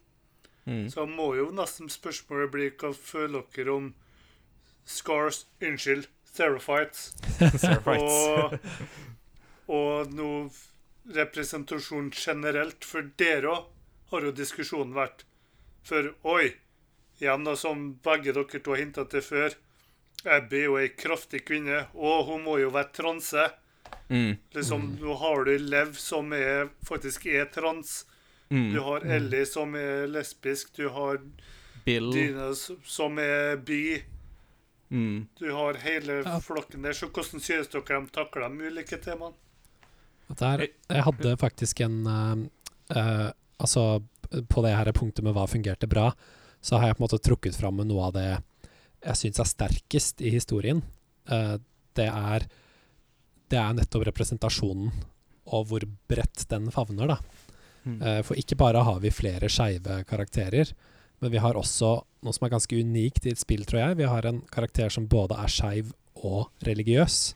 [0.65, 0.87] Mm.
[0.93, 3.91] Så må jo nesten spørsmålet bli hva føler dere om
[4.85, 7.11] Scars, unnskyld, Seraphites
[7.41, 8.53] og,
[9.67, 10.49] og noe
[11.11, 13.67] representasjon generelt, for dere òg
[14.11, 15.25] har jo diskusjonen vært.
[15.87, 16.53] For oi,
[17.19, 19.55] igjen da, som begge dere to har hinta til før,
[20.21, 23.47] Abby er jo ei kraftig kvinne, og hun må jo være transe.
[24.11, 24.35] Mm.
[24.53, 28.03] Liksom, Nå har du Lev, som er, faktisk er trans.
[28.51, 28.73] Mm.
[28.73, 30.73] Du har Ellie, som er lesbisk.
[30.75, 31.21] Du har
[31.85, 32.49] Bill Dina,
[32.83, 34.01] som er bi.
[34.91, 35.27] mm.
[35.39, 36.39] Du har hele Ja.
[36.39, 36.93] flokken der.
[36.93, 39.33] Så hvordan synes dere de takler de ulike temaene?
[40.37, 42.35] Der, jeg hadde faktisk en uh,
[42.95, 44.01] uh, Altså,
[44.49, 46.11] på det her punktet med hva fungerte bra,
[46.61, 48.29] så har jeg på en måte trukket fram med noe av det
[49.03, 50.81] jeg syns er sterkest i historien.
[51.29, 51.57] Uh,
[51.95, 52.47] det er
[53.51, 54.91] Det er nettopp representasjonen,
[55.45, 57.17] og hvor bredt den favner, da.
[57.83, 58.01] Mm.
[58.01, 60.73] Eh, for ikke bare har vi flere skeive karakterer,
[61.21, 63.97] men vi har også noe som er ganske unikt i et spill, tror jeg.
[64.01, 67.33] Vi har en karakter som både er skeiv og religiøs.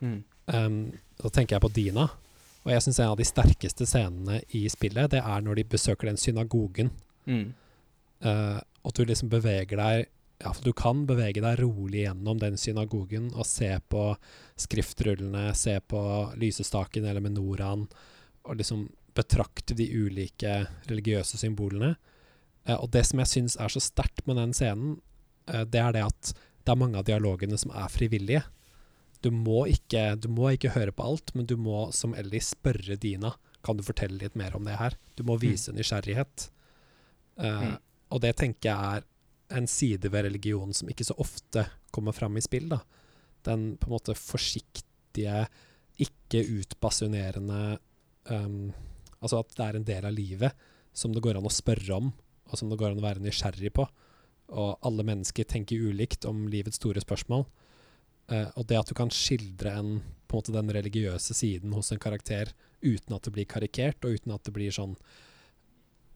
[0.00, 0.18] Mm.
[0.50, 0.80] Um,
[1.20, 2.08] da tenker jeg på Dina.
[2.64, 6.10] Og jeg syns en av de sterkeste scenene i spillet, det er når de besøker
[6.10, 6.90] den synagogen.
[7.24, 7.52] Mm.
[8.24, 10.08] Uh, og du liksom beveger deg
[10.40, 14.06] Ja, for du kan bevege deg rolig gjennom den synagogen og se på
[14.56, 16.00] skriftrullene, se på
[16.40, 17.82] lysestaken eller menoraen,
[18.48, 18.86] og liksom
[19.16, 21.94] betrakte de ulike religiøse symbolene.
[22.66, 24.98] Eh, og det som jeg syns er så sterkt med den scenen,
[25.50, 28.44] eh, det er det at det er mange av dialogene som er frivillige.
[29.24, 32.96] Du må ikke, du må ikke høre på alt, men du må som Ellie spørre
[32.96, 34.94] Dina Kan du fortelle litt mer om det her.
[35.16, 36.50] Du må vise nysgjerrighet.
[37.36, 37.76] Eh, Mm.
[38.10, 39.04] Og det tenker jeg er
[39.56, 42.68] en side ved religionen som ikke så ofte kommer fram i spill.
[42.68, 42.80] da.
[43.46, 45.46] Den på en måte forsiktige,
[45.98, 47.78] ikke utbasunerende
[48.30, 48.72] um,
[49.20, 52.10] Altså at det er en del av livet som det går an å spørre om,
[52.50, 53.86] og som det går an å være nysgjerrig på.
[54.50, 57.44] Og alle mennesker tenker ulikt om livets store spørsmål.
[58.30, 59.94] Uh, og det at du kan skildre en,
[60.30, 64.18] på en måte den religiøse siden hos en karakter uten at det blir karikert, og
[64.18, 64.96] uten at det blir sånn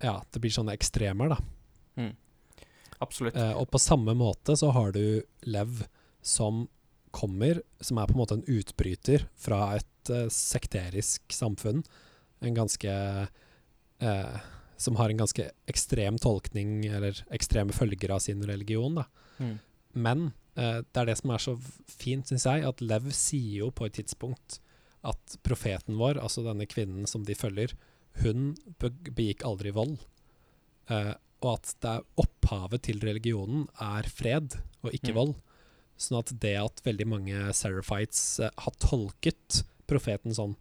[0.02, 1.39] Ja, det blir sånne ekstremer, da.
[3.02, 3.36] Absolutt.
[3.36, 5.85] Uh, og på samme måte så har du Lev
[6.24, 6.64] som
[7.14, 11.85] kommer, som er på en måte en utbryter fra et uh, sekterisk samfunn.
[12.45, 12.95] En ganske
[14.01, 14.41] eh,
[14.77, 19.05] Som har en ganske ekstrem tolkning, eller ekstreme følger av sin religion, da.
[19.39, 19.59] Mm.
[19.95, 20.25] Men
[20.59, 21.55] eh, det er det som er så
[21.89, 24.59] fint, syns jeg, at Lev sier jo på et tidspunkt
[25.07, 27.77] at profeten vår, altså denne kvinnen som de følger,
[28.23, 29.99] hun be begikk aldri vold.
[30.91, 31.15] Eh,
[31.45, 35.19] og at det er opphavet til religionen er fred, og ikke Mm.
[35.21, 35.35] vold.
[36.01, 40.57] Sånn at det at veldig mange Seraphites eh, har tolket profeten sånn,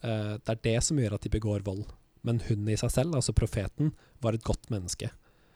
[0.00, 1.84] det er det som gjør at de begår vold.
[2.26, 3.92] Men hun i seg selv, altså profeten,
[4.24, 5.10] var et godt menneske.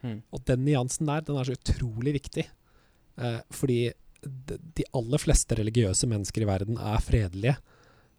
[0.05, 0.21] Mm.
[0.33, 2.45] Og den nyansen der, den er så utrolig viktig.
[3.16, 3.79] Eh, fordi
[4.25, 7.57] de, aller fleste religiøse mennesker i verden er fredelige.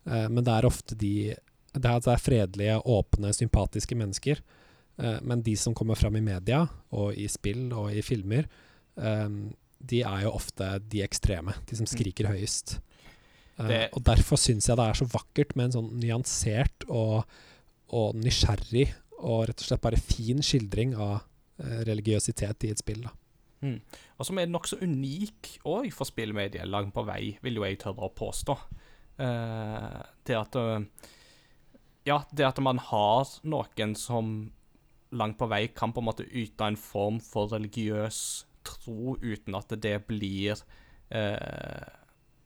[0.05, 1.15] Eh, men det er ofte de
[1.75, 4.39] det er, fredelige, åpne, sympatiske mennesker.
[4.97, 6.61] Eh, men de som kommer fram i media,
[6.95, 8.47] og i spill og i filmer,
[8.95, 9.29] eh,
[9.85, 11.57] de er jo ofte de ekstreme.
[11.67, 12.79] De som skriker høyest.
[13.59, 17.25] Eh, Det- og derfor syns jeg det er så vakkert med en sånn nyansert og,
[17.89, 21.23] og nysgjerrig og rett og slett bare fin skildring av
[21.59, 23.01] eh, religiøsitet i et spill.
[23.03, 23.11] da.
[24.19, 28.05] Og som er nokså unik òg for spillmediet, langt på vei, vil jo jeg tørre
[28.05, 28.57] å påstå.
[29.17, 30.85] Eh, det at eh,
[32.05, 34.51] Ja, det at man har noen som
[35.11, 39.69] langt på vei kan på en måte yte en form for religiøs tro uten at
[39.81, 40.59] det blir
[41.09, 41.87] eh,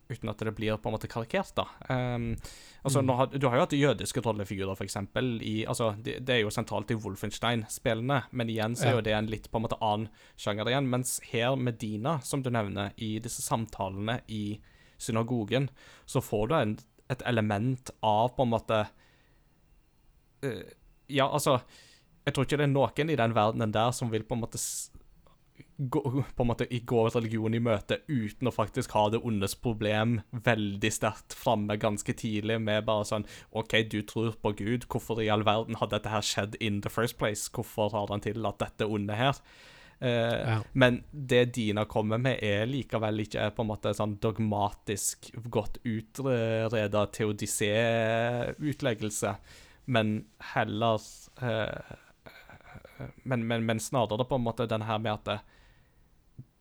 [0.09, 1.67] Uten at det blir på en måte karikert, da.
[1.89, 2.31] Um,
[2.81, 3.09] altså, Mm.
[3.13, 5.35] har, du har jo hatt jødiske rollefigurer, for eksempel,
[5.67, 9.29] Altså, det, det er jo sentralt i Wolfenstein-spillene, men igjen så er jo det en
[9.29, 10.89] litt på en måte annen sjanger igjen.
[10.89, 14.59] Mens her med Dina, som du nevner, i disse samtalene i
[14.97, 15.69] synagogen,
[16.05, 16.77] så får du en,
[17.09, 18.87] et element av på en måte
[20.45, 20.63] uh,
[21.07, 21.59] Ja, altså
[22.25, 24.57] Jeg tror ikke det er noen i den verdenen der som vil på en måte
[25.79, 30.21] gå, på en måte går religion i møte uten å faktisk ha det ondes problem
[30.31, 33.25] veldig sterkt framme ganske tidlig, med bare sånn
[33.55, 36.89] OK, du tror på Gud, hvorfor i all verden har dette her skjedd in the
[36.91, 37.51] first place?
[37.55, 39.33] Hvorfor har han tillatt dette onde her?
[40.03, 40.59] Uh, Ja.
[40.73, 47.05] Men det Dina kommer med, er likevel ikke på en måte sånn dogmatisk, godt utreda
[47.15, 49.35] teodicé-utleggelse,
[49.87, 50.99] men heller
[51.43, 51.81] uh,
[53.23, 55.29] men, men, men snarere på en måte den her med at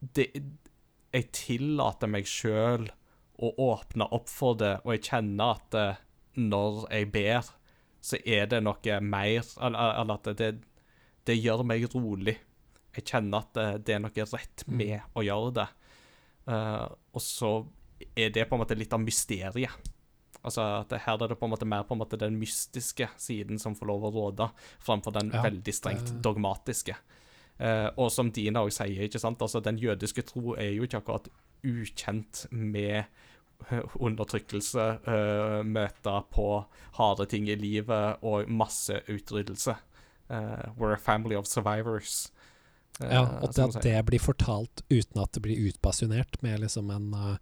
[0.01, 0.73] det, det,
[1.13, 2.89] Jeg tillater meg sjøl
[3.39, 6.01] å åpne opp for det, og jeg kjenner at eh,
[6.39, 7.49] når jeg ber,
[8.01, 10.51] så er det noe mer Eller, eller at det,
[11.27, 12.37] det gjør meg rolig.
[12.95, 15.67] Jeg kjenner at det, det er noe rett med å gjøre det.
[16.49, 17.51] Uh, og så
[18.17, 19.91] er det på en måte litt av mysteriet.
[20.39, 23.11] Altså at det, Her er det på en måte mer på en måte den mystiske
[23.21, 24.49] siden som får lov å råde,
[24.83, 26.97] framfor den Ja, veldig strengt det- dogmatiske.
[27.61, 29.41] Eh, og som Dina også sier, ikke sant?
[29.43, 31.29] Altså, den jødiske tro er jo ikke akkurat
[31.67, 33.05] ukjent med
[33.71, 36.65] eh, undertrykkelse, eh, møter på
[37.01, 39.75] harde ting i livet og masseutryddelse.
[40.31, 42.31] Eh, we're a family of survivors.
[43.01, 46.91] Eh, Ja, og det at det blir fortalt uten at det blir utbasunert med liksom
[46.95, 47.37] en eh,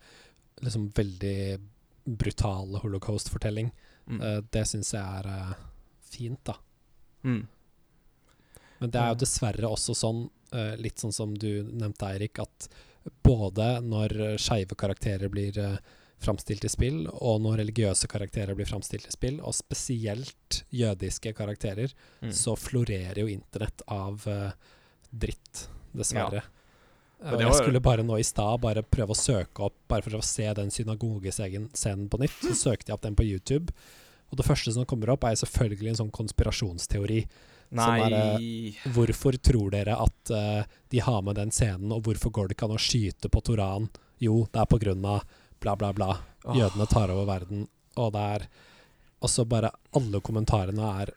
[0.62, 1.58] liksom veldig
[2.06, 3.72] brutal holocaust-fortelling,
[4.06, 4.20] Mm.
[4.52, 5.54] det syns jeg er
[6.00, 6.54] fint, da.
[7.24, 7.48] Mm.
[8.80, 12.68] Men det er jo dessverre også sånn, eh, litt sånn som du nevnte, Eirik, at
[13.24, 15.76] både når skeive karakterer blir uh,
[16.18, 21.92] framstilt i spill, og når religiøse karakterer blir framstilt i spill, og spesielt jødiske karakterer,
[22.22, 22.32] Mm.
[22.32, 24.52] så florerer jo internett av eh,
[25.12, 26.42] dritt, dessverre.
[27.20, 30.16] Og Og jeg skulle bare nå i stad bare prøve å søke opp, bare for
[30.18, 32.40] å se den synagogescenen på nytt.
[32.42, 33.72] Så søkte jeg opp den på YouTube.
[34.32, 37.26] Og det første som kommer opp, er selvfølgelig en sånn konspirasjonsteori.
[37.70, 42.48] Nei er, Hvorfor tror dere at uh, de har med den scenen, og hvorfor går
[42.48, 43.88] det ikke an å skyte på Toran?
[44.22, 45.24] Jo, det er på grunn av
[45.60, 46.12] bla, bla, bla.
[46.54, 47.66] Jødene tar over verden,
[47.96, 48.46] og det er
[49.26, 51.10] også bare Alle kommentarene er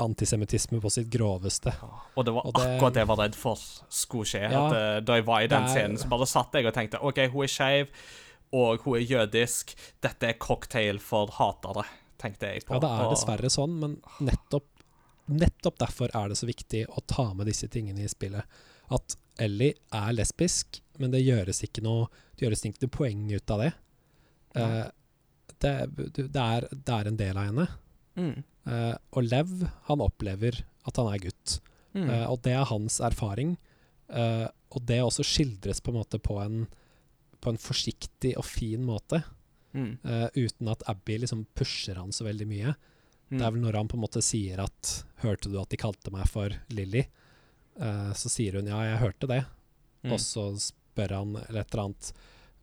[0.00, 1.72] antisemittisme på sitt groveste.
[2.16, 3.56] Og det var Og det- akkurat det jeg var redd for
[3.88, 4.42] skulle skje.
[4.50, 6.74] Ja, at, eh, da jeg var i den er- scenen, så bare satt jeg og
[6.74, 7.88] tenkte OK, hun er skeiv,
[8.52, 9.74] og hun er jødisk.
[10.02, 11.84] Dette er cocktail for hatere,
[12.18, 12.74] tenkte jeg på.
[12.74, 14.64] Ja, det er dessverre sånn, men nettopp,
[15.36, 18.60] nettopp derfor er det så viktig å ta med disse tingene i spillet.
[18.90, 23.54] At Ellie er lesbisk, men det gjøres ikke noe, det gjøres ikke noe poeng ut
[23.54, 23.70] av det.
[24.56, 24.86] Uh,
[25.60, 25.74] det,
[26.18, 27.66] det, er, det er en del av henne.
[28.18, 28.36] Mm.
[28.68, 29.54] Uh, og Lev,
[29.88, 31.58] han opplever at han er gutt.
[31.94, 32.08] Mm.
[32.08, 33.56] Uh, og det er hans erfaring.
[34.10, 36.64] Og det også skildres på en måte på en,
[37.38, 39.22] på en forsiktig og fin måte.
[39.70, 40.00] Mm.
[40.34, 42.72] uten at Abby liksom pusher han så veldig mye.
[43.30, 43.38] Mm.
[43.38, 46.10] Det er vel når han på en måte sier at 'Hørte du at de kalte
[46.10, 47.06] meg for Lilly?'
[47.80, 49.46] Uh, så sier hun 'ja, jeg hørte det',
[50.02, 50.12] Mm.
[50.12, 52.12] og så spør han eller et eller annet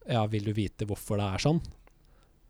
[0.10, 1.62] 'ja, vil du vite hvorfor det er sånn?'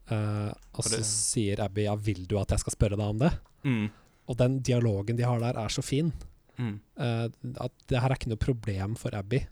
[0.09, 3.39] Uh, og så sier Abby 'ja, vil du at jeg skal spørre deg om det?'
[3.63, 3.89] Mm.
[4.29, 6.11] Og den dialogen de har der, er så fin.
[6.57, 6.79] Mm.
[6.97, 7.29] Uh,
[7.61, 9.45] at det her er ikke noe problem for Abby.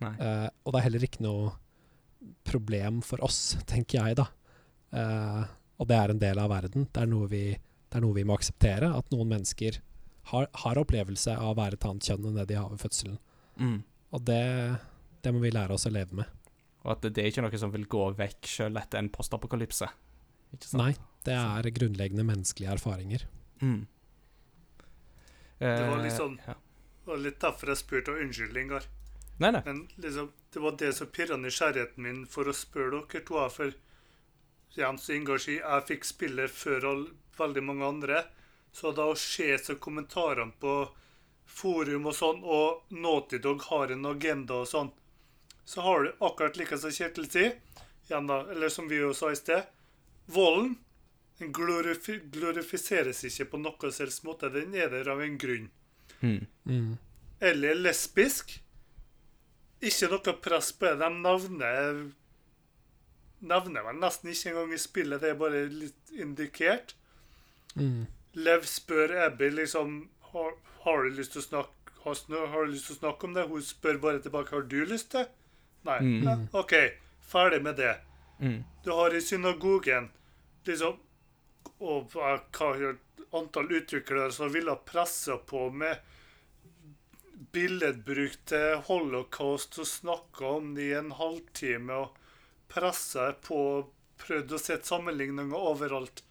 [0.00, 1.52] Og det er heller ikke noe
[2.44, 4.26] problem for oss, tenker jeg, da.
[5.78, 6.86] Og det er en del av verden.
[6.92, 7.56] Det er noe vi,
[7.88, 8.90] det er noe vi må akseptere.
[8.94, 9.80] At noen mennesker
[10.32, 13.18] har, har opplevelse av å være et annet kjønn enn det de har ved fødselen.
[13.58, 13.78] Mm.
[14.16, 14.42] Og det,
[15.24, 16.34] det må vi lære oss å leve med.
[16.84, 19.88] Og at det er ikke noe som vil gå vekk selv etter en postapokalypse.
[20.54, 20.80] Ikke sant?
[20.80, 20.92] Nei,
[21.26, 23.24] det er grunnleggende menneskelige erfaringer.
[23.60, 23.82] Mm.
[25.58, 26.54] Det var litt liksom- ja.
[26.54, 28.68] Det var litt derfor jeg spurte om unnskyldning.
[28.68, 28.84] Gar.
[29.38, 29.62] Nei, nei.
[29.64, 33.48] Men liksom, det var det som pirra nysgjerrigheten min for å spørre dere to.
[33.48, 33.72] For
[34.76, 37.06] Jens og Ingar sier jeg fikk spillet før all,
[37.40, 38.22] veldig mange andre.
[38.72, 40.74] Så da å se så kommentarene på
[41.48, 44.90] forum og sånn, og Naughty Dog har en agenda og sånn,
[45.64, 47.56] så har du akkurat like som Kjetil sier,
[48.08, 49.64] igjen da, eller som vi jo sa i sted,
[50.28, 50.76] volden
[51.38, 54.50] den glorifi glorifiseres ikke på noen selvs måte.
[54.50, 55.68] Den er der av en grunn.
[56.18, 56.46] Mm.
[56.66, 56.96] Mm.
[57.38, 58.56] Eller lesbisk.
[59.78, 60.96] Ikke noe press på det.
[61.04, 62.08] De navner
[63.38, 66.96] Nevner vel nesten ikke engang i spillet, det er bare litt indikert.
[67.74, 68.06] Mm.
[68.38, 69.98] Lev spør Abby liksom
[70.32, 70.54] har,
[70.84, 71.74] har du lyst til å snakke
[72.04, 73.46] har, har du lyst til å snakke om det?
[73.50, 75.26] Hun spør bare tilbake har du lyst til?
[75.88, 75.98] Nei.
[76.04, 76.22] Mm.
[76.26, 76.74] Ja, OK,
[77.20, 77.96] ferdig med det.
[78.38, 78.62] Mm.
[78.84, 80.10] Du har i synagogen
[80.68, 81.00] liksom
[81.82, 82.36] Og hva
[83.38, 85.98] antall utviklere som ville presse på med
[87.54, 92.16] billedbruk til holocaust og snakka om det i en halvtime og
[92.72, 93.60] pressa på
[94.18, 96.24] prøvd å sette sammenligninger overalt.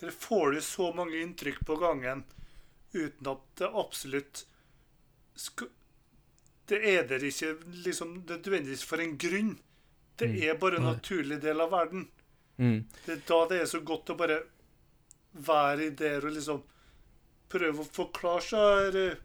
[0.00, 2.24] Der får du så mange inntrykk på gangen
[2.92, 4.46] uten at det absolutt
[6.68, 7.54] Det er der ikke
[7.84, 9.56] liksom nødvendigvis for en grunn.
[10.18, 12.08] Det er bare en naturlig del av verden.
[12.56, 12.86] Mm.
[13.04, 14.40] Det er da det er så godt å bare
[15.46, 16.62] være i der og liksom
[17.52, 19.22] prøve å forklare seg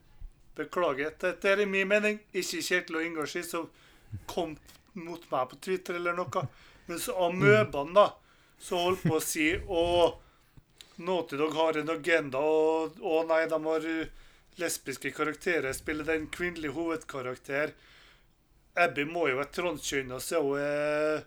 [0.52, 3.70] Beklager, dette er min mening, ikke Kjetil og Ingar sin som
[4.28, 4.58] kom
[5.00, 6.44] mot meg på Twitter eller noe.
[6.90, 8.10] Men så amøbene, da,
[8.60, 9.84] som holdt på å si Å,
[11.02, 14.12] Naughty Dog har en agenda, og å nei, de har eh,
[14.62, 17.74] lesbiske karakterer, spiller den kvinnelige hovedkarakter.
[18.80, 21.24] Abby må jo være transkjønna, så hun er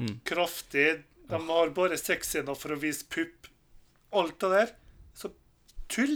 [0.00, 0.20] Mm.
[0.24, 1.02] kraftig.
[1.28, 3.48] De har bare sexscener for å vise pupp.
[4.16, 4.70] Alt det der.
[5.14, 5.28] Så
[5.92, 6.14] tull.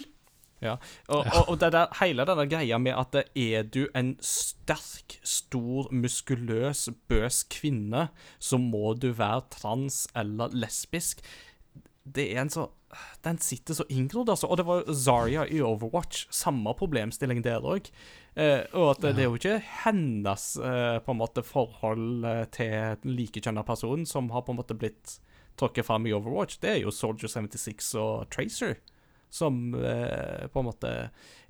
[0.65, 0.79] Ja.
[1.13, 5.91] Og, og, og det der, hele denne greia med at er du en sterk, stor,
[5.93, 8.07] muskuløs, bøs kvinne,
[8.41, 11.21] så må du være trans eller lesbisk.
[12.05, 12.69] Det er en så
[13.25, 14.47] Den sitter så inngrodd, altså.
[14.47, 16.29] Og det var Zarya i Overwatch.
[16.31, 17.89] Samme problemstilling der òg.
[18.39, 22.45] Eh, og at det, det er jo ikke hennes eh, på en måte forhold eh,
[22.55, 25.17] til den likekjønna personen som har på en måte blitt
[25.59, 26.61] tråkket fram i Overwatch.
[26.63, 28.77] Det er jo Soldier 76 og Tracer
[29.35, 30.93] som eh, på en måte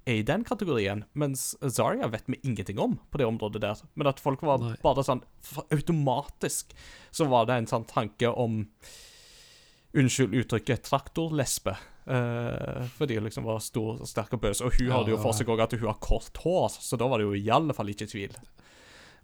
[0.04, 1.04] er i den kategorien.
[1.12, 3.82] Mens Zarya vet vi ingenting om på det området der.
[3.94, 4.76] Men at folk var Nei.
[4.84, 5.24] bare sånn
[5.68, 6.72] Automatisk
[7.12, 8.62] så var det en sånn tanke om
[9.94, 11.76] Unnskyld uttrykket traktorlesbe.
[12.04, 14.60] Uh, fordi hun liksom var stor, og sterk og bøs.
[14.64, 17.08] Og hun Ja, hadde jo for seg òg at hun har kort hår, så da
[17.08, 18.34] var det jo i alle fall ikke tvil.
[18.34, 18.66] Det,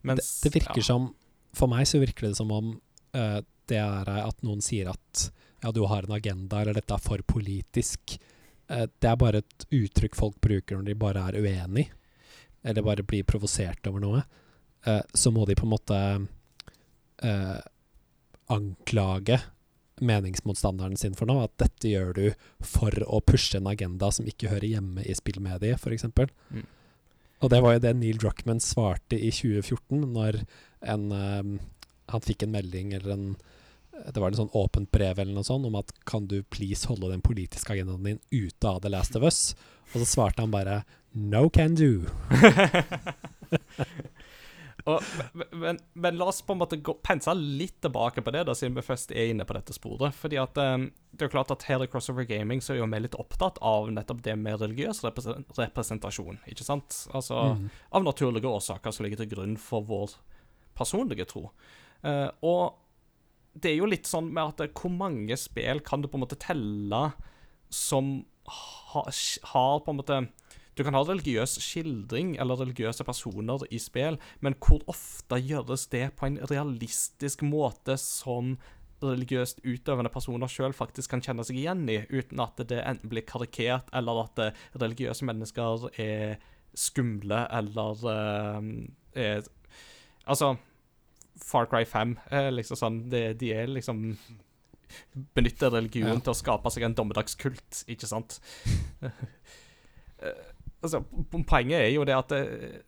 [0.09, 0.87] Mens, det virker ja.
[0.87, 1.11] som
[1.53, 2.73] For meg så virker det som om
[3.17, 5.31] uh, det er at noen sier at
[5.61, 8.17] ja, du har en agenda, eller dette er for politisk.
[8.71, 11.91] Uh, det er bare et uttrykk folk bruker når de bare er uenig,
[12.63, 14.23] eller bare blir provosert over noe.
[14.85, 15.97] Eh, så må de på en måte
[17.23, 17.59] eh,
[18.47, 19.41] anklage
[20.01, 21.47] meningsmotstanderen sin for noe.
[21.49, 22.25] At dette gjør du
[22.65, 26.09] for å pushe en agenda som ikke hører hjemme i spillmediet, f.eks.
[26.51, 26.67] Mm.
[27.41, 30.43] Og det var jo det Neil Druckman svarte i 2014, når
[30.81, 31.55] en ehm,
[32.11, 33.27] Han fikk en melding eller en
[33.93, 37.11] Det var en sånn åpent brev eller noe sånt om at kan du please holde
[37.13, 39.55] den politiske agendaen din ute av The Last of Us?
[39.93, 40.83] Og så svarte han bare
[41.13, 42.07] No can do.
[45.61, 48.77] Men, men, la oss på en måte gå, pense litt tilbake på det, da, siden
[48.79, 50.17] vi først er inne på dette sporet.
[50.17, 52.89] Fordi at um, det er jo klart at her i Crossover Gaming så er jo
[52.91, 56.43] vi litt opptatt av nettopp det med religiøs representasjon.
[56.51, 57.05] ikke sant?
[57.15, 57.71] Altså Mm.
[57.97, 60.13] av naturlige årsaker som ligger til grunn for vår
[60.77, 61.51] personlige tro.
[62.05, 62.81] Uh, og
[63.55, 66.25] det er jo litt sånn med at eh, hvor mange spill kan du på en
[66.25, 67.03] måte telle
[67.71, 69.03] som ha,
[69.53, 70.21] har på en måte
[70.79, 76.13] Du kan ha religiøs skildring eller religiøse personer i spill, men hvor ofte gjøres det
[76.17, 78.57] på en realistisk måte som
[79.03, 83.25] religiøst utøvende personer sjøl faktisk kan kjenne seg igjen i, uten at det enten blir
[83.25, 86.37] karikert, eller at eh, religiøse mennesker er
[86.77, 88.69] skumle, eller eh,
[89.25, 89.49] er
[90.31, 90.53] Altså
[91.41, 94.13] Far Cry 5 er liksom sånn det, De er liksom
[95.35, 96.19] Benytter religion Ja.
[96.21, 98.37] til å skape seg en dommedagskult, ikke sant?
[100.81, 101.03] Eh, altså,
[101.47, 102.83] poenget er jo det at det,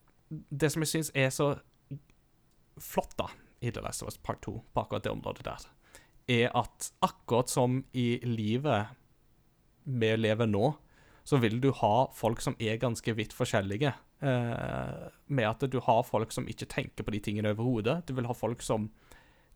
[0.50, 1.54] det som jeg syns er så
[2.80, 3.28] flott da
[3.62, 5.66] i The Last of Us Part 2, på akkurat det området der,
[6.32, 8.86] er at akkurat som i livet
[9.84, 10.72] vi lever nå,
[11.24, 13.92] så vil du ha folk som er ganske vidt forskjellige.
[14.22, 18.02] Eh, med at du har folk som ikke tenker på de tingene overhodet.
[18.06, 18.88] Du vil ha folk som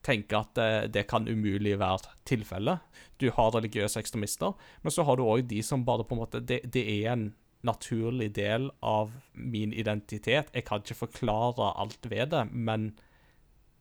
[0.07, 2.83] tenker at eh, det kan umulig være tilfellet.
[3.19, 6.43] Du har religiøse ekstremister, men så har du òg de som bare på en måte
[6.43, 7.29] det, det er en
[7.66, 10.52] naturlig del av min identitet.
[10.55, 12.93] Jeg kan ikke forklare alt ved det, men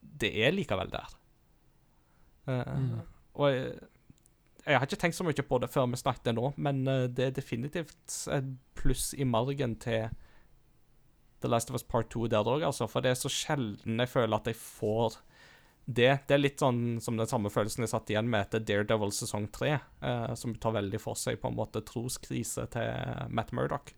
[0.02, 1.18] det er likevel der.
[2.48, 3.02] Eh, Mm.
[3.36, 3.72] Og jeg,
[4.66, 7.26] jeg har ikke tenkt så mye på det før vi snakket nå, men eh, det
[7.26, 10.10] er definitivt et pluss i margen til
[11.42, 12.88] The Last of Us Part 2 der òg, altså.
[12.88, 15.20] For det er så sjelden jeg føler at jeg får
[15.86, 16.12] det.
[16.28, 19.48] Det er litt sånn som den samme følelsen jeg satt igjen med etter Daredevil sesong
[19.54, 23.94] 3, eh, som tar veldig for seg på en måte troskrise til Matt Murdoch.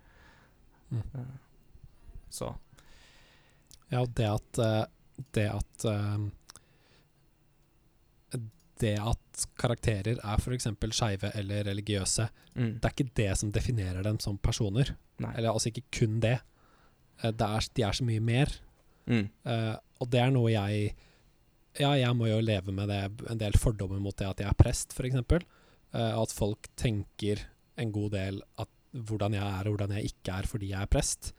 [0.91, 1.03] Mm.
[1.03, 1.37] Eh,
[2.29, 2.55] så
[3.91, 4.83] Ja, det at eh,
[5.35, 6.27] Det at eh,
[8.77, 10.67] Det at karakterer er f.eks.
[10.93, 12.77] skeive eller religiøse, mm.
[12.77, 14.91] det er ikke det som definerer dem som personer.
[15.17, 15.31] Nei.
[15.33, 16.37] Eller altså ikke kun det.
[17.23, 18.53] Det er, de er så mye mer.
[19.09, 19.29] Mm.
[19.49, 20.91] Uh, og det er noe jeg
[21.77, 24.57] Ja, jeg må jo leve med det, en del fordommer mot det at jeg er
[24.57, 25.19] prest, f.eks.
[25.93, 27.43] Uh, at folk tenker
[27.77, 28.71] en god del at
[29.07, 31.31] hvordan jeg er og hvordan jeg ikke er fordi jeg er prest.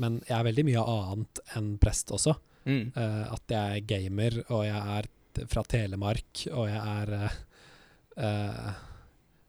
[0.00, 2.36] Men jeg er veldig mye annet enn prest også.
[2.68, 2.92] Mm.
[2.94, 5.10] Uh, at jeg er gamer, og jeg er
[5.50, 7.38] fra Telemark, og jeg er uh,
[8.20, 8.70] uh,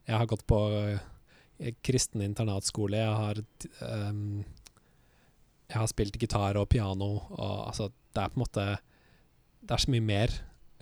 [0.07, 2.97] Jeg har gått på eh, kristen internatskole.
[2.97, 3.41] Jeg har
[3.85, 4.41] ehm,
[5.69, 8.65] Jeg har spilt gitar og piano, og altså Det er på en måte
[9.61, 10.33] Det er så mye mer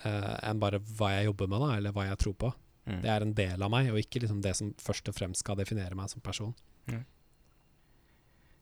[0.04, 2.52] uh, enn bare hva jeg jobber med, da, eller hva jeg tror på.
[2.88, 3.00] Mm.
[3.04, 5.58] Det er en del av meg, og ikke liksom det som først og fremst skal
[5.60, 6.54] definere meg som person.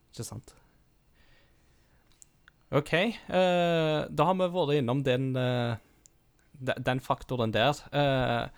[0.09, 0.55] Ikke sant.
[2.75, 2.93] OK.
[3.29, 5.79] Uh, da har vi vært innom den, uh,
[6.59, 7.77] den faktoren der.
[7.93, 8.49] Uh,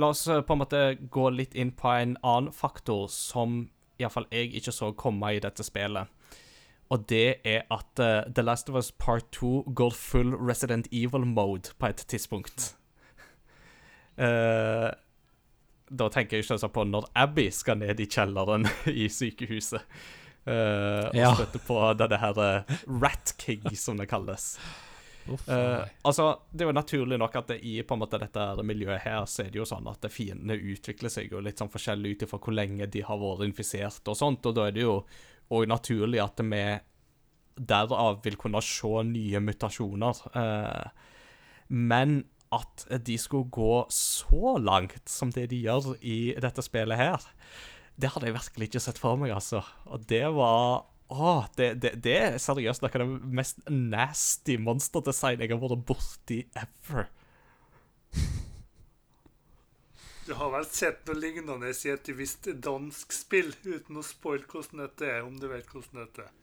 [0.00, 0.82] la oss på en måte
[1.12, 3.62] gå litt inn på en annen faktor som
[4.00, 6.08] iallfall jeg ikke så komme i dette spillet.
[6.90, 11.70] Og det er at uh, The Last of Us Part 2 går full Resident Evil-mode
[11.78, 12.72] på et tidspunkt.
[14.18, 14.90] Uh,
[16.00, 18.66] da tenker jeg selvsagt på når Abby skal ned i kjelleren
[19.04, 19.86] i sykehuset.
[20.46, 21.32] Uh, og Ja.
[21.36, 22.38] støtte på denne her
[22.88, 24.54] Rat King, som det kalles.
[25.30, 25.44] Uff,
[26.02, 29.26] altså, Det er jo naturlig nok at det i på en måte dette miljøet her,
[29.28, 32.40] så er det jo sånn at fiendene utvikler seg jo litt sånn forskjellig ut ifra
[32.40, 34.96] hvor lenge de har vært infisert og sånt, og da er det jo
[35.50, 36.64] òg naturlig at vi
[37.60, 40.22] derav vil kunne se nye mutasjoner.
[40.40, 41.08] Eh,
[41.68, 47.26] men at de skulle gå så langt som det de gjør i dette spillet her,
[48.00, 49.62] det hadde jeg virkelig ikke sett for meg, altså.
[49.90, 55.40] Og det var Åh, det, det, det er seriøst noe av det mest nasty monsterdesign
[55.42, 57.08] jeg har vært borti ever.
[60.30, 64.84] Du har vel sett noe lignende i et visst dansk spill, uten å spoile hvordan
[64.84, 66.36] dette er, om du vet hvordan dette er.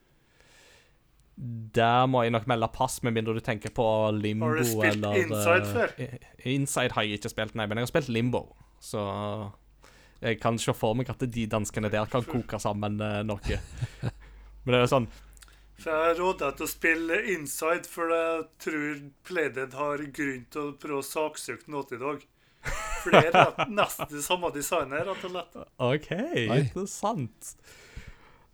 [1.77, 4.97] Der må jeg nok melde pass, med mindre du tenker på Limbo Har du spilt
[4.97, 5.95] eller Inside eh, før?
[6.51, 8.43] Inside har jeg ikke spilt, nei, men jeg har spilt Limbo.
[8.83, 9.07] Så
[10.19, 13.63] jeg kan se for meg at de danskene der kan koke sammen eh, noe.
[14.65, 15.11] Men det er jo sånn
[15.79, 20.73] For Jeg råder deg til å spille Inside, for jeg tror Playdead har grunn til
[20.73, 22.25] å prøve å saksøke noe i For
[23.05, 25.59] det er nesten det samme designer, rett og slett.
[25.89, 26.09] OK,
[26.45, 27.51] interessant.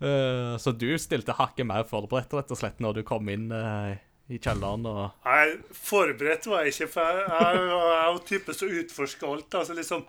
[0.04, 3.96] Eh, så du stilte hakket mer forberedt rett og slett når du kom inn eh,
[4.34, 8.58] i kjelleren og Nei, forberedt var jeg ikke, for jeg, jeg, jeg er jo typen
[8.58, 9.60] som utforsker alt.
[9.62, 10.06] Altså liksom,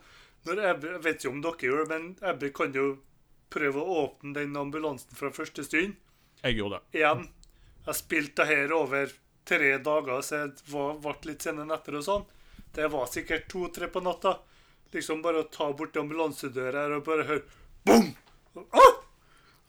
[0.49, 2.89] når Ebbe, jeg vet ikke om dere gjør det, men Ebbe kan jo
[3.55, 5.95] prøve å åpne den ambulansen fra første stund.
[6.43, 6.99] Jeg gjorde det.
[7.01, 7.29] Igjen.
[7.85, 9.13] Jeg spilte her over
[9.49, 12.25] tre dager, så jeg var, ble litt senere netter og sånn.
[12.75, 14.39] Det var sikkert to-tre på natta.
[14.95, 17.43] Liksom bare å ta bort ambulansedøra og bare høre
[17.87, 18.13] bom!
[18.71, 19.01] Ah!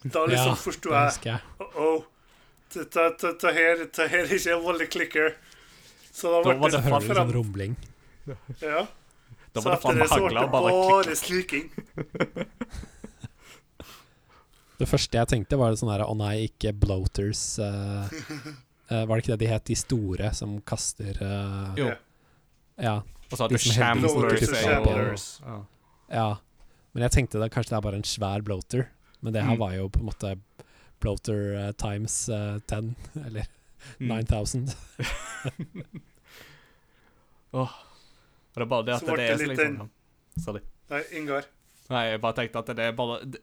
[0.05, 1.39] Da liksom Ja, forsto jeg jeg.
[1.61, 2.03] Uh-oh.
[2.75, 5.31] Dette dette her dette her er ikke en voldelig klikker.
[6.13, 7.77] Så da Da var det hører sånn rumling.
[8.61, 8.85] Ja.
[9.53, 11.65] Da var det faen meg hagla og bare klikking bare sliking.
[14.75, 17.43] Det første jeg tenkte, var sånn her Å nei, ikke bloaters.
[17.63, 18.09] Uh,
[18.91, 21.93] uh, var det ikke det de het, de store som kaster uh, Jo.
[22.77, 23.01] Ja.
[23.31, 24.63] Og så hadde du som heldigvis shamblers.
[24.63, 25.41] shamblers.
[25.45, 25.57] Ja.
[26.11, 26.27] ja.
[26.93, 28.87] Men jeg tenkte da kanskje det er bare en svær bloater.
[29.21, 29.59] Men det her Mm.
[29.59, 30.35] var jo på en måte
[31.01, 32.95] bloater uh, times uh, 10,
[33.25, 33.45] eller
[33.99, 34.07] Mm.
[34.25, 34.69] 9000.
[37.53, 37.61] Åh.
[37.61, 39.89] Og det er bare det at Så det, er så liksom
[40.43, 40.59] Sorry.
[40.89, 41.45] Nei, Ingar.
[41.89, 43.41] Nei, jeg bare tenkte at det er bare det,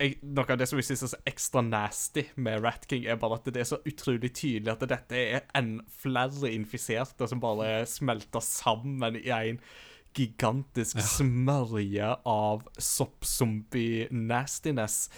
[0.00, 3.20] jeg, Noe av det som jeg synes er så ekstra nasty med Rat King, er
[3.20, 7.84] bare at det er så utrolig tydelig at dette er en flere infiserte som bare
[7.86, 9.60] smelter sammen i en
[10.16, 11.02] gigantisk Ja.
[11.06, 12.64] smørje av
[13.70, 15.08] soppzombie-nastiness.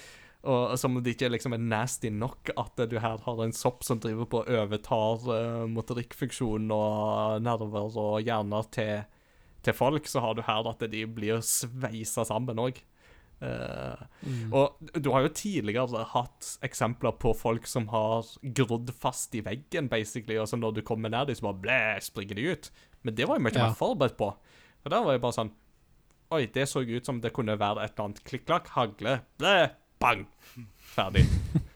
[0.43, 3.85] Og som om det ikke liksom er nasty nok at du her har en sopp
[3.87, 9.05] som driver på og overtar uh, motorikkfunksjon og nerver og hjerner til,
[9.63, 12.83] til folk, så har du her at de blir sveisa sammen òg.
[13.43, 19.89] Og du har jo tidligere hatt eksempler på folk som har grodd fast i veggen,
[19.91, 22.71] basically, og så når du kommer nær dem, så bare blæ, springer de ut.
[23.03, 23.67] Men det var jeg mye Ja.
[23.69, 24.31] mer forberedt på.
[24.85, 25.53] Og der var jeg bare sånn
[26.33, 29.69] Oi, det så ut som det kunne være et eller annet klikk-klakk, hagle, blæ,
[30.01, 30.23] bang.
[30.95, 31.27] Ferdig.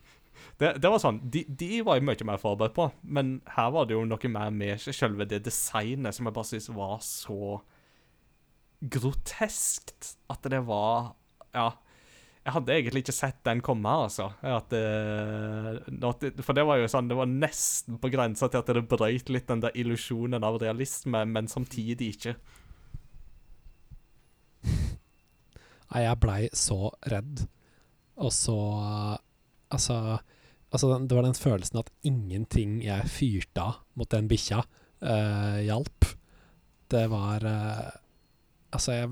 [0.57, 3.85] Det, det var sånn, de, de var jeg mye mer forberedt på, men her var
[3.85, 7.59] det jo noe mer med selve det designet som jeg bare synes var så
[8.81, 11.13] groteskt at det var
[11.57, 11.71] Ja.
[12.47, 14.29] Jeg hadde egentlig ikke sett den komme, altså.
[14.47, 18.85] At, uh, for det var jo sånn, det var nesten på grensa til at det
[18.87, 22.37] brøyt litt den der illusjonen av realisme, men samtidig ikke.
[24.67, 26.81] Nei, jeg blei så
[27.11, 27.47] redd.
[28.17, 28.57] Og så
[29.67, 30.21] Altså,
[30.71, 34.61] altså den- det var den følelsen at ingenting jeg fyrte av mot den bikkja,
[35.03, 36.05] uh, hjalp.
[36.89, 37.91] Det var eh,
[38.75, 39.11] Altså, jeg,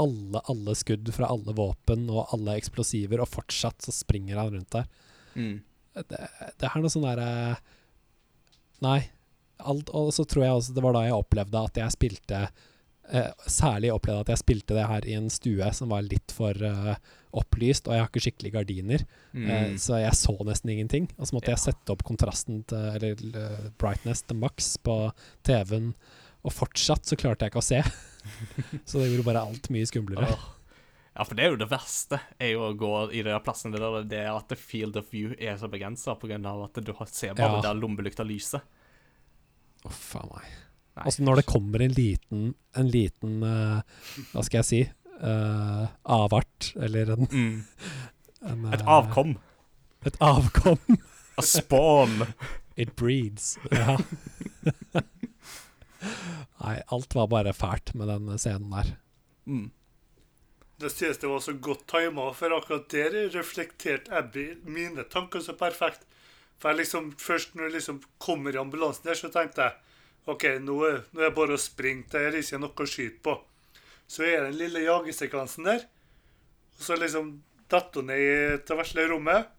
[0.00, 4.70] alle, alle skudd fra alle våpen og alle eksplosiver, og fortsatt så springer han rundt
[4.74, 4.86] der.
[5.34, 6.20] Det,
[6.58, 7.56] det er noe sånn derre
[8.82, 9.00] Nei.
[9.64, 13.28] Alt, og så tror jeg også det var da jeg opplevde at jeg spilte eh,
[13.46, 16.96] Særlig opplevde at jeg spilte det her i en stue som var litt for eh,
[17.34, 19.04] opplyst, og jeg har ikke skikkelig gardiner,
[19.34, 19.46] Mm.
[19.50, 21.08] eh, så jeg så nesten ingenting.
[21.18, 21.56] Og så måtte Ja.
[21.56, 24.98] jeg sette opp kontrasten til Eller eh, brightness til maks på
[25.42, 25.92] TV-en,
[26.44, 27.80] og fortsatt så klarte jeg ikke å se.
[28.88, 30.28] så det gjorde bare alt mye skumlere.
[31.14, 34.00] Ja, for det er jo det verste, er jo å gå i de plassene der
[34.10, 36.40] det er at the field of view er så begrensa pga.
[36.64, 37.60] at du ser bare Ja.
[37.68, 38.62] der lommelykta lyser.
[39.84, 40.48] Å, faen meg.
[40.96, 41.04] Nei.
[41.04, 43.80] Altså når det kommer en liten, en liten uh,
[44.32, 44.82] Hva skal jeg si?
[45.22, 47.64] Uh, avart, eller en, Mm.
[48.50, 49.36] en Et eh, avkom.
[50.06, 50.78] Et avkom.
[51.38, 52.26] A spawn.
[52.76, 53.56] It breeds.
[53.70, 53.98] Ja.
[56.60, 58.94] Nei, alt var bare fælt med den scenen der.
[59.46, 59.70] Mm.
[60.80, 65.54] Det synes det var så godt tima, for akkurat der reflekterte Abby mine tanker så
[65.56, 66.02] perfekt.
[66.58, 69.80] For jeg liksom, først når jeg liksom kommer i ambulansen der, så tenkte jeg
[70.32, 72.06] OK, nå er, nå er jeg bare å springe.
[72.10, 73.34] Det er ikke noe å skyte på.
[74.08, 75.84] Så er den lille jagesekvensen der.
[76.78, 77.36] Og så liksom
[77.70, 78.32] detter hun ned i
[78.64, 79.50] det vesle rommet.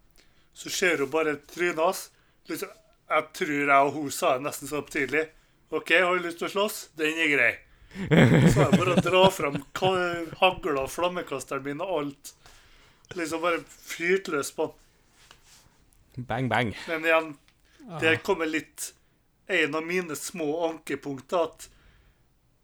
[0.58, 2.08] Så ser hun bare trynet hans.
[2.50, 2.72] Liksom,
[3.12, 5.28] jeg tror jeg og hun sa det nesten samtidig.
[5.70, 6.80] OK, har du lyst til å slåss?
[7.00, 7.54] Den er grei.
[7.96, 9.62] Så er det bare å dra fram
[10.42, 12.34] hagla flammekasteren min og alt.
[13.16, 14.82] Liksom bare fyrt løs på den.
[16.28, 16.74] Bang, bang.
[16.88, 17.32] Men igjen,
[18.02, 18.94] det kommer litt
[19.48, 21.44] En av mine små ankepunkter.
[21.44, 21.68] At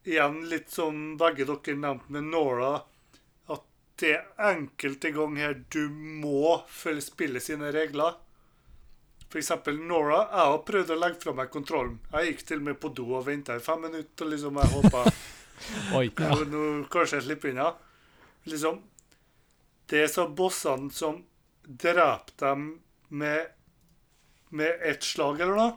[0.08, 2.72] igjen, litt som begge dere nevnte med Nora,
[3.46, 3.62] at
[4.02, 8.18] det er enkelte ganger her du må følge spillet sine regler.
[9.40, 10.22] Eksempel Nora.
[10.28, 11.98] Jeg har prøvd å legge fra meg kontrollen.
[12.12, 14.28] Jeg gikk til og med på do og venta i fem minutter.
[14.28, 15.04] liksom Jeg håpa
[15.98, 16.08] Oi.
[16.50, 17.70] nå, kanskje jeg slipper unna.
[18.50, 18.80] Liksom,
[19.88, 21.22] det er så bossene som
[21.62, 22.66] dreper dem
[23.08, 23.52] med,
[24.50, 25.74] med ett slag eller noe.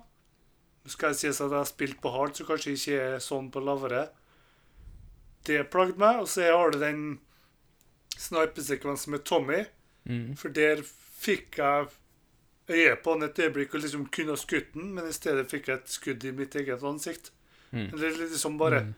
[0.85, 3.51] Nå skal jeg si at jeg har spilt på hard, så kanskje ikke er sånn
[3.53, 4.07] på lavere.
[5.45, 6.21] Det plagde meg.
[6.21, 7.05] Og så har du den
[8.17, 9.63] snipesekvensen med Tommy.
[10.05, 10.33] Mm.
[10.37, 11.89] For der fikk jeg
[12.69, 15.67] øye på han et øyeblikk og liksom kunne ha skutt den, men i stedet fikk
[15.69, 17.31] jeg et skudd i mitt eget ansikt.
[17.71, 17.89] Mm.
[17.93, 18.93] Eller Det er liksom bare Mm.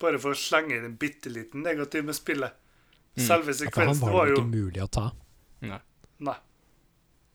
[0.00, 2.52] Bare for å slenge inn en bitte liten negativ med spillet.
[3.16, 3.26] Mm.
[3.26, 5.04] Selve Ja, for han sekvensen var var jo jo ikke mulig å ta.
[5.62, 5.78] Nei.
[6.18, 6.34] Nei.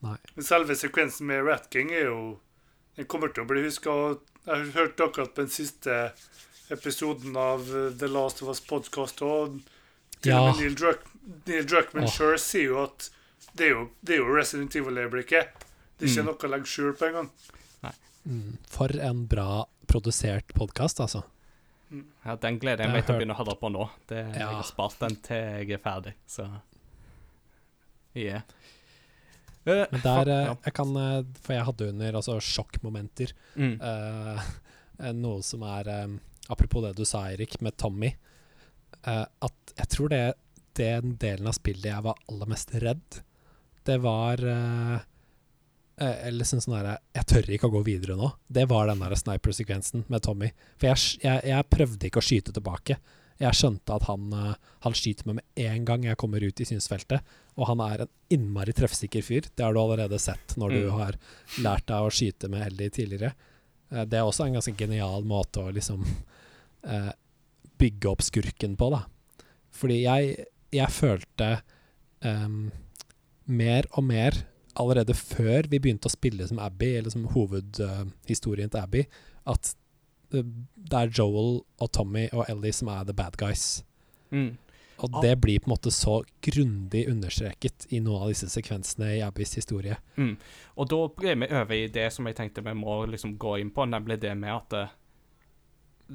[0.03, 0.17] Nei.
[0.35, 2.39] Men selve sekvensen med Rat King er jo
[2.97, 4.17] Den kommer til å bli huska.
[4.45, 6.11] Jeg hørte akkurat på den siste
[6.69, 9.61] episoden av uh, The Last of Us podcast, og
[10.21, 10.41] til Ja.
[10.49, 12.11] og med Neil, Druck, Neil Åh.
[12.11, 13.09] sjøl sier jo at
[13.55, 15.58] det er jo, det er jo Resident Evil-øyeblikket.
[15.99, 16.25] Det er ikke Mm.
[16.29, 17.29] noe å legge skjul på engang.
[18.29, 18.57] Mm.
[18.67, 21.23] For en bra produsert podkast, altså.
[22.25, 23.89] Ja, den gleder jeg meg til å begynne å holde på nå.
[24.07, 26.49] Det, Jeg har spart den til jeg er ferdig, så
[28.15, 28.41] Yeah.
[29.65, 30.55] Eh, Men der ja.
[30.65, 33.33] jeg kan eh, For jeg hadde under altså sjokkmomenter.
[33.55, 33.75] mm.
[33.81, 34.41] eh,
[34.99, 36.19] eh, noe som er um,
[36.49, 38.15] Apropos det du sa, Eirik, med Tommy.
[39.05, 40.33] eh, at jeg tror det
[40.79, 43.21] den delen av spillet jeg var aller mest redd,
[43.85, 44.39] det var
[45.99, 48.29] Eller sånn sånn derre Jeg tør ikke å gå videre nå.
[48.47, 50.51] Det var den der sniper-sekvensen med Tommy.
[50.77, 52.95] For jeg, jeg, jeg prøvde ikke å skyte tilbake.
[53.39, 54.53] Jeg skjønte at han, eh,
[54.83, 57.21] han skyter meg med en gang jeg kommer ut i synsfeltet.
[57.59, 59.47] Og han er en innmari treffsikker fyr.
[59.55, 60.91] Det har du allerede sett når du Mm.
[60.99, 61.17] har
[61.63, 63.33] lært deg å skyte med Ellie tidligere.
[63.91, 66.05] Eh, Det er også en ganske genial måte å liksom
[66.83, 67.11] eh,
[67.79, 69.03] bygge opp skurken på, da.
[69.71, 71.61] Fordi jeg, jeg følte
[72.23, 72.71] um,
[73.47, 74.35] mer og mer
[74.79, 79.05] allerede før vi begynte å spille som Abby, eller som hovedhistorien til Abby,
[79.49, 79.73] at
[80.33, 80.41] uh,
[80.89, 83.83] det er Joel og Tommy og Ellie som er the bad guys.
[84.31, 84.57] Mm.
[84.99, 85.21] Og Ah.
[85.21, 89.55] det blir på en måte så grundig understreket i noen av disse sekvensene i Abbys
[89.55, 89.95] historie.
[90.17, 90.37] Mm.
[90.75, 93.71] Og da ble vi over i det som jeg tenkte vi må liksom gå inn
[93.71, 94.91] på, nemlig det med at uh,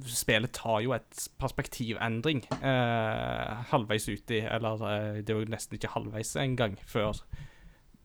[0.04, 5.94] spillet tar jo et perspektivendring uh, halvveis uti, eller uh, det er jo nesten ikke
[5.94, 7.22] halvveis engang, før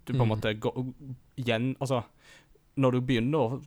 [0.10, 0.34] du på en Mm.
[0.36, 0.94] måte går
[1.38, 2.04] igjen Altså,
[2.78, 3.62] når du begynner å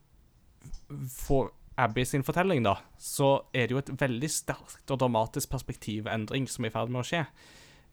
[1.08, 6.46] få Abby sin fortelling, da, så er det jo et veldig sterkt og dramatisk perspektivendring
[6.48, 7.26] som er i ferd med å skje.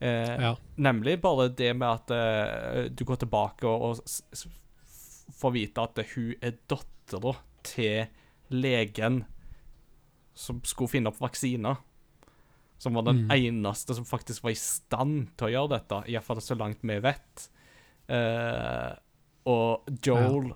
[0.00, 0.54] Eh, Ja.
[0.76, 4.44] Nemlig bare det med at eh, du går tilbake og, og
[5.40, 8.06] får vite at hun er dattera til
[8.50, 9.24] legen
[10.34, 11.76] som skulle finne opp vaksiner.
[12.80, 13.30] Som var den Mm.
[13.64, 17.48] eneste som faktisk var i stand til å gjøre dette, iallfall så langt vi vet.
[18.10, 18.90] Eh,
[19.50, 20.50] og Joel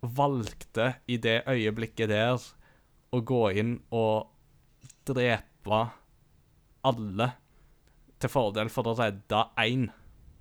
[0.00, 2.40] valgte i det øyeblikket der
[3.10, 4.30] å gå inn og
[5.08, 5.80] drepe
[6.86, 7.30] alle
[8.20, 9.88] til fordel for å redde én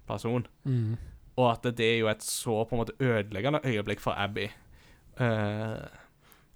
[0.10, 0.46] person.
[0.64, 0.98] Mm.
[1.40, 4.50] Og at det er jo et så på en måte ødeleggende øyeblikk for Abby.
[5.20, 5.88] Eh,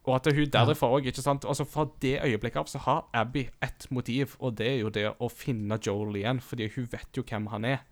[0.03, 3.45] og at hun derfor òg, ikke sant Altså Fra det øyeblikket av så har Abby
[3.63, 7.23] ett motiv, og det er jo det å finne Joel igjen, fordi hun vet jo
[7.27, 7.83] hvem han er.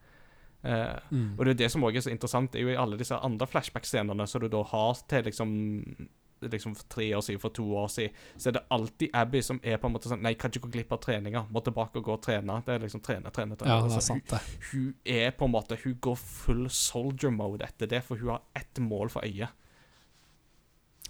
[0.63, 1.35] Eh, Mm.
[1.39, 3.47] og det er det som også er så interessant, er jo i alle disse andre
[3.47, 6.07] flashback-scenene som du da har til liksom
[6.41, 9.59] liksom for tre år siden, for to år siden, så er det alltid Abby som
[9.63, 11.43] er på en måte sånn Nei, kan ikke gå glipp av treninga.
[11.53, 12.63] Må tilbake og gå og trene.
[12.65, 13.69] Det er liksom trene, trene, trene.
[13.69, 14.39] Ja, det Altså, er sant, det.
[14.71, 18.29] Hun, hun er på en måte Hun går full soldier mode etter det, for hun
[18.29, 19.49] har ett mål for øyet.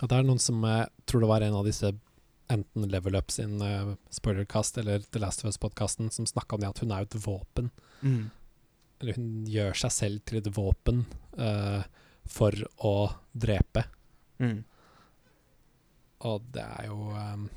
[0.01, 1.93] Og det er noen som jeg tror det var en av disse
[2.51, 6.69] enten Level Up sin uh, spoilercast eller The Last of Us-podkasten som snakka om det
[6.73, 7.71] at hun er jo et våpen.
[9.01, 11.05] Eller hun gjør seg selv til et våpen.
[11.39, 11.81] uh,
[12.29, 12.55] for
[12.85, 12.95] å
[13.33, 13.85] drepe.
[14.41, 14.61] Mm.
[16.27, 17.47] Og det er jo um,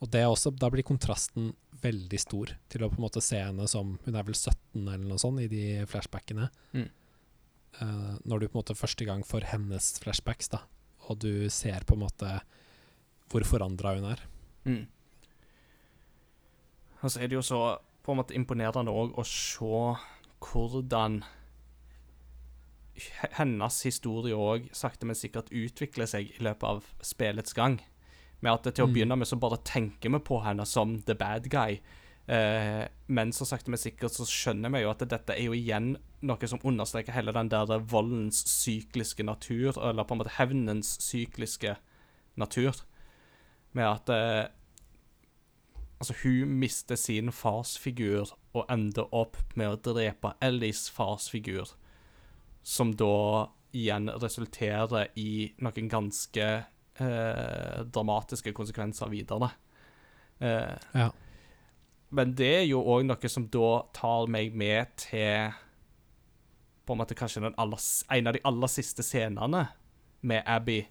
[0.00, 1.50] Og det er også Da blir kontrasten
[1.82, 5.04] veldig stor til å på en måte se henne som Hun er vel 17 eller
[5.04, 6.48] noe sånt i de flashbackene.
[6.72, 6.88] Mm.
[7.78, 10.64] Uh, når du på en måte første gang får hennes flashbacks, da,
[11.06, 12.38] og du ser på en måte
[13.28, 14.22] hvor forandra hun er.
[14.64, 14.86] Mm.
[17.04, 17.60] Og så er det jo så
[18.02, 19.84] på en måte imponerende òg å se
[20.40, 21.22] hvordan
[23.38, 27.78] hennes historie òg sakte, men sikkert utvikler seg i løpet av spillets gang.
[28.40, 28.94] Med at til å Mm.
[28.94, 31.80] begynne med så bare tenker vi på henne som the bad guy.
[32.28, 35.96] Eh, men så sakte, men sikkert så skjønner vi jo at dette er jo igjen
[36.22, 41.76] noe som understreker hele den der voldens sykliske natur, eller på en måte hevnens sykliske
[42.36, 42.74] natur.
[43.72, 44.48] Med at eh,
[45.98, 51.72] Altså, hun mister sin farsfigur og ender opp med å drepe Ellies farsfigur,
[52.62, 56.46] som da igjen resulterer i noen ganske
[57.00, 59.50] eh, dramatiske konsekvenser videre.
[60.40, 61.10] Eh, Ja.
[62.10, 65.50] men det er jo òg noe som da tar meg med til
[66.86, 67.78] På en måte kanskje aller,
[68.10, 69.66] en av de aller siste scenene
[70.22, 70.86] med Abby,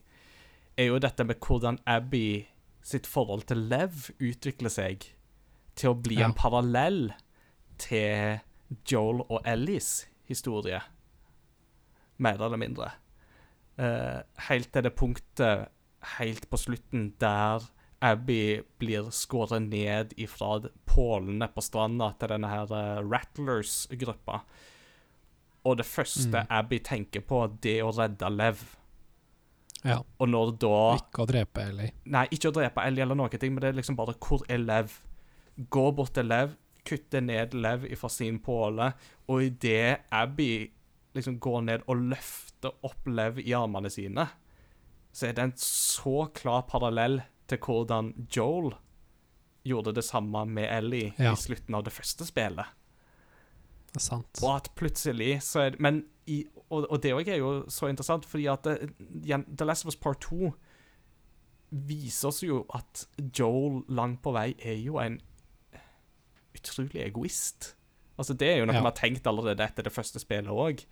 [0.78, 2.46] er jo dette med hvordan Abby
[2.88, 5.10] sitt forhold til Lev utvikler seg
[5.78, 6.30] til å bli Ja.
[6.30, 7.10] en parallell
[7.78, 8.40] til
[8.90, 10.80] Joel og Ellies historie.
[12.18, 12.92] Mer eller mindre.
[13.78, 15.68] Uh, helt til det punktet
[16.18, 17.62] helt på slutten der
[18.02, 24.42] Abby blir skåret ned ifra pålene på stranda til denne her eh, Rattlers-gruppa.
[25.66, 26.48] Og det første Mm.
[26.50, 28.62] Abby tenker på, det å redde Lev.
[29.84, 30.00] Ja.
[30.20, 31.92] Og når da Ikke å drepe Ellie.
[32.06, 34.58] Nei, ikke å drepe Ellie eller noen ting, men det er liksom bare Hvor er
[34.64, 34.96] Lev?
[35.70, 36.56] Gå bort til Lev,
[36.88, 38.92] kutte ned Lev fra sin påle,
[39.28, 40.68] og idet Abby
[41.18, 44.28] liksom går ned og løfter opp Lev i armene sine,
[45.12, 48.74] så er det en så klar parallell til hvordan Joel
[49.68, 51.32] gjorde det samme med Ellie Ja.
[51.34, 52.66] i slutten av det første spillet.
[53.92, 54.40] Det er sant.
[54.44, 57.88] Og at plutselig så er det Men i, og, og det òg er jo så
[57.92, 58.92] interessant, fordi at det,
[59.58, 60.52] The Last of Us Part 2
[61.88, 63.06] viser oss jo at
[63.36, 65.18] Joel langt på vei er jo en
[66.58, 67.74] utrolig egoist.
[68.18, 68.82] Altså, det er jo noe Ja.
[68.82, 70.84] vi har tenkt allerede etter det første spillet òg.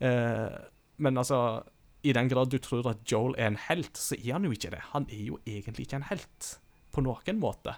[0.00, 0.58] Eh,
[0.98, 1.62] men altså
[2.04, 4.70] I den grad du tror at Joel er en helt, så er han jo ikke
[4.70, 4.78] det.
[4.92, 6.58] Han er jo egentlig ikke en helt,
[6.92, 7.74] på noen måte.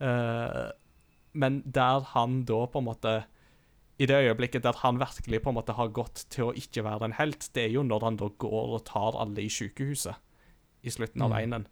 [0.00, 0.70] Eh,
[1.34, 3.24] men der han da på en måte
[3.98, 7.08] I det øyeblikket der han virkelig på en måte har gått til å ikke være
[7.08, 10.14] en helt, det er jo når han da går og tar alle i sykehuset
[10.86, 11.66] i slutten av Mm.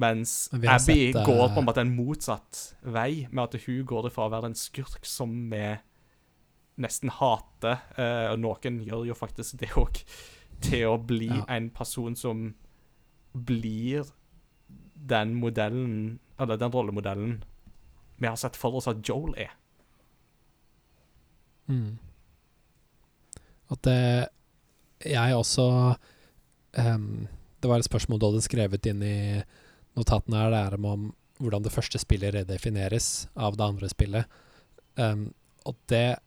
[0.00, 1.24] Mens Abby sett, uh...
[1.26, 4.56] går på en måte en motsatt vei, med at hun går ifra å være en
[4.56, 5.64] skurk som vi
[6.80, 10.00] nesten hater, eh, og noen gjør jo faktisk det òg,
[10.64, 11.44] til å bli Ja.
[11.48, 12.54] en person som
[13.34, 14.08] blir
[14.94, 17.44] den modellen, eller den rollemodellen
[18.18, 19.52] vi har sett for oss at Joel er.
[21.70, 21.98] Mm.
[23.70, 24.28] At det
[25.06, 25.66] Jeg også
[26.76, 27.28] um,
[27.62, 29.42] Det var et spørsmål du hadde skrevet inn i
[29.96, 34.24] notatene her, det er om- hvordan det første spillet redefineres av det andre spillet.
[34.96, 35.32] Um,
[35.64, 36.18] og det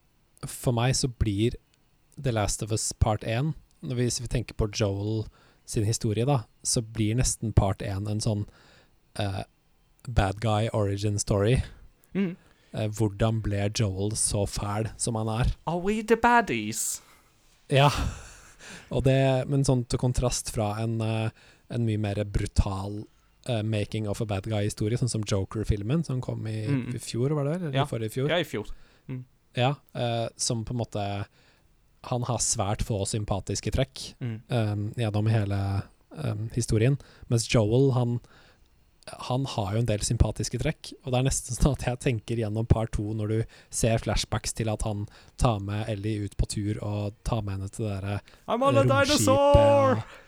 [0.45, 1.55] For meg så blir
[2.17, 3.53] The Last of Us part 1
[3.83, 5.25] når vi, Hvis vi tenker på Joel
[5.65, 8.45] sin historie, da, så blir nesten part 1 en sånn
[9.19, 9.43] uh,
[10.07, 11.61] bad guy origin story.
[12.13, 12.35] Mm.
[12.73, 15.51] Eh, hvordan ble Joel så fæl som han er?
[15.67, 17.01] Are we the baddies?
[17.69, 17.89] Ja.
[19.03, 21.29] Det, men sånn til kontrast fra en, eh,
[21.73, 23.03] en mye mer brutal
[23.49, 26.95] uh, making of a bad guy-historie, sånn som Joker-filmen, som kom i, Mm.
[26.95, 27.55] i fjor, var det?
[27.61, 27.85] Eller Ja.
[27.85, 28.29] forrige fjor?
[28.29, 28.67] Ja, i fjor.
[29.55, 29.75] Ja.
[29.95, 31.25] uh, som på en måte
[32.05, 34.41] Han har svært få sympatiske trekk Mm.
[34.49, 35.83] um, gjennom hele
[36.17, 36.97] um, historien,
[37.29, 38.19] mens Joel, han
[39.07, 42.39] han har jo en del sympatiske trekk, og det er nesten sånn at jeg tenker
[42.39, 45.05] gjennom par to når du ser flashbacks til at han
[45.41, 48.19] tar med Ellie ut på tur og tar med henne til det derre
[49.99, 50.19] romskipet!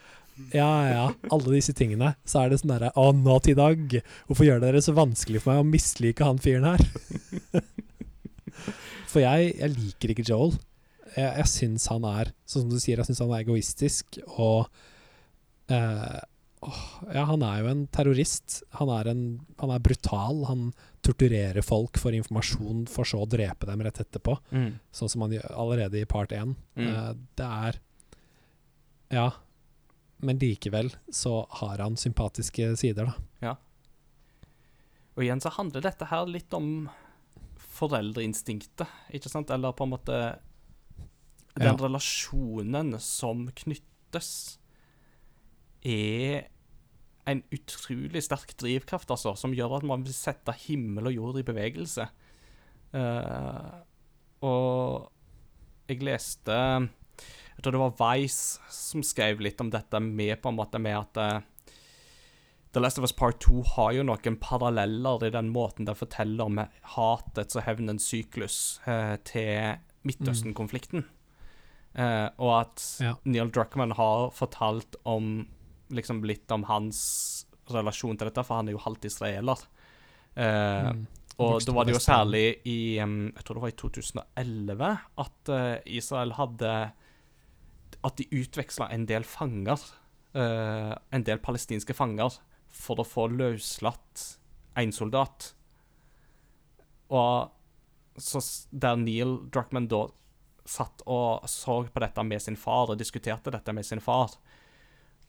[0.51, 1.03] Ja, ja.
[1.31, 2.11] Alle disse tingene.
[2.27, 3.05] Så er det sånn derre Å,
[3.47, 3.97] i dag!
[4.27, 6.83] hvorfor gjør dere det så vanskelig for meg å mislike han fyren her?
[9.11, 10.57] for jeg, jeg liker ikke Joel.
[11.15, 14.67] Jeg, jeg syns han er Sånn som du sier, jeg syns han er egoistisk og
[15.71, 16.19] eh,
[17.13, 18.61] Ja, han er jo en terrorist.
[18.79, 19.23] Han er, en,
[19.59, 20.43] han er brutal.
[20.49, 20.67] Han
[21.05, 24.37] torturerer folk for informasjon, for så å drepe dem rett etterpå.
[24.51, 24.71] Mm.
[24.95, 26.55] Sånn som han gjør allerede i part 1.
[26.79, 26.87] Mm.
[26.89, 27.81] Uh, det er
[29.13, 29.27] Ja.
[30.25, 33.13] Men likevel så har han sympatiske sider, da.
[33.51, 33.55] Ja.
[35.15, 36.87] Og igjen så handler dette her litt om
[37.75, 39.51] foreldreinstinktet, ikke sant?
[39.51, 40.19] Eller på en måte
[41.55, 41.75] den Ja.
[41.75, 44.57] relasjonen som knyttes,
[45.83, 46.47] er
[47.29, 51.47] en utrolig sterk drivkraft, altså, som gjør at man vil sette himmel og jord i
[51.47, 52.07] bevegelse.
[52.95, 53.81] Uh,
[54.45, 55.09] og
[55.89, 60.57] jeg leste Jeg tror det var Vice som skrev litt om dette med på en
[60.57, 61.73] måte med at uh,
[62.71, 66.47] The Last of Us Part 2 har jo noen paralleller i den måten det forteller
[66.47, 66.61] om
[66.95, 71.07] hatets og hevnens syklus uh, til Midtøsten-konflikten.
[71.95, 73.13] Eh, og at Ja.
[73.23, 75.47] Neil Druckmann har fortalt om
[75.89, 79.57] liksom litt om hans relasjon til dette, for han er jo halvt israeler.
[80.35, 81.07] Eh, Mm.
[81.39, 85.81] og da var det jo særlig i Jeg tror det var i 2011 at eh,
[85.85, 86.91] Israel hadde
[88.03, 89.79] At de utveksla en del fanger.
[90.35, 92.37] eh, en del palestinske fanger
[92.67, 94.37] for å få løslatt
[94.75, 95.53] en soldat.
[97.09, 97.51] Og
[98.17, 98.41] så
[98.71, 100.07] der Neil Druckmann da
[100.65, 104.31] satt og så på dette med sin far og diskuterte dette med sin far,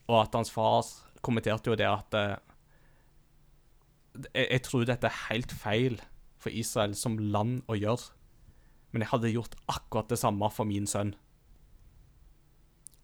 [0.07, 0.87] og at hans far
[1.27, 2.37] kommenterte jo det at eh,
[4.33, 5.99] jeg, jeg tror dette er helt feil
[6.41, 8.13] for Israel som land å gjøre.
[8.95, 11.15] Men jeg hadde gjort akkurat det samme for min sønn.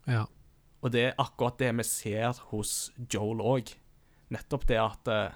[0.09, 0.25] Ja.
[0.83, 3.73] Og det er akkurat det vi ser hos Joel òg.
[4.33, 5.35] Nettopp det at eh,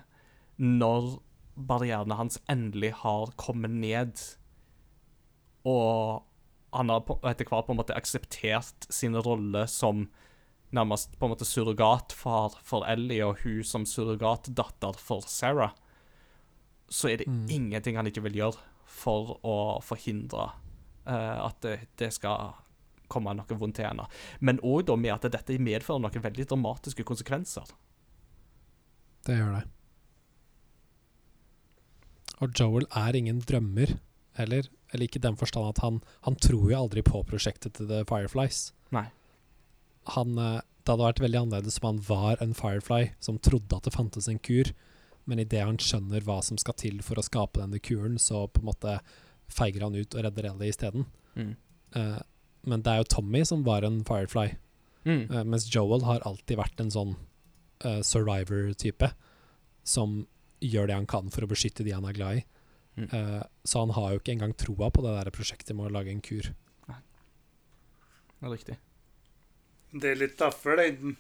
[0.57, 1.17] når
[1.57, 4.17] barrierene hans endelig har kommet ned,
[5.67, 6.23] og
[6.75, 10.07] han har etter hvert på en måte akseptert sin rolle som
[10.75, 15.71] nærmest på en måte surrogatfar for Ellie, og hun som surrogatdatter for Sarah,
[16.89, 17.47] så er det Mm.
[17.49, 20.51] ingenting han ikke vil gjøre for å forhindre
[21.07, 22.53] uh, at det, det skal
[23.07, 24.07] komme noe vondt til henne.
[24.39, 27.63] Men òg med at dette medfører noen veldig dramatiske konsekvenser.
[29.27, 29.65] Det gjør det.
[32.41, 33.97] Og Joel er ingen drømmer
[34.37, 34.67] heller.
[34.93, 38.03] Eller ikke i den forstand at han, han tror jo aldri på prosjektet til The
[38.07, 38.71] Fireflies.
[38.95, 39.07] Nei.
[40.15, 43.87] Han, eh, det hadde vært veldig annerledes om han var en Firefly som trodde at
[43.87, 44.71] det fantes en kur,
[45.27, 48.63] men idet han skjønner hva som skal til for å skape denne kuren, så på
[48.63, 48.99] en måte
[49.51, 51.05] feiger han ut og redder Ellie isteden.
[51.35, 51.55] Mm.
[51.95, 52.19] Uh,
[52.67, 54.53] men det er jo Tommy som var en Firefly,
[55.07, 55.29] Mm.
[55.31, 57.13] uh, mens Joel har alltid vært en sånn
[57.85, 59.07] uh, survivor-type
[59.87, 60.25] som
[60.59, 62.45] gjør det han kan for å beskytte de han er glad i.
[62.97, 63.07] Mm.
[63.13, 66.11] Uh, så han har jo ikke engang troa på det der prosjektet med å lage
[66.11, 66.49] en kur.
[68.37, 68.75] Det er riktig.
[69.91, 71.15] Det er litt derfor den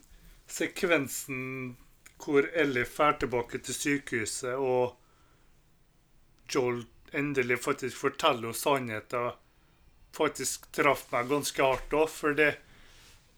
[0.51, 1.75] sekvensen
[2.17, 4.95] hvor Ellie drar tilbake til sykehuset, og
[6.51, 9.35] Joel endelig faktisk forteller henne sannheten,
[10.17, 12.09] faktisk traff meg ganske hardt òg.
[12.09, 12.55] For det,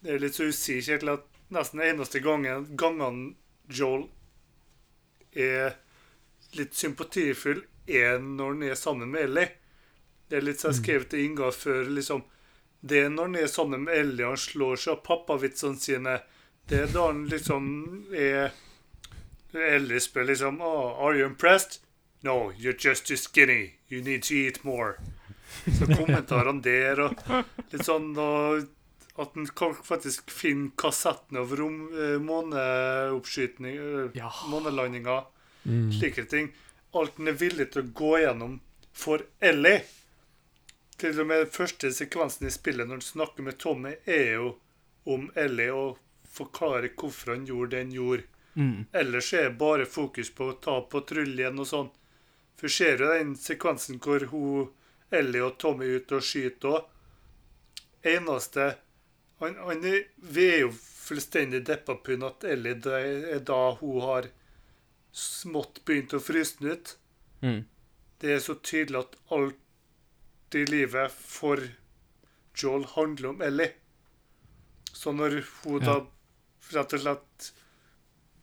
[0.02, 3.36] det er litt så usikkert at nesten eneste gangen gangene
[3.70, 4.08] Joel
[5.34, 5.76] er
[6.58, 9.52] litt sympatifull, er når han er sammen med Ellie.
[10.30, 11.90] Det er litt som jeg skrev til Inga før.
[11.90, 12.24] liksom
[12.82, 16.16] det er når han er sammen med Ellie han slår seg av pappavitsene sine.
[16.70, 17.70] Det er da han liksom
[18.16, 18.54] er
[19.54, 21.80] Ellie spør liksom oh, Are you impressed?
[22.24, 23.80] No, you're just too skinny.
[23.90, 24.96] You need to eat more.
[25.66, 27.24] Så kommentarene der og
[27.72, 28.68] litt sånn og
[29.20, 29.50] At han
[29.84, 34.30] faktisk finne kassetten av rom, eh, måneoppskytning eh, Ja.
[34.48, 35.26] Månelandinga.
[35.66, 35.90] Mm.
[35.92, 36.54] Slike ting.
[36.96, 38.54] Alt han er villig til å gå gjennom
[38.96, 39.82] for Ellie.
[41.00, 44.50] Til og med den første sekvensen i spillet når han snakker med Tommy, er jo
[45.10, 46.00] om Ellie og
[46.30, 48.28] forklare hvorfor han gjorde det han gjorde.
[48.54, 48.86] Mm.
[48.92, 51.90] Ellers er det bare fokus på å ta patruljen og sånn.
[52.60, 54.70] For ser du den sekvensen hvor hun,
[55.16, 56.90] Ellie og Tommy er ute og skyter òg?
[58.10, 58.68] Eneste
[59.40, 63.00] han, han er, Vi er jo fullstendig deppa på at Ellie det
[63.34, 64.30] er da hun har
[65.16, 66.94] smått begynt å fryse ut.
[67.42, 67.64] Mm.
[68.20, 69.64] Det er så tydelig at alt
[70.56, 71.62] i livet for
[72.58, 73.72] Joel handler om Ellie.
[74.92, 76.00] Så når hun da
[76.74, 77.50] rett og slett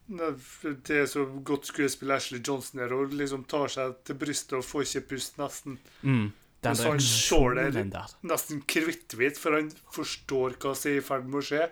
[0.07, 4.65] Det er så godt skuespill Ashley Johnson her, og liksom tar seg til brystet og
[4.65, 5.81] får ikke pust nesten.
[6.03, 6.29] Mm.
[6.63, 8.15] Den så han står der.
[8.27, 11.67] Nesten kritthvit, for han forstår hva som er i ferd med å skje.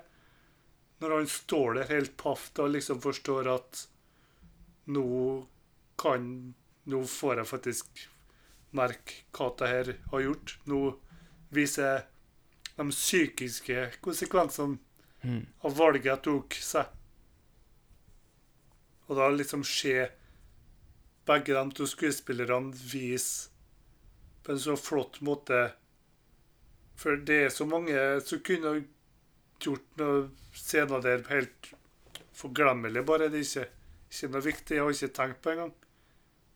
[1.02, 3.86] Når han står der helt paff og liksom forstår at
[4.90, 5.06] nå
[6.00, 6.28] kan
[6.84, 8.00] Nå får jeg faktisk
[8.76, 10.56] merke hva det her har gjort.
[10.70, 10.80] Nå
[11.54, 12.04] viser
[12.76, 14.78] de psykiske konsekvensene
[15.24, 15.46] Mm.
[15.64, 16.86] av valget jeg tok, seg.
[19.08, 20.08] Og da liksom se
[21.24, 23.48] begge de to skuespillerne vise
[24.44, 25.72] på en så flott måte
[27.00, 28.84] For det er så mange som kunne
[29.64, 31.72] gjort noen scener der helt
[32.36, 33.64] forglemmelig, Bare det er ikke,
[34.12, 34.76] ikke noe viktig.
[34.76, 35.72] Jeg har ikke tenkt på engang.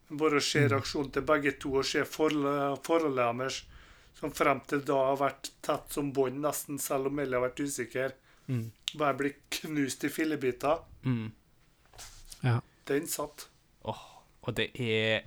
[0.08, 3.58] Bare å se reaksjonen til begge to og se forholdet, deres
[4.18, 7.60] som frem til da har vært tett som bånd, nesten selv om Ellie har vært
[7.62, 8.16] usikker.
[8.48, 8.70] Mm.
[8.98, 10.80] Bare blir knust i fillebiter.
[11.04, 11.28] Mm.
[12.42, 12.58] Ja.
[12.88, 13.48] Den satt.
[14.48, 15.26] Og det er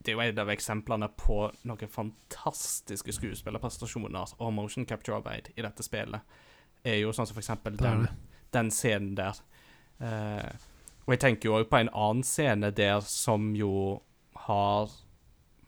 [0.00, 5.84] Det er jo et av eksemplene på noen fantastiske skuespillerprestasjoner og motion capture-arbeid i dette
[5.84, 6.24] spillet.
[6.84, 8.06] Er jo sånn som for eksempel den,
[8.48, 9.36] den scenen der.
[10.00, 10.56] Uh,
[11.04, 14.00] og jeg tenker jo også på en annen scene der som jo
[14.50, 14.90] har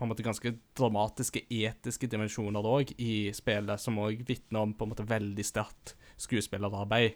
[0.03, 4.87] på en måte ganske dramatiske etiske dimensjoner òg i spillet, som òg vitner om på
[4.87, 7.15] en måte veldig sterkt skuespillerarbeid.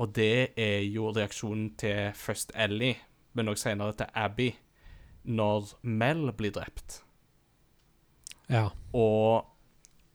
[0.00, 2.96] Og det er jo reaksjonen til først Ellie,
[3.36, 4.48] men òg senere til Abby,
[5.24, 7.02] når Mel blir drept.
[8.48, 8.70] Ja.
[8.96, 9.44] Og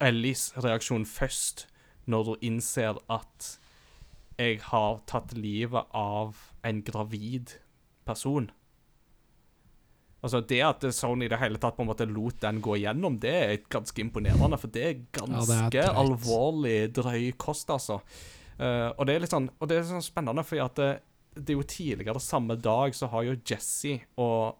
[0.01, 1.67] Ellies reaksjon først,
[2.09, 3.57] når hun innser at
[4.39, 7.59] jeg har tatt livet av en gravid
[8.07, 8.49] person.
[10.23, 13.15] Altså Det at Sony i det hele tatt på en måte lot den gå gjennom,
[13.19, 14.57] det er ganske imponerende.
[14.61, 18.01] For det er ganske Ja, det er alvorlig drøy kost, altså.
[18.59, 20.89] Uh, og det er litt sånn Og det er sånn spennende, fordi at det,
[21.33, 24.57] det er jo tidligere samme dag så har jo Jesse og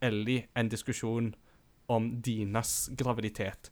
[0.00, 1.32] Ellie en diskusjon
[1.90, 3.70] om Dinas graviditet.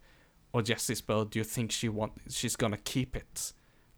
[0.56, 3.52] Og Jesse spør Do you think she want, she's gonna keep it.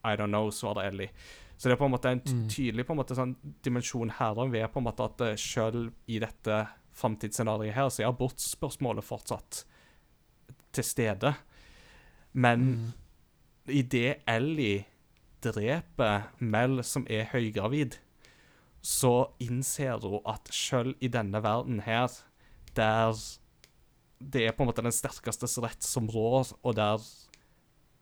[0.04, 1.08] I don't know, svarer Ellie.
[1.56, 2.48] Så det er på en måte en Mm.
[2.48, 3.32] tydelig på en måte sånn
[3.64, 6.58] dimensjon her da, ved på en måte at uh, selv i dette
[6.98, 9.64] framtidsscenarioet her, så er abortspørsmålet fortsatt
[10.74, 11.34] til stede.
[12.32, 12.92] Men Mm.
[13.68, 14.84] idet Ellie
[15.42, 17.98] dreper Mel, som er høygravid,
[18.82, 22.08] så innser hun at selv i denne verden her,
[22.76, 23.14] der
[24.18, 26.98] det er på en måte den sterkestes rett som rår, og der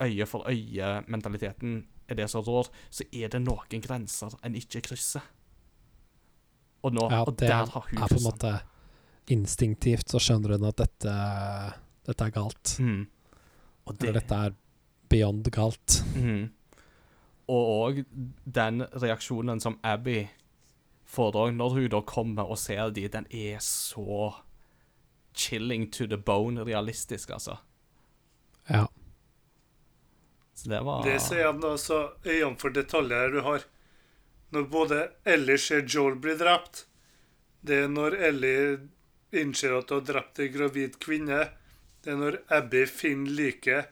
[0.02, 5.24] øye for øye-mentaliteten er det som rår, så er det noen grenser en ikke krysser.
[6.82, 8.62] Og, nå, Ja, og der har hun er
[9.34, 11.14] Instinktivt så skjønner hun at dette,
[12.06, 12.76] dette er galt.
[12.78, 13.06] Mm.
[13.86, 14.56] Og det, Eller dette er
[15.10, 16.00] beyond galt.
[16.14, 16.48] Mm.
[17.50, 18.02] Og òg
[18.44, 20.24] den reaksjonen som Abby
[21.06, 24.32] får da, når hun da kommer og ser de, den er så
[25.36, 27.58] chilling to the bone realistisk, altså.
[28.66, 28.86] Ja.
[30.54, 33.66] Så det var Det sier han også øynene for detaljer du har.
[34.50, 36.86] Når både Ellie ser Joel bli drept,
[37.66, 38.78] det er når Ellie
[39.32, 41.48] innser at hun har drept ei gravid kvinne,
[42.04, 43.88] det er når Abby finner liket.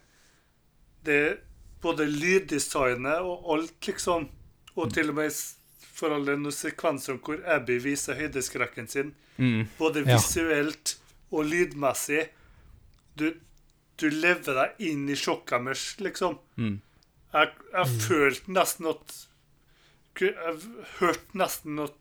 [1.04, 1.34] Det er
[1.82, 4.28] både lyddesignet og alt, liksom.
[4.76, 5.34] Og til og med
[5.94, 9.12] for alle noen sekvenser hvor Abby viser høydeskrekken sin.
[9.36, 10.96] mm, Både visuelt
[11.30, 12.28] og lydmessig.
[13.18, 13.28] Du,
[14.00, 16.38] du lever deg inn i sjokket deres, liksom.
[16.56, 16.80] mm,
[17.34, 19.14] Jeg, jeg følte nesten at
[20.20, 20.58] Jeg
[21.00, 21.94] hørte nesten at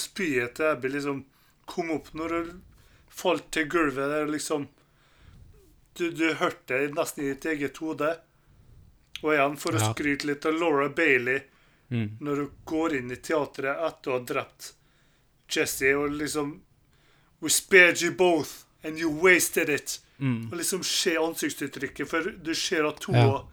[0.00, 1.24] spyet til Abby liksom
[1.66, 2.52] kom opp når du
[3.14, 4.68] falt til gulvet der, liksom.
[5.94, 8.16] Du, du hørte det nesten i ditt eget hode.
[9.22, 9.92] Og igjen, for å Ja.
[9.94, 11.42] skryte litt av Laura Bailey,
[11.90, 14.72] mm, når hun går inn i teatret etter å ha drept
[15.48, 16.60] Jesse, og liksom
[17.40, 20.00] We spared you both, and you wasted it.
[20.18, 23.44] mm, Og liksom se ansiktsuttrykket, for du ser at hun Ja.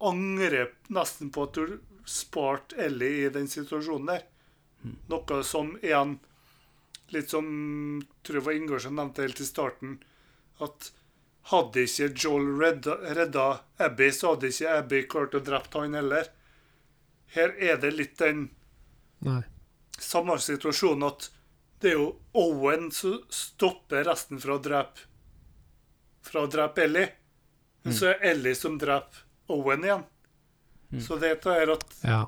[0.00, 4.22] angrer nesten på at du sparte Ellie i den situasjonen der.
[5.08, 6.18] Noe som igjen
[7.10, 7.46] Litt som
[8.22, 9.96] tror jeg var Ingar som nevnte helt i starten,
[10.62, 10.90] at
[11.50, 13.46] hadde ikke Joel redda, redda
[13.82, 16.28] Abby, så hadde ikke Abby klart å drepe han heller.
[17.34, 18.48] Her er det litt den
[19.26, 19.42] Nei.
[19.98, 21.30] samme situasjonen at
[21.80, 25.06] det er jo Owen som stopper resten fra å drepe
[26.22, 27.08] fra å drepe Ellie.
[27.82, 30.02] Men så er Ellie som dreper Owen igjen.
[31.00, 32.26] Så dette er at Ja.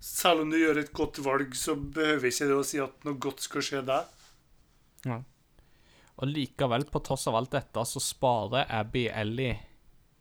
[0.00, 3.14] selv om du gjør et godt valg, så behøver ikke det å si at noe
[3.14, 4.04] godt skal skje deg.
[5.06, 5.20] Ja.
[6.20, 9.54] Og likevel, på tross av alt dette, så sparer Abby Ellie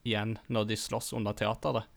[0.07, 1.89] igjen når de slåss under teateret.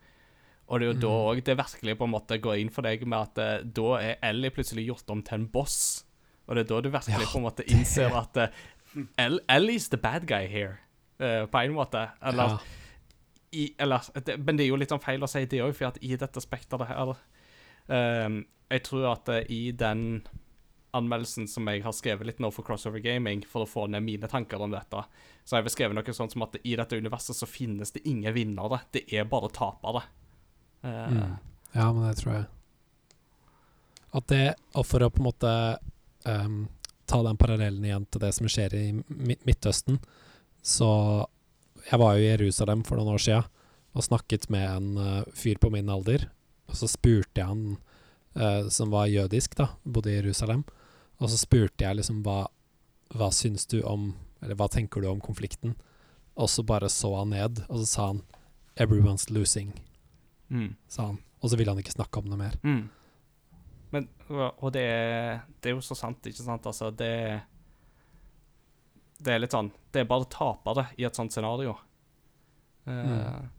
[0.66, 3.04] Og det er jo da òg det virkelig på en måte går inn for deg
[3.06, 5.78] med at eh, da er Ellie plutselig gjort om til en boss.
[6.46, 8.62] Og det er da du virkelig Ja, på en måte innser at eh,
[9.20, 10.78] El Ellie's the bad guy here,
[11.18, 12.06] eh, på en måte.
[12.22, 12.58] Eller ja.
[13.52, 15.92] i, eller, det, men det er jo litt sånn feil å si det òg, for
[15.92, 18.42] at i dette spekteret her um,
[18.72, 20.22] Jeg tror at eh, i den
[20.96, 24.28] anmeldelsen som jeg har skrevet litt nå for Crossover Gaming, for å få ned mine
[24.28, 25.04] tanker om dette,
[25.44, 28.34] så jeg har skrevet noe sånt som at i dette universet så finnes det ingen
[28.36, 30.04] vinnere, det er bare tapere.
[30.84, 31.32] Uh, Mm.
[31.72, 32.44] Ja, men det tror jeg.
[34.12, 34.42] At det,
[34.76, 35.52] og for å på en måte
[36.28, 36.66] um,
[37.08, 40.02] ta den parallellen igjen til det som skjer i Midtøsten,
[40.62, 41.26] så
[41.82, 43.48] Jeg var jo i Jerusalem for noen år siden
[43.98, 46.28] og snakket med en uh, fyr på min alder.
[46.70, 47.64] Og så spurte jeg han
[48.38, 50.62] uh, som var jødisk, da, bodde i Jerusalem.
[51.22, 52.40] Og så spurte jeg liksom hva
[53.14, 54.10] Hva syns du om
[54.42, 55.76] Eller hva tenker du om konflikten?
[56.34, 58.22] og så bare så han ned, og så sa han
[58.80, 59.74] 'Everyone's losing',
[60.50, 60.76] Mm.
[60.88, 61.18] sa han.
[61.42, 62.54] Og så ville han ikke snakke om det mer.
[62.64, 62.88] Mm.
[63.90, 66.64] Men, og det er, det er jo så sant, ikke sant?
[66.66, 67.42] Altså, det
[69.22, 71.76] Det er litt sånn Det er bare tapere i et sånt scenario.
[72.86, 73.50] Mm.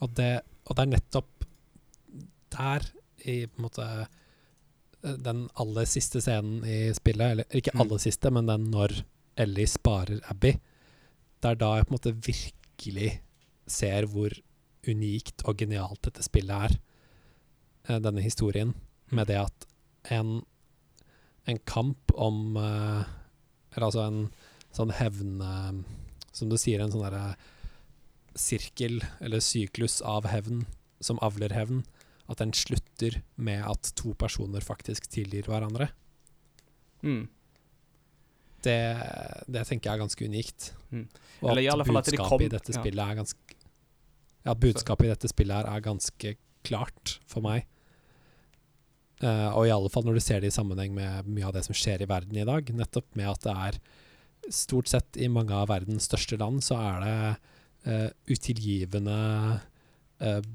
[0.00, 1.44] Og det, og det er nettopp
[2.50, 2.80] der,
[3.26, 4.08] i på en måte
[5.02, 7.80] den aller siste scenen i spillet, eller ikke Mm.
[7.84, 9.02] aller siste, men den når
[9.36, 10.52] Ellie sparer Abby,
[11.40, 13.20] det er da jeg på en måte virkelig
[13.66, 14.30] ser hvor
[14.88, 16.78] unikt og genialt dette spillet er.
[17.88, 18.74] Eh, Denne historien,
[19.10, 19.66] med det at
[20.10, 20.42] en,
[21.46, 23.04] en kamp om eh,
[23.76, 24.30] Eller altså en
[24.72, 25.84] sånn hevn eh,
[26.32, 27.36] Som du sier, en sånn derre
[28.38, 30.66] sirkel eller syklus av hevn
[31.00, 31.84] som avler hevn,
[32.28, 35.90] at den slutter med at to personer faktisk tilgir hverandre.
[37.02, 37.26] mm.
[38.58, 38.74] Det,
[39.46, 40.64] det tenker jeg er ganske unikt.
[40.90, 41.04] Mm.
[41.46, 42.80] Og at budskapet kom- i dette ja.
[42.80, 43.56] spillet er ganske
[44.48, 46.32] Ja, budskapet i dette spillet her er ganske
[46.66, 47.68] klart for meg.
[49.22, 51.64] Uh, og i alle fall når du ser det i sammenheng med mye av det
[51.66, 52.70] som skjer i verden i dag.
[52.74, 53.80] Nettopp med at det er
[54.54, 57.16] Stort sett i mange av verdens største land så er det
[57.90, 59.16] uh, utilgivende
[60.24, 60.46] eh,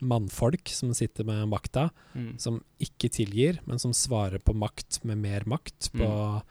[0.00, 2.38] mannfolk som sitter med makta, Mm.
[2.38, 5.90] som ikke tilgir, men som svarer på makt med mer makt.
[5.92, 6.42] På,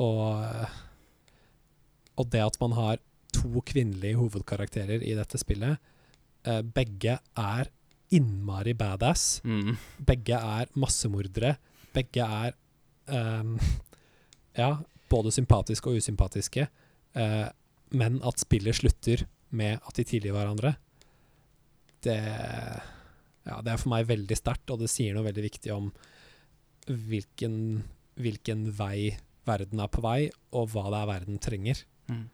[0.00, 0.66] og,
[2.18, 2.98] og det at man har
[3.34, 5.78] to kvinnelige hovedkarakterer i dette spillet,
[6.46, 7.70] eh, begge er
[8.14, 9.40] innmari badass.
[9.44, 9.76] Mm.
[10.06, 11.56] Begge er massemordere.
[11.94, 12.54] Begge er
[13.08, 13.58] um,
[14.56, 14.76] ja,
[15.10, 16.68] både sympatiske og usympatiske.
[17.14, 17.48] eh,
[17.94, 20.76] men at spillet slutter med at de tilgir hverandre,
[22.06, 22.18] det,
[23.48, 25.90] ja, det er for meg veldig sterkt, og det sier noe veldig viktig om
[26.88, 27.56] hvilken,
[28.20, 29.14] hvilken vei
[29.44, 30.18] verden er på vei,
[30.56, 31.84] og hva det er verden trenger.
[32.08, 32.24] Mm.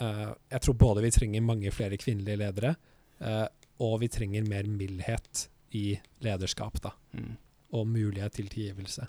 [0.00, 2.74] Uh, jeg tror både vi trenger mange flere kvinnelige ledere,
[3.20, 3.46] uh,
[3.84, 5.46] og vi trenger mer mildhet
[5.76, 5.92] i
[6.24, 6.94] lederskap, da.
[7.16, 7.34] Mm.
[7.76, 9.06] Og mulighet til tilgivelse.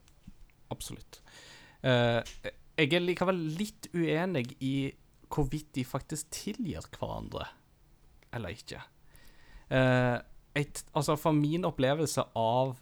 [0.72, 1.22] Absolutt.
[1.84, 2.20] Uh,
[2.78, 4.92] jeg er likevel litt uenig i
[5.32, 7.48] hvorvidt de faktisk tilgir hverandre
[8.36, 8.82] eller ikke.
[9.72, 10.18] Eh,
[10.54, 12.76] et, altså, for min opplevelse av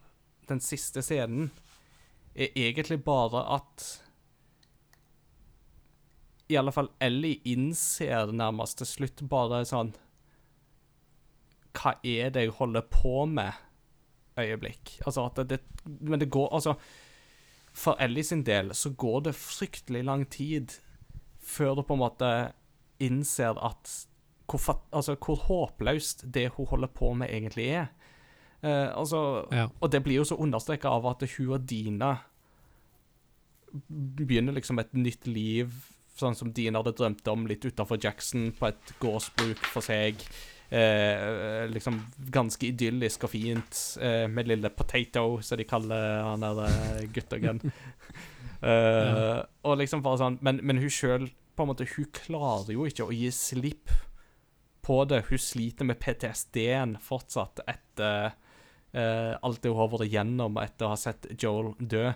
[0.49, 1.51] den siste scenen
[2.33, 3.87] er egentlig bare at
[6.49, 9.91] I alle fall Ellie innser nærmest til slutt bare sånn
[11.77, 13.53] Hva er det jeg holder på med?
[14.39, 14.95] Øyeblikk.
[15.05, 16.77] Altså at det, Men det går Altså
[17.79, 20.73] for Ellie sin del så går det fryktelig lang tid
[21.39, 22.29] før du på en måte
[22.99, 23.91] innser at
[24.49, 27.87] hvor, altså, hvor håpløst det hun holder på med, egentlig er.
[28.63, 29.67] Eh, altså, Ja.
[29.79, 32.15] Og det blir jo så understreka av at hun og Dina
[33.89, 35.73] begynner liksom et nytt liv,
[36.19, 40.23] sånn som Dina hadde drømt om, litt utafor Jackson, på et gårdsbruk for seg.
[40.69, 41.99] Eh, liksom
[42.33, 47.61] ganske idyllisk og fint, eh, med lille Potato, som de kaller han der eh, guttungen.
[48.59, 52.83] Eh, Og liksom bare sånn Men, men hun sjøl, på en måte, hun klarer jo
[52.89, 53.87] ikke å gi slipp
[54.89, 55.23] på det.
[55.29, 60.93] Hun sliter med PTSD-en fortsatt etter uh, alt det hun har vært igjennom etter å
[60.95, 62.07] ha sett Joel dø.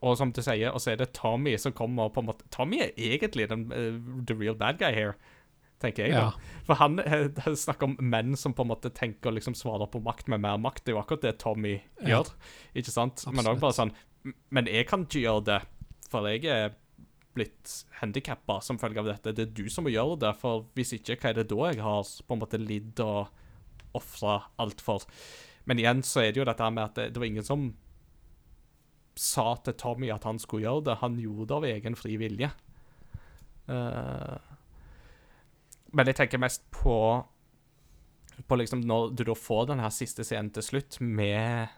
[0.00, 2.80] Og som du sier, og så er det Tommy som kommer på en måte Tommy
[2.84, 3.96] er egentlig den, uh,
[4.28, 5.16] the real bad guy here,
[5.80, 6.16] tenker jeg.
[6.16, 6.28] Ja.
[6.28, 6.60] da.
[6.68, 10.02] For han uh, snakker om menn som på en måte tenker å liksom svare på
[10.04, 10.84] makt med mer makt.
[10.84, 12.20] Det er jo akkurat det Tommy Ja.
[12.20, 12.32] gjør,
[12.76, 13.24] ikke sant?
[13.32, 13.96] Men òg bare sånn
[14.52, 15.60] Men jeg kan ikke gjøre det,
[16.12, 16.74] for jeg er
[17.40, 19.34] blitt handikappa som følge av dette.
[19.36, 21.82] Det er du som må gjøre det, for hvis ikke, hva er det da jeg
[21.84, 25.08] har på en måte lidd og ofra alt for?
[25.68, 27.70] Men igjen så er det jo dette med at det, det var ingen som
[29.20, 31.00] sa til Tommy at han skulle gjøre det.
[31.02, 32.50] Han gjorde det av egen fri vilje.
[33.70, 34.38] Uh,
[35.94, 36.94] men jeg tenker mest på
[38.48, 41.68] På liksom når du da får den her siste scenen til slutt, med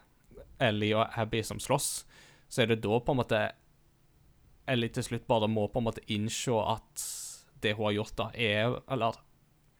[0.63, 2.05] Ellie og Abby som slåss,
[2.47, 3.41] så er det da på en måte
[4.69, 7.05] Ellie til slutt bare må på en måte innse at
[7.63, 9.19] det hun har gjort, da, er Eller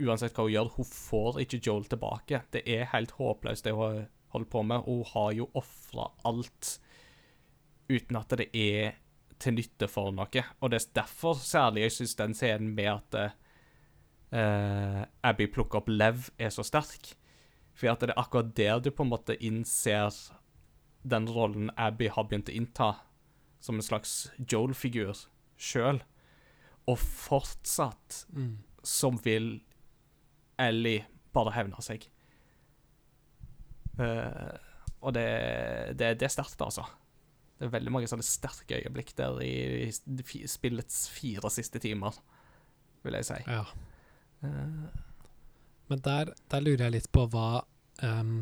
[0.03, 2.41] uansett hva hun gjør, hun får ikke Joel tilbake.
[2.51, 4.03] Det er helt håpløst, det hun
[4.33, 4.87] holder på med.
[4.87, 6.77] Hun har jo ofra alt
[7.91, 8.99] uten at det er
[9.43, 10.45] til nytte for noe.
[10.61, 13.17] Og det er derfor særlig jeg syns den scenen med at
[14.33, 17.13] uh, Abby plukker opp Lev, er så sterk.
[17.73, 20.13] For at det er akkurat der du på en måte innser
[21.03, 22.93] den rollen Abby har begynt å innta,
[23.63, 25.15] som en slags Joel-figur
[25.59, 26.01] sjøl.
[26.89, 28.57] Og fortsatt Mm.
[28.83, 29.61] som vil
[30.59, 32.03] Ellie bare hevne seg.
[33.99, 34.57] Uh,
[35.03, 35.27] og det,
[35.99, 36.85] det, det er sterkt, altså.
[37.57, 39.53] Det er veldig mange sånne sterke øyeblikk der i
[39.87, 42.15] i spillets fire siste timer,
[43.05, 43.39] vil jeg si.
[43.47, 43.63] Ja.
[44.43, 44.87] Uh.
[45.91, 47.61] Men der, der lurer jeg litt på hva,
[48.03, 48.41] um,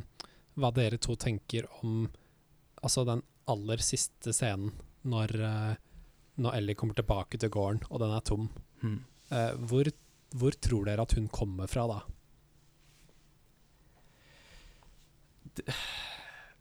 [0.56, 2.06] hva dere to tenker om
[2.82, 3.22] altså den
[3.52, 4.72] aller siste scenen,
[5.08, 5.76] når, eh,
[6.42, 8.50] når Ellie kommer tilbake til gården, og den er tom.
[8.82, 9.00] Mm.
[9.32, 9.88] Uh, hvor,
[10.36, 12.00] hvor tror dere at hun kommer fra da?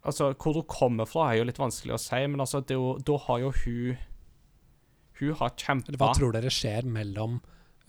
[0.01, 2.95] Altså, hvor hun kommer fra, er jo litt vanskelig å si, men altså, det jo,
[3.05, 4.07] da har jo hun
[5.21, 7.41] Hun har kjempa hva tror dere skjer mellom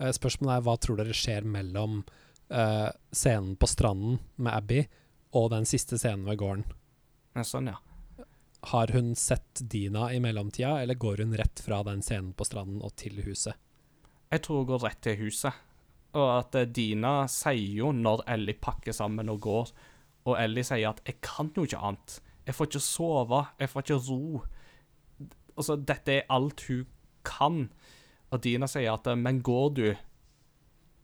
[0.02, 2.02] uh, Spørsmålet er hva tror dere skjer mellom
[2.52, 4.82] uh, scenen på stranden med Abby
[5.32, 6.66] og den siste scenen ved gården?
[7.40, 7.78] Sånn, ja.
[8.70, 12.82] Har hun sett Dina i mellomtida, eller går hun rett fra den scenen på stranden
[12.82, 13.58] og til huset?
[14.30, 15.56] Jeg tror hun går rett til huset.
[16.14, 19.72] Og at eh, Dina sier jo når Ellie pakker sammen og går,
[20.28, 22.20] og Ellie sier at 'jeg kan jo ikke annet'.
[22.46, 24.42] Jeg får ikke sove, jeg får ikke ro.
[25.56, 26.86] Altså, dette er alt hun
[27.24, 27.72] kan.
[28.30, 29.94] Og Dina sier at 'men går du,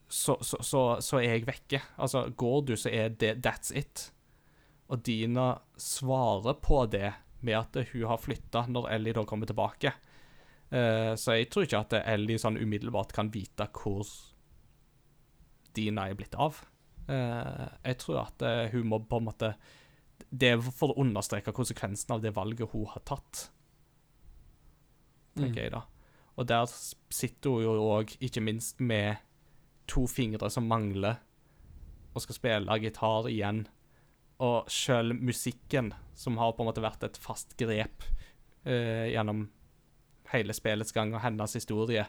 [0.09, 1.83] så, så, så, så er jeg vekke'.
[1.99, 4.13] Altså, går du, så er det 'that's it'.
[4.89, 9.93] Og Dina svarer på det med at hun har flytta når Ellie da kommer tilbake.
[10.69, 14.09] Uh, så jeg tror ikke at Ellie sånn umiddelbart kan vite hvor
[15.77, 16.61] Dina er blitt av.
[17.09, 19.49] Uh, jeg tror at eh, hun må på en måte
[20.29, 23.47] Det er for å understreke konsekvensen av det valget hun har tatt,
[25.39, 25.87] tenker jeg da.
[26.37, 29.23] Og der sitter hun jo òg, ikke minst med
[29.89, 31.23] to fingre som mangler,
[32.13, 33.65] og skal spille gitar igjen.
[34.45, 38.03] Og sjøl musikken, som har på en måte vært et fast grep
[38.67, 39.47] eh, gjennom
[40.33, 42.09] hele spillets gang og hennes historie,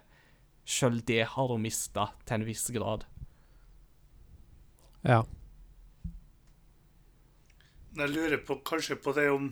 [0.65, 3.05] sjøl det har hun mista til en viss grad.
[5.05, 5.21] Ja.
[7.99, 9.51] Jeg lurer på, kanskje på det om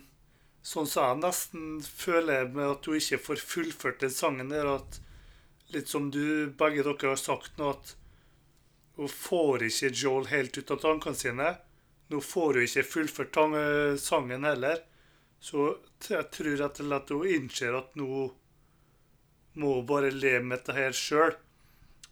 [0.67, 4.97] Sånn som jeg nesten føler med at hun ikke får fullført den sangen der, at
[5.71, 7.93] litt som du begge dere har sagt nå, at
[8.97, 11.53] hun får ikke Joel helt ut av tankene sine.
[12.07, 13.39] Nå får hun ikke fullført
[13.99, 14.83] sangen heller.
[15.39, 15.75] Så
[16.07, 18.27] jeg tror rett og slett hun innser at nå
[19.57, 21.35] må hun bare leve med dette her sjøl.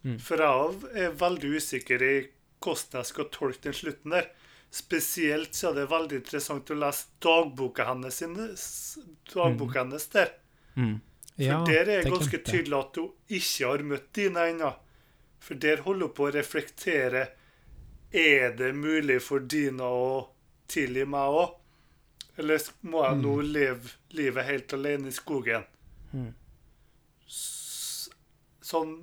[0.02, 0.18] Mm.
[0.22, 2.14] For jeg er veldig usikker i
[2.62, 4.30] hvordan jeg skal tolke den slutten der.
[4.76, 8.18] Spesielt så er det veldig interessant å lese dagboka hennes,
[9.32, 10.32] dagboka hennes der.
[10.74, 10.98] Mm.
[11.36, 14.72] For ja, der er det ganske tydelig at hun ikke har møtt Dina ennå.
[15.42, 17.26] For der holder hun på å reflektere
[18.12, 20.10] Er det mulig for Dina å
[20.70, 21.54] tilgi meg òg?
[22.36, 25.64] Eller må jeg nå leve livet helt alene i skogen?
[26.12, 26.32] Mm.
[28.66, 28.96] Sånn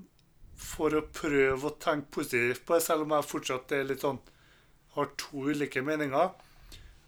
[0.74, 4.22] for å prøve å tenke positivt på det, selv om jeg fortsatt er litt sånn
[4.94, 6.30] har to ulike meninger,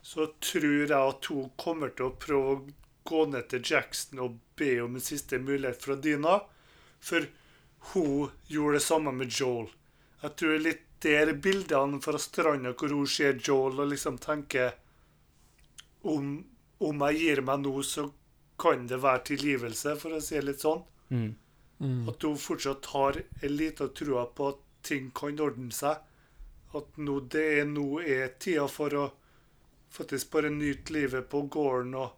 [0.05, 2.61] så tror jeg at hun kommer til å prøve å
[3.05, 6.39] gå ned til Jackson og be om en siste mulighet fra Dina.
[7.01, 7.27] For
[7.91, 9.69] hun gjorde det samme med Joel.
[10.23, 14.73] Jeg tror litt der bildene fra stranda hvor hun ser Joel og liksom tenker
[16.05, 16.37] om,
[16.77, 18.09] om jeg gir meg nå, så
[18.61, 20.83] kan det være tilgivelse, for å si det litt sånn.
[21.09, 21.31] Mm.
[21.79, 22.01] Mm.
[22.09, 26.03] At hun fortsatt har en liten trua på at ting kan ordne seg.
[26.75, 29.05] At nå, det er, nå er tida for å
[29.95, 32.15] faktisk bare nyte livet på gården og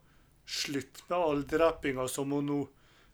[0.48, 2.60] slutte med all drepinga som hun nå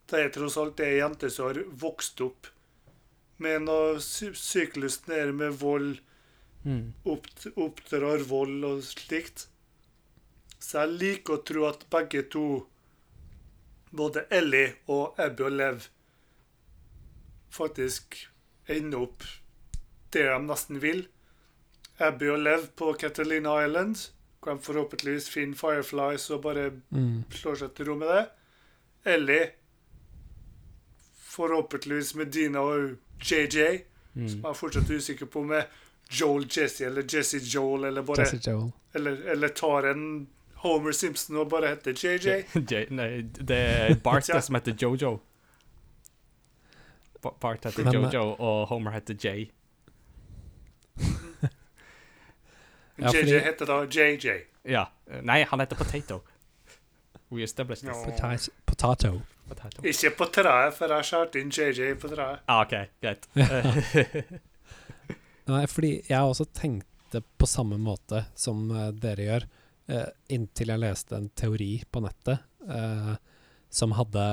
[0.06, 2.48] Det er tross alt ei jente som har vokst opp
[3.40, 4.34] med noe sy-
[5.10, 6.00] er med vold,
[6.66, 6.94] Mm.
[7.06, 7.28] opp,
[7.58, 9.48] oppdrar vold og slikt.
[10.60, 12.68] Så jeg liker å tro at begge to,
[13.94, 15.88] både Ellie og Abby og Lev,
[17.52, 18.16] faktisk
[18.70, 19.24] ender opp
[20.12, 21.08] det de nesten vil.
[22.00, 24.10] Abby og Lev på Catalina Island.
[24.42, 27.24] hvor de forhåpentligvis finne Fireflies og bare Mm.
[27.32, 28.30] slår seg til ro med det.
[29.06, 29.52] Ellie
[31.16, 32.98] forhåpentligvis med Dina og
[33.32, 33.84] JJ,
[34.16, 34.30] Mm.
[34.30, 35.64] som jeg er usikker på med
[36.22, 38.72] Joel Jesse eller Jesse Joel, eller bare Jesse Joel.
[38.94, 42.44] eller, eller tar en Homer Simpson og bare heter JJ.
[42.72, 44.40] J nei, det er Bart Ja.
[44.42, 45.20] som heter Jojo.
[47.42, 49.50] Bart heter Men, eh, Jojo, og Homer heter Jay.
[53.00, 54.28] Ja, JJ fordi- heter da JJ.
[54.66, 54.86] Ja.
[55.24, 56.22] Nei, han heter Potato.
[57.32, 58.50] We established this.
[58.50, 58.54] No.
[58.66, 59.22] Potato.
[59.84, 62.44] Ikke på treet, for jeg skjærte inn JJ på treet.
[62.48, 63.28] Ah, OK, greit.
[65.52, 69.48] Nei, fordi jeg også tenkte på samme måte som eh, dere gjør,
[69.92, 72.40] eh, inntil jeg leste en teori på nettet
[72.70, 73.16] eh,
[73.74, 74.28] som hadde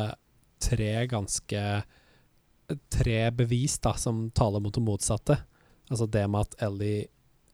[0.61, 1.65] tre ganske
[2.70, 5.35] Tre bevis da, som taler mot det motsatte.
[5.91, 7.09] Altså det med at Ellie,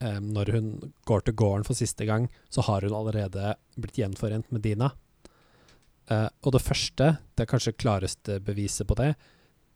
[0.04, 0.66] eh, når hun
[1.08, 4.90] går til gården for siste gang, så har hun allerede blitt gjenforent med Dina.
[6.10, 9.14] Eh, og det første, det kanskje klareste beviset på det,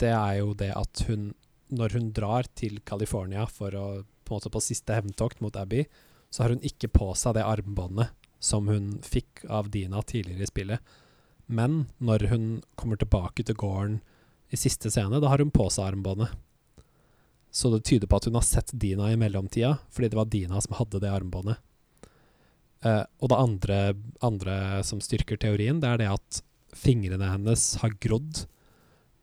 [0.01, 1.32] det er jo det at hun,
[1.74, 3.86] når hun drar til California for å
[4.31, 5.85] på på siste hevntokt mot Abby,
[6.31, 10.51] så har hun ikke på seg det armbåndet som hun fikk av Dina tidligere i
[10.51, 10.93] spillet.
[11.47, 12.44] Men når hun
[12.78, 13.98] kommer tilbake til gården
[14.51, 16.31] i siste scene, da har hun på seg armbåndet.
[17.51, 20.62] Så det tyder på at hun har sett Dina i mellomtida, fordi det var Dina
[20.62, 21.59] som hadde det armbåndet.
[22.81, 23.78] Eh, og det andre,
[24.24, 24.55] andre
[24.86, 26.40] som styrker teorien, det er det at
[26.77, 28.44] fingrene hennes har grodd.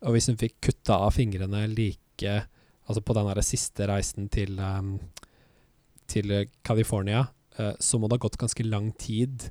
[0.05, 2.43] Og hvis hun fikk kutta av fingrene like
[2.87, 4.93] Altså på den siste reisen til, um,
[6.07, 6.31] til
[6.63, 7.25] California,
[7.59, 9.49] uh, så må det ha gått ganske lang tid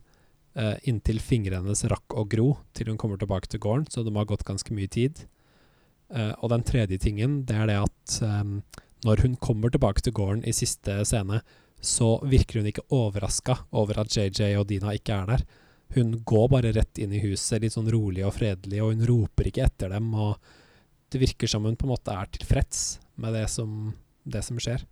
[0.57, 4.15] uh, inntil fingrene hennes rakk å gro til hun kommer tilbake til gården, så det
[4.15, 5.21] må ha gått ganske mye tid.
[6.17, 8.63] Og den tredje tingen, det er det at um,
[9.05, 11.43] når hun kommer tilbake til gården i siste scene,
[11.87, 15.45] så virker hun ikke overraska over at JJ og Dina ikke er der.
[15.95, 19.51] Hun går bare rett inn i huset, litt sånn rolig og fredelig, og hun roper
[19.51, 20.09] ikke etter dem.
[20.19, 20.41] og
[21.13, 23.93] Det virker som hun på en måte er tilfreds med det som,
[24.27, 24.83] det som skjer.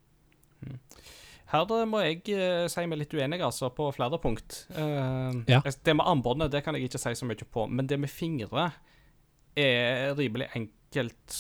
[1.54, 4.64] Her eh, må jeg uh, si meg litt uenig, altså, på flere punkt.
[4.70, 5.60] Uh, Ja.
[5.64, 8.70] Det med armbåndet det kan jeg ikke si så mye på, men det med fingre
[9.58, 11.36] er rimelig enkelt,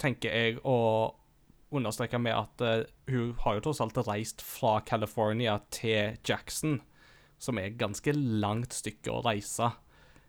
[0.00, 0.76] tenker jeg, å
[1.74, 6.80] understreke med at uh, hun har jo tross alt reist fra California til Jackson,
[7.38, 9.72] som er et ganske langt stykke å reise.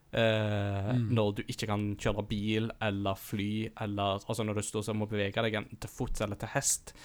[0.09, 1.11] Uh, Mm.
[1.13, 5.07] Når du ikke kan kjøre bil eller fly, eller altså når du står og må
[5.11, 6.95] bevege deg enten til fots eller til hest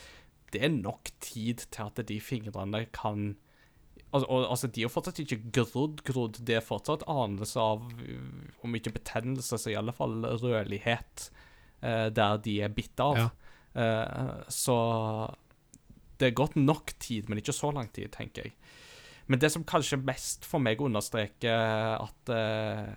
[0.55, 3.35] det er nok tid til at de fingrene kan
[4.15, 6.37] Altså, og, altså De har fortsatt ikke grodd, grodd.
[6.47, 7.89] Det er fortsatt anelse av,
[8.63, 11.25] om ikke betennelse, så i alle fall rødlighet,
[11.83, 13.19] uh, der de er bitt av.
[13.19, 13.25] Ja.
[13.75, 14.77] Eh, så
[16.19, 18.55] det er gått nok tid, men ikke så lang tid, tenker jeg.
[19.27, 22.93] Men det som kanskje mest for meg understreker at eh,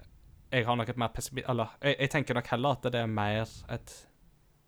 [0.52, 1.44] jeg har nok et mer pessimi...
[1.48, 3.96] Eller jeg, jeg tenker nok heller at det er mer et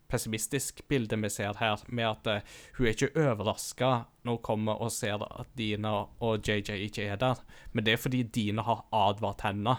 [0.10, 3.92] pessimistisk bilde vi ser her, med at uh, hun er ikke overraska
[4.26, 5.94] når hun kommer og ser at Dina
[6.26, 9.78] og JJ ikke er der, men det er fordi Dina har advart henne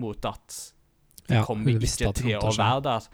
[0.00, 0.56] mot at
[1.26, 3.08] hun Ja, kommer ikke til å være der.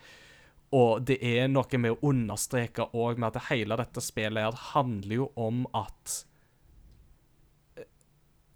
[0.72, 5.18] Og det er noe med å understreke òg med at hele dette spillet her handler
[5.18, 6.22] jo om at
[7.76, 7.88] eh,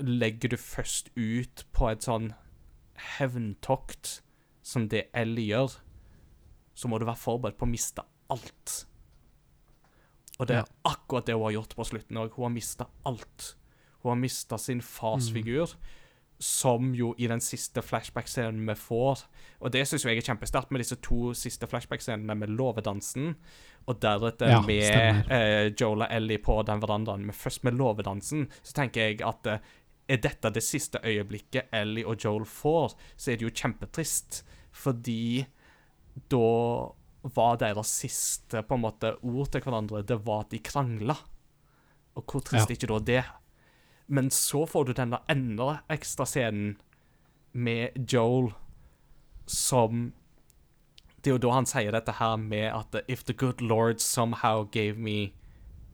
[0.00, 2.32] Legger du først ut på et sånn
[3.18, 4.20] hevntokt
[4.66, 5.76] som det Ellie gjør,
[6.76, 8.74] så må du være forberedt på å miste alt.
[10.36, 12.34] Og det er akkurat det hun har gjort på slutten òg.
[12.36, 13.52] Hun har mista alt.
[14.02, 15.72] Hun har mista sin farsfigur.
[15.72, 16.02] Mm.
[16.38, 19.22] Som jo i den siste flashback-scenen vi får
[19.64, 23.34] Og det syns jeg er kjempesterkt med disse to siste flashback-scenene med låvedansen,
[23.88, 27.24] og deretter Ja, med eh, Joel og Ellie på den verandaen.
[27.24, 29.58] Men først med låvedansen, så tenker jeg at eh,
[30.08, 34.42] er dette det siste øyeblikket Ellie og Joel får, så er det jo kjempetrist.
[34.76, 35.46] Fordi
[36.28, 36.44] da
[37.36, 41.16] var deres siste på en måte ord til hverandre Det var at de krangla.
[42.16, 42.74] Og hvor trist Ja.
[42.76, 43.24] ikke da det?
[44.06, 46.76] Men så får du denne enda ekstra scenen
[47.52, 48.52] med Joel
[49.46, 50.12] som
[51.22, 54.64] Det er jo da han sier dette her med at If the good lord somehow
[54.70, 55.32] gave me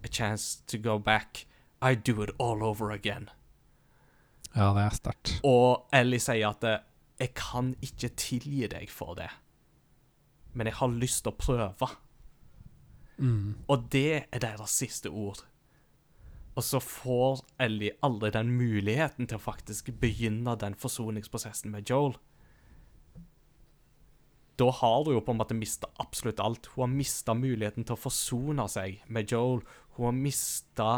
[0.05, 1.47] a chance to go back,
[1.81, 3.31] I'd do it all over again.
[4.55, 5.41] Ja, det er sterkt.
[5.45, 6.65] Og Ellie sier at
[7.19, 9.31] 'jeg kan ikke tilgi deg for det',
[10.53, 11.89] men jeg har lyst til å prøve.
[13.17, 13.55] Mm.
[13.69, 15.45] Og det er deres siste ord.
[16.53, 22.19] Og så får Ellie aldri den muligheten til å faktisk begynne den forsoningsprosessen med Joel.
[24.61, 26.69] Da har du jo på en måte mista absolutt alt.
[26.75, 29.65] Hun har mista muligheten til å forsone seg med Joel.
[29.97, 30.91] Hun har mista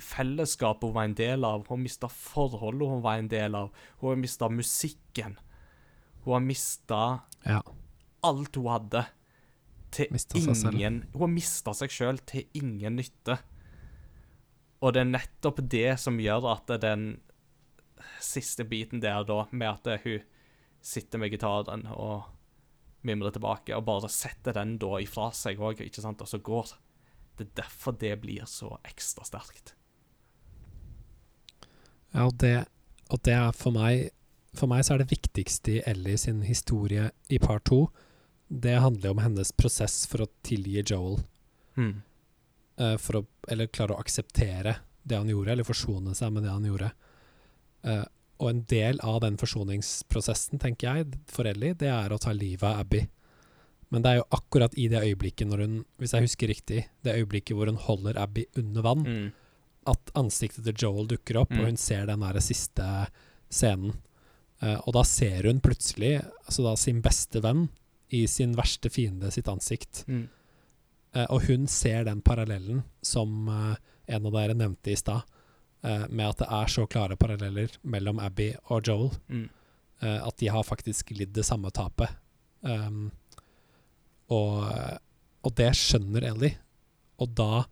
[0.00, 1.66] fellesskapet hun var en del av.
[1.68, 3.70] Hun har mista forholdet hun var en del av.
[4.00, 5.36] Hun har mista musikken.
[6.24, 7.62] Hun har mista Ja.
[8.22, 9.06] alt hun hadde,
[9.90, 13.38] til ingen Hun har mista seg sjøl til ingen nytte.
[14.80, 17.10] Og det er nettopp det som gjør at den
[18.24, 20.22] siste biten der, da, med at hun
[20.80, 22.30] sitter med gitaren og
[23.04, 26.74] mimrer tilbake, og bare setter den da ifra seg òg, ikke sant, og så går.
[27.36, 29.74] Det er derfor det blir så ekstra sterkt.
[32.12, 32.66] Ja, og det,
[33.08, 34.10] og det er for meg
[34.50, 37.84] For meg så er det viktigste i Ellie sin historie i part to
[38.50, 41.20] Det handler om hennes prosess for å tilgi Joel.
[41.78, 42.00] Mm.
[42.80, 46.50] Eh, for å Eller klare å akseptere det han gjorde, eller forsone seg med det
[46.52, 46.90] han gjorde.
[47.82, 48.04] Uh,
[48.38, 52.62] og en del av den forsoningsprosessen, tenker jeg, for Ellie, det er å ta livet
[52.68, 53.00] av Abby.
[53.90, 57.16] Men det er jo akkurat i det øyeblikket når hun, hvis jeg husker riktig, det
[57.18, 59.32] øyeblikket hvor hun holder Abby under vann, Mm.
[59.86, 61.60] at ansiktet til Joel dukker opp, Mm.
[61.60, 63.08] og hun ser den der siste
[63.50, 63.96] scenen.
[64.62, 67.68] Uh, og da ser hun plutselig altså da sin beste venn
[68.12, 70.04] i sin verste fiende sitt ansikt.
[70.06, 70.28] Mm.
[71.14, 73.76] Eh, og hun ser den parallellen som eh,
[74.14, 75.26] en av dere nevnte i stad,
[75.82, 79.10] eh, med at det er så klare paralleller mellom Abby og Joel.
[79.28, 79.48] Mm.
[80.00, 82.08] eh, at de har faktisk lidd det samme tapet.
[82.60, 83.08] Um,
[84.30, 84.66] og,
[85.40, 86.58] og det skjønner Ellie.
[87.20, 87.64] Og da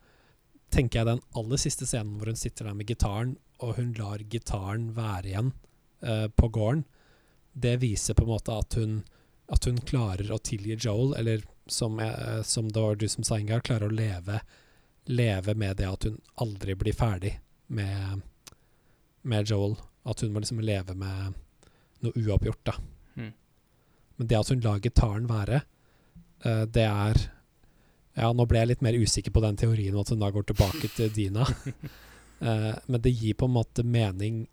[0.74, 4.22] tenker jeg den aller siste scenen hvor hun sitter der med gitaren, og hun lar
[4.30, 5.52] gitaren være igjen
[6.02, 6.84] eh, på gården,
[7.58, 9.00] det viser på en måte at hun,
[9.50, 13.38] at hun klarer å tilgi Joel, eller som, jeg, som det var du som sa,
[13.38, 14.40] Ingar, klarer å leve,
[15.08, 17.34] leve med det at hun aldri blir ferdig
[17.66, 18.20] med,
[19.22, 19.76] med Joel.
[20.08, 21.36] At hun må liksom leve med
[22.04, 22.74] noe uoppgjort, da.
[23.16, 23.32] Mm.
[24.16, 25.62] Men det at hun lar gitaren være,
[26.46, 27.26] uh, det er
[28.18, 30.48] Ja, nå ble jeg litt mer usikker på den teorien om at hun da går
[30.48, 31.44] tilbake til Dina.
[31.46, 34.46] uh, men det gir på en måte mening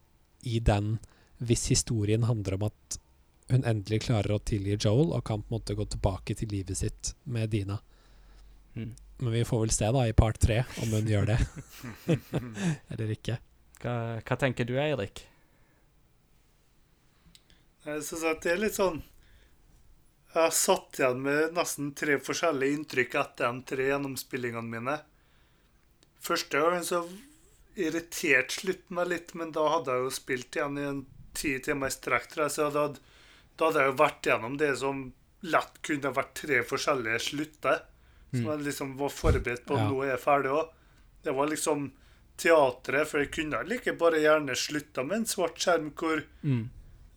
[0.45, 0.97] i den
[1.37, 2.99] hvis historien handler om at
[3.51, 6.79] hun endelig klarer å tilgi Joel og kan på en måte gå tilbake til livet
[6.79, 7.77] sitt med Dina.
[8.73, 8.95] Mm.
[9.17, 11.37] Men vi får vel se da i part tre om hun gjør det.
[12.91, 13.37] Eller ikke.
[13.83, 13.95] Hva,
[14.25, 15.23] hva tenker du, Eirik?
[17.85, 18.95] Jeg synes at det er litt sånn
[20.33, 24.97] Jeg har satt igjen med nesten tre forskjellige inntrykk etter de tre gjennomspillingene mine.
[26.25, 27.03] Første gangen så
[27.77, 31.03] irritert slutten meg litt, men da hadde jeg jo spilt igjen i en
[31.35, 32.87] ti timer i strekk, tror jeg, så da,
[33.57, 35.03] da hadde jeg jo vært gjennom det som
[35.45, 37.81] lett kunne vært tre forskjellige slutter.
[38.35, 39.87] Som jeg liksom var forberedt på Ja.
[39.89, 40.69] nå er jeg ferdig òg.
[41.23, 41.91] Det var liksom
[42.37, 46.69] teatret, for jeg kunne like bare gjerne slutta med en svart skjerm hvor Mm.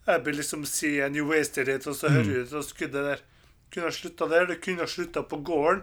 [0.07, 3.03] jeg vil liksom si en you wasted it, og så hører du det, kunne det
[3.03, 3.19] der
[3.71, 4.45] kunne slutta der.
[4.47, 5.81] Det kunne ha slutta på gården.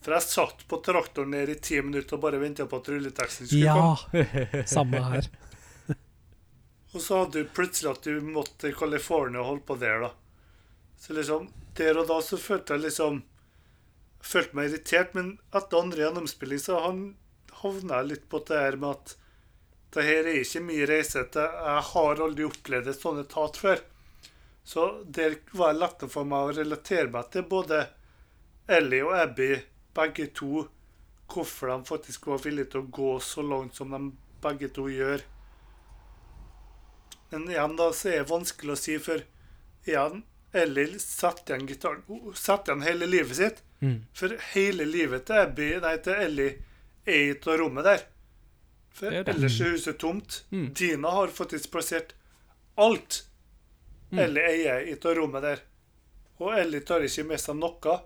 [0.00, 3.46] For jeg satt på traktoren ned i ti minutter og bare venta på at rulleteksten
[3.48, 3.96] skulle Ja!
[3.96, 4.64] komme.
[4.66, 5.26] Samme her.
[6.92, 10.12] Og så hadde du plutselig at du måtte til California og holde på der, da.
[10.98, 13.24] Så liksom, der og da så følte jeg liksom
[14.18, 17.02] Følte meg irritert, men etter andre gjennomspilling så han
[17.60, 19.12] havna jeg litt på det her med at
[19.94, 21.22] det her er ikke mye reise.
[21.32, 23.84] Det, jeg har aldri opplevd et sånt etat før.
[24.68, 27.84] Så der var det lettere for meg å relatere meg til både
[28.68, 29.52] Ellie og Abby,
[29.96, 30.66] begge to,
[31.30, 34.02] hvorfor de faktisk var villige til å gå så langt som de
[34.44, 35.24] begge to gjør.
[37.30, 39.22] Men igjen da, så er det vanskelig å si, for
[39.88, 40.22] igjen,
[40.56, 43.62] Ellie satte igjen gitaren, Satte igjen hele livet sitt.
[43.84, 43.98] Mm.
[44.16, 46.54] For hele livet til Abby, nei, til Ellie
[47.04, 48.06] er i det rommet der.
[48.98, 49.34] For Det er det.
[49.36, 50.40] ellers er huset tomt.
[50.50, 50.70] Mm.
[50.74, 52.14] Dina har faktisk plassert
[52.76, 53.24] alt
[54.10, 54.18] Mm.
[54.24, 55.58] Ellie eier i det rommet der.
[56.40, 57.98] Og Ellie tar ikke med seg noe.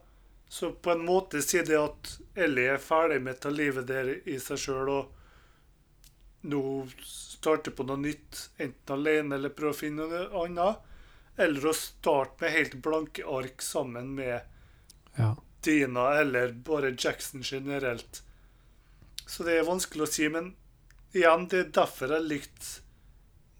[0.50, 4.10] Så på en måte sier det at Ellie er ferdig med å ta livet der
[4.26, 5.12] i seg sjøl og
[6.50, 6.62] nå
[7.42, 10.90] starte på noe nytt, enten alene eller prøve å finne noe annet.
[11.40, 14.40] Eller å starte med helt blanke ark sammen med
[15.18, 15.34] Ja.
[15.62, 18.22] Dina eller bare Jackson generelt.
[19.26, 20.54] Så det er vanskelig å si, men
[21.12, 22.80] igjen, det er derfor jeg likte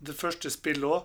[0.02, 1.04] det første spillet òg.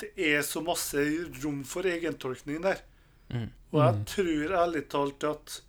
[0.00, 1.04] Det er så masse
[1.42, 2.80] rom for egentolkning der.
[3.28, 3.52] Mm.
[3.72, 5.60] Og jeg tror ærlig talt at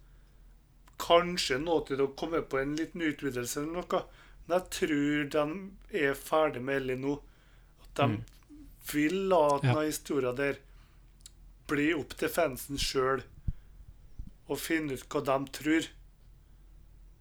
[1.03, 4.01] kanskje nå til å komme på en liten utvidelse eller noe,
[4.48, 5.44] men jeg tror de
[6.06, 7.18] er ferdig med Ellie nå.
[7.84, 8.24] At de
[8.94, 9.88] vil la denne Ja.
[9.88, 10.57] historien der
[11.68, 13.24] bli opp til fansen sjøl
[14.49, 15.88] og finne ut hva de tror.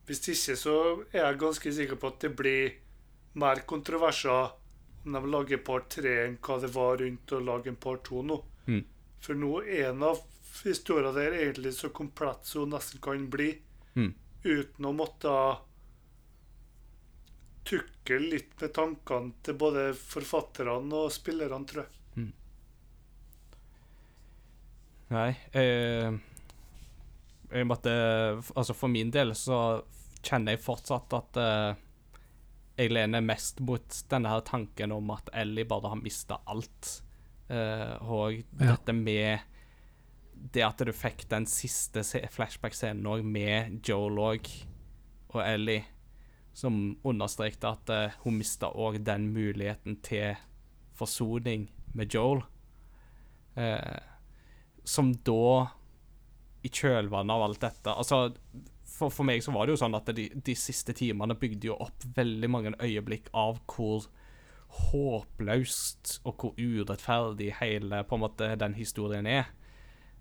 [0.06, 0.74] Hvis ikke så
[1.12, 2.72] er jeg ganske sikker på at det blir
[3.38, 4.50] mer kontroverser
[5.06, 8.22] om de lager part tre enn hva det var rundt å lage en part to
[8.22, 8.40] nå.
[8.66, 8.84] Mm.
[9.22, 10.18] For nå er en av
[10.64, 13.58] historiene der egentlig så komplett som hun nesten kan bli,
[13.94, 14.14] Mm.
[14.44, 15.32] uten å måtte
[17.68, 21.98] tukle litt med tankene til både forfatterne og spillerne, tror jeg.
[25.12, 26.08] Nei eh,
[27.52, 27.92] Jeg måtte
[28.56, 29.58] Altså, for min del så
[30.24, 31.80] kjenner jeg fortsatt at eh,
[32.78, 37.02] jeg lener mest mot denne her tanken om at Ellie bare har mista alt.
[37.52, 38.70] Eh, og Ja.
[38.72, 39.42] dette med
[40.54, 42.00] det at du fikk den siste
[42.32, 44.48] flashback-scenen òg, med Joel òg,
[45.34, 45.84] og Ellie,
[46.52, 50.36] som understrekte at uh, hun mista òg den muligheten til
[50.96, 52.42] forsoning med Joel.
[53.56, 54.00] Uh,
[54.84, 55.68] som da,
[56.62, 58.18] i kjølvannet av alt dette Altså,
[58.88, 61.76] for, for meg så var det jo sånn at de, de siste timene bygde jo
[61.84, 64.06] opp veldig mange øyeblikk av hvor
[64.72, 69.50] håpløst og hvor urettferdig hele på en måte den historien er.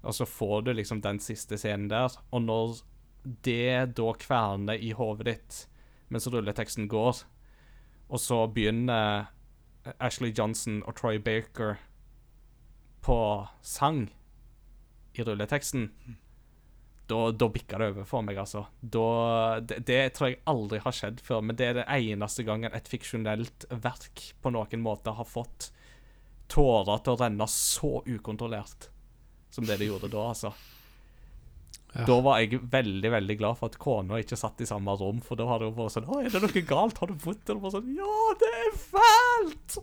[0.02, 2.82] Og så får du liksom den siste scenen der, og når
[3.45, 5.60] det da kverner i hodet ditt
[6.11, 7.23] mens rulleteksten går,
[8.11, 9.31] og så begynner
[9.97, 11.79] Ashley Johnson og Troy Baker
[13.01, 13.17] på
[13.65, 14.09] sang
[15.17, 15.89] i rulleteksten,
[17.11, 18.65] da, da bikka det over for meg, altså.
[18.79, 19.07] Da,
[19.67, 22.88] det, det tror jeg aldri har skjedd før, men det er det eneste gangen et
[22.91, 25.71] fiksjonelt verk på noen måte har fått
[26.51, 28.89] tårer til å renne så ukontrollert
[29.51, 30.53] som det det gjorde da, altså.
[31.93, 32.05] Ja.
[32.07, 35.35] Da var jeg veldig veldig glad for at kona ikke satt i samme rom, for
[35.35, 36.97] da hadde hun vært sånn 'Å, er det noe galt?
[37.03, 39.77] Har du vondt?' Og var sånn 'Ja, det er fælt!'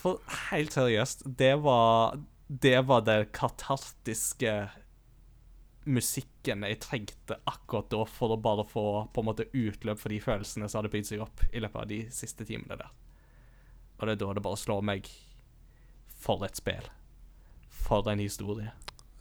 [0.00, 0.20] For
[0.50, 4.70] helt seriøst, det var Det var den katartiske
[5.86, 10.18] musikken jeg trengte akkurat da for å bare få på en måte utløp for de
[10.20, 12.90] følelsene som hadde bygd seg opp i løpet av de siste timene der.
[14.00, 15.08] Og det er da det bare slår meg
[16.20, 16.84] For et spill.
[17.70, 18.72] For en historie.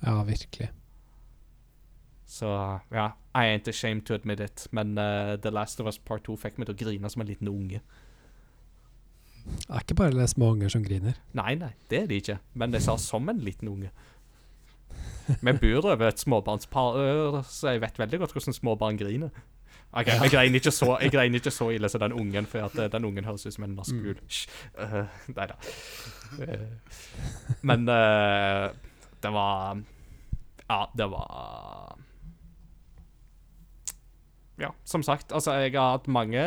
[0.04, 0.70] ja, virkelig.
[2.30, 2.50] Så
[2.94, 6.38] ja, I ain't ashamed to admit it, men uh, The Last of Us Part 2
[6.38, 7.82] fikk meg til å grine som en liten unge.
[9.50, 11.18] Det er ikke bare små unger som griner.
[11.38, 13.90] Nei, nei, det er de ikke, men jeg sa som en liten unge.
[15.30, 17.00] Vi bor over et småbarnspar,
[17.50, 19.34] så jeg vet veldig godt hvordan småbarn griner.
[19.90, 22.76] Ok, Jeg grein ikke så Jeg grein ikke så ille som den ungen, for at
[22.78, 24.20] eh, den ungen høres ut som en norsk gul.
[24.22, 24.44] Hysj.
[24.78, 25.00] Eh,
[25.34, 25.56] Nei da.
[26.38, 26.68] Uh,
[27.66, 28.70] men uh,
[29.24, 29.82] det var
[30.70, 31.98] Ja, det var
[34.60, 36.42] Ja, som sagt, altså, jeg har hatt mange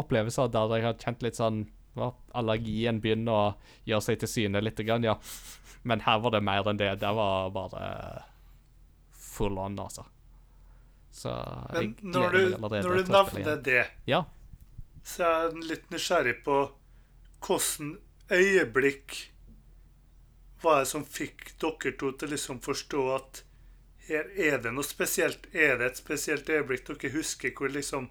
[0.00, 1.60] opplevelser der jeg har kjent litt sånn
[1.94, 3.54] hva, Allergien begynner å
[3.86, 5.18] gjøre seg til syne litt, grann, ja.
[5.84, 6.88] Men her var det mer enn det.
[7.02, 7.82] Det var bare
[9.12, 10.06] full on, altså.
[11.12, 11.32] Så
[11.74, 13.62] jeg Men når du, gleder meg allerede når du igjen.
[13.62, 14.24] det, Ja.
[15.04, 16.56] så er jeg litt nysgjerrig på
[17.42, 17.98] hvordan
[18.32, 19.18] øyeblikk
[20.62, 23.42] var det som fikk dere to til liksom forstå at
[24.08, 25.46] her er det noe spesielt?
[25.52, 28.08] Er det et spesielt øyeblikk dere husker hvor liksom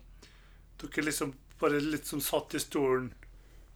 [0.82, 3.12] dere liksom bare litt som satt i stolen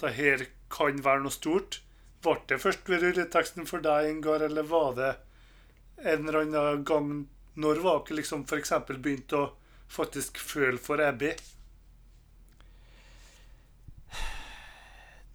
[0.02, 1.82] Det her kan være noe stort?
[2.26, 5.12] Ble det først ved rulleteksten for deg, Ingar, eller var det
[6.02, 7.12] en eller annen gang
[7.56, 8.74] Når var dere liksom f.eks.
[8.90, 9.46] begynt å
[9.88, 11.36] faktisk føle for Abby?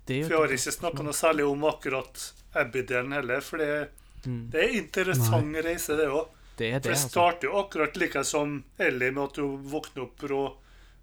[0.09, 2.27] Det er For jeg har ikke snakka noe særlig om akkurat
[2.59, 3.90] Abby-delen heller, for det,
[4.24, 6.39] det er en interessant reise, det òg.
[6.60, 7.10] Det, er For det det altså.
[7.14, 10.42] starter jo akkurat like som Ellie, med at hun våkner opp brå,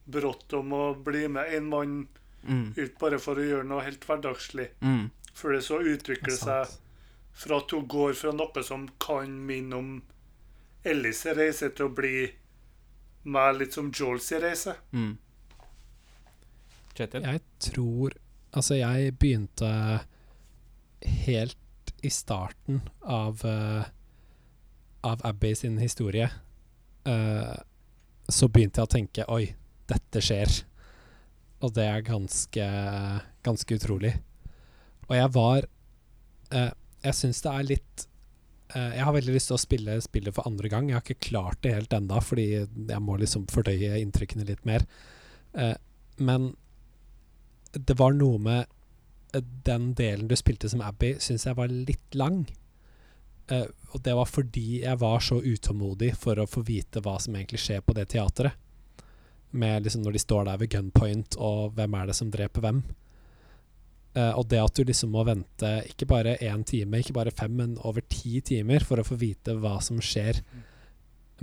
[0.07, 1.97] brått om å bli med en mann
[2.47, 4.69] Mm, ut bare for å gjøre noe helt hverdagslig.
[4.79, 6.75] mm, Før det så utvikler det seg
[7.35, 9.89] fra at hun går fra noe som kan minne om
[10.87, 12.21] Ellies reise, til å bli
[13.27, 14.77] mer litt som Joels reise.
[14.93, 15.17] mm.
[16.97, 18.15] Jeg tror
[18.53, 19.67] Altså, jeg begynte
[21.27, 23.83] helt i starten av uh,
[25.05, 26.29] Av Abbey sin historie.
[27.07, 27.55] uh,
[28.27, 29.45] så begynte jeg å tenke Oi,
[29.87, 30.51] dette skjer.
[31.63, 32.65] Og det er ganske
[33.45, 34.11] Ganske utrolig.
[35.07, 35.65] Og jeg var
[36.53, 36.71] uh,
[37.05, 38.05] Jeg syns det er litt
[38.75, 40.89] uh, Jeg har veldig lyst til å spille spillet for andre gang.
[40.89, 44.83] Jeg har ikke klart det helt enda, fordi jeg må liksom fordøye inntrykkene litt mer.
[46.17, 46.51] Men
[47.73, 52.43] det var noe med den delen du spilte som Abby, syns jeg var litt lang.
[53.47, 53.65] Eh,
[53.95, 57.61] og det var fordi jeg var så utålmodig for å få vite hva som egentlig
[57.63, 58.57] skjer på det teatret.
[59.57, 62.81] Med liksom når de står der ved gunpoint, og hvem er det som dreper hvem.
[64.17, 67.53] Uh, og det at du liksom må vente ikke bare én time, ikke bare fem,
[67.53, 70.39] men over ti timer for å få vite hva som skjer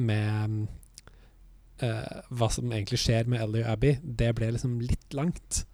[0.02, 0.64] med
[1.85, 5.64] uh, Hva som egentlig skjer med Ellie og Abby, det ble liksom litt langt.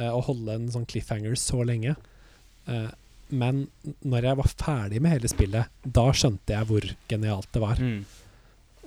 [0.00, 1.92] å holde en sånn cliffhanger så lenge.
[2.64, 2.90] Eh,
[3.32, 3.66] men
[4.04, 7.80] når jeg var ferdig med hele spillet, da skjønte jeg hvor genialt det var.
[7.80, 8.02] Mm.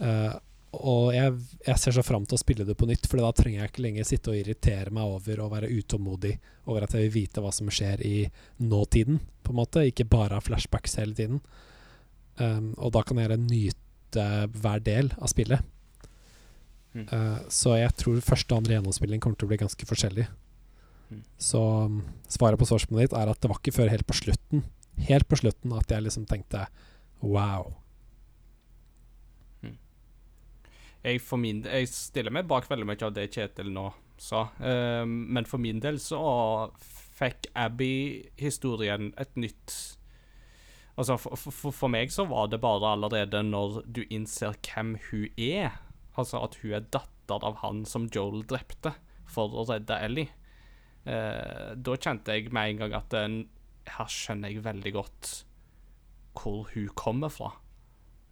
[0.02, 0.34] Uh,
[0.76, 1.32] og jeg,
[1.64, 3.86] jeg ser så fram til å spille det på nytt, for da trenger jeg ikke
[3.86, 6.34] lenger sitte og irritere meg over og være utålmodig
[6.68, 8.16] over at jeg vil vite hva som skjer i
[8.62, 9.86] nåtiden, på en måte.
[9.88, 11.42] Ikke bare ha flashbacks hele tiden.
[12.38, 15.64] Um, og da kan jeg nyte hver del av spillet.
[16.96, 17.08] Mm.
[17.12, 20.28] Uh, så jeg tror første og andre gjennomspilling kommer til å bli ganske forskjellig.
[21.10, 21.24] Mm.
[21.38, 22.00] Så um,
[22.32, 24.64] svaret på spørsmålet ditt er at det var ikke før helt på slutten
[25.06, 26.64] Helt på slutten at jeg liksom tenkte
[27.20, 27.74] wow.
[31.06, 35.28] Jeg, for min, jeg stiller meg bak veldig mye av det Kjetil nå sa, Ehm,
[35.34, 36.20] men for min del så
[37.16, 39.76] fikk Abby-historien et nytt
[40.96, 45.26] Altså, for, for, for meg så var det bare allerede når du innser hvem hun
[45.36, 45.74] er,
[46.16, 48.94] altså at hun er datter av han som Joel drepte
[49.28, 50.45] for å redde Ellie, eh,
[51.78, 53.44] da kjente jeg med en gang at eh,
[53.98, 55.34] her skjønner jeg veldig godt
[56.36, 57.52] hvor hun kommer fra.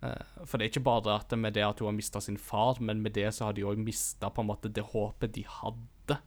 [0.04, 2.82] Eh, For det er ikke bare at med det at hun har mista sin far,
[2.82, 4.30] men med det så har de òg mista
[4.74, 6.18] det håpet de hadde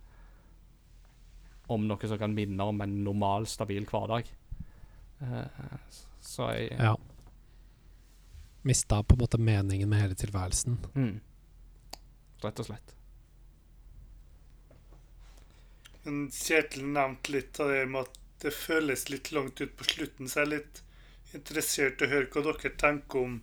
[1.68, 4.24] om noe som kan minne om en normal, stabil hverdag.
[5.20, 5.78] Eh,
[6.20, 6.96] Så jeg Ja.
[8.62, 10.78] Mista på en måte meningen med hele tilværelsen.
[10.94, 11.20] mm.
[12.42, 12.95] Rett og slett.
[16.06, 20.28] Men Kjetil nevnte litt av det med at det føles litt langt ut på slutten,
[20.30, 20.82] så jeg er litt
[21.34, 23.40] interessert i å høre hva dere tenker om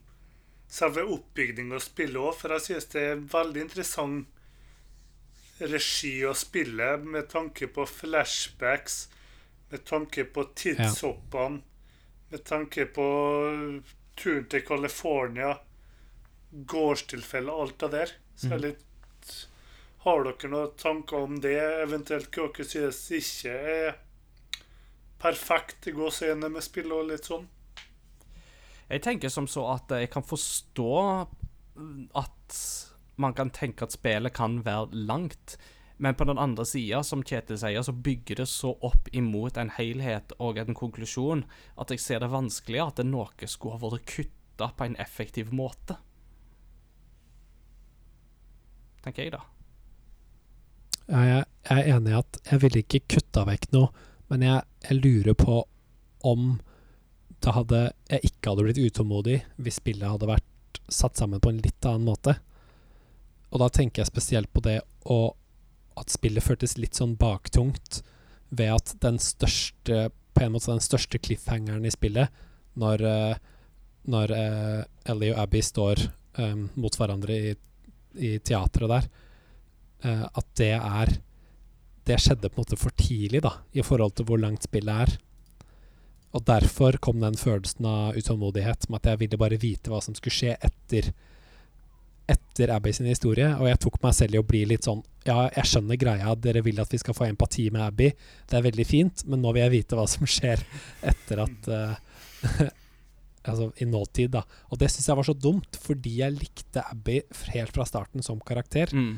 [0.71, 6.87] selve oppbygninga av spillet òg, for jeg synes det er veldig interessant regi å spille
[7.03, 8.97] med tanke på flashbacks,
[9.73, 11.61] med tanke på tidshoppene,
[12.31, 13.05] med tanke på
[14.17, 15.51] turen til California,
[16.73, 18.17] gårdstilfeller, alt det der.
[18.37, 18.83] Så jeg er litt
[20.03, 21.59] Har dere noen tanker om det?
[21.85, 23.99] Eventuelt hva dere synes ikke er
[25.23, 27.45] perfekt i gåseøynene med spill og litt sånn?
[28.89, 30.89] Jeg tenker som så at jeg kan forstå
[32.19, 32.57] at
[33.15, 35.55] man kan tenke at spillet kan være langt,
[35.97, 39.71] men på den andre sida, som Kjetil sier, så bygger det så opp imot en
[39.77, 41.45] helhet og en konklusjon
[41.79, 45.55] at jeg ser det vanskelig at det noe skulle ha vært kutta på en effektiv
[45.55, 45.95] måte.
[49.03, 49.45] Tenker jeg, da.
[51.13, 53.91] Jeg, er enig i at jeg ville ikke kutta vekk noe,
[54.31, 55.59] men jeg, jeg lurer på
[56.25, 56.55] om
[57.43, 61.61] det hadde, jeg ikke hadde blitt utålmodig hvis spillet hadde vært satt sammen på en
[61.63, 62.37] litt annen måte.
[63.53, 64.79] Og da tenker jeg spesielt på det
[65.11, 65.35] og
[65.99, 68.01] at spillet føltes litt sånn baktungt
[68.49, 72.31] ved at den største på en måte den største cliffhangeren i spillet,
[72.79, 73.35] når, eh,
[74.09, 74.79] når eh,
[75.13, 76.01] Ellie og Abby står
[76.39, 77.51] um, mot hverandre i,
[78.17, 79.09] i teatret der,
[80.03, 81.17] at det er
[82.03, 85.11] Det skjedde på en måte for tidlig, da, i forhold til hvor langt spillet er.
[86.35, 90.17] Og derfor kom den følelsen av utålmodighet med at jeg ville bare vite hva som
[90.17, 91.13] skulle skje etter
[92.23, 95.49] etter Abby sin historie, og jeg tok meg selv i å bli litt sånn Ja,
[95.51, 98.09] jeg skjønner greia, dere vil at vi skal få empati med Abby,
[98.49, 100.63] det er veldig fint, men nå vil jeg vite hva som skjer
[101.13, 101.99] etter at uh,
[103.43, 104.45] Altså i nåtid, da.
[104.71, 107.17] Og det syns jeg var så dumt, fordi jeg likte Abby
[107.51, 108.93] helt fra starten som karakter.
[108.95, 109.17] Mm.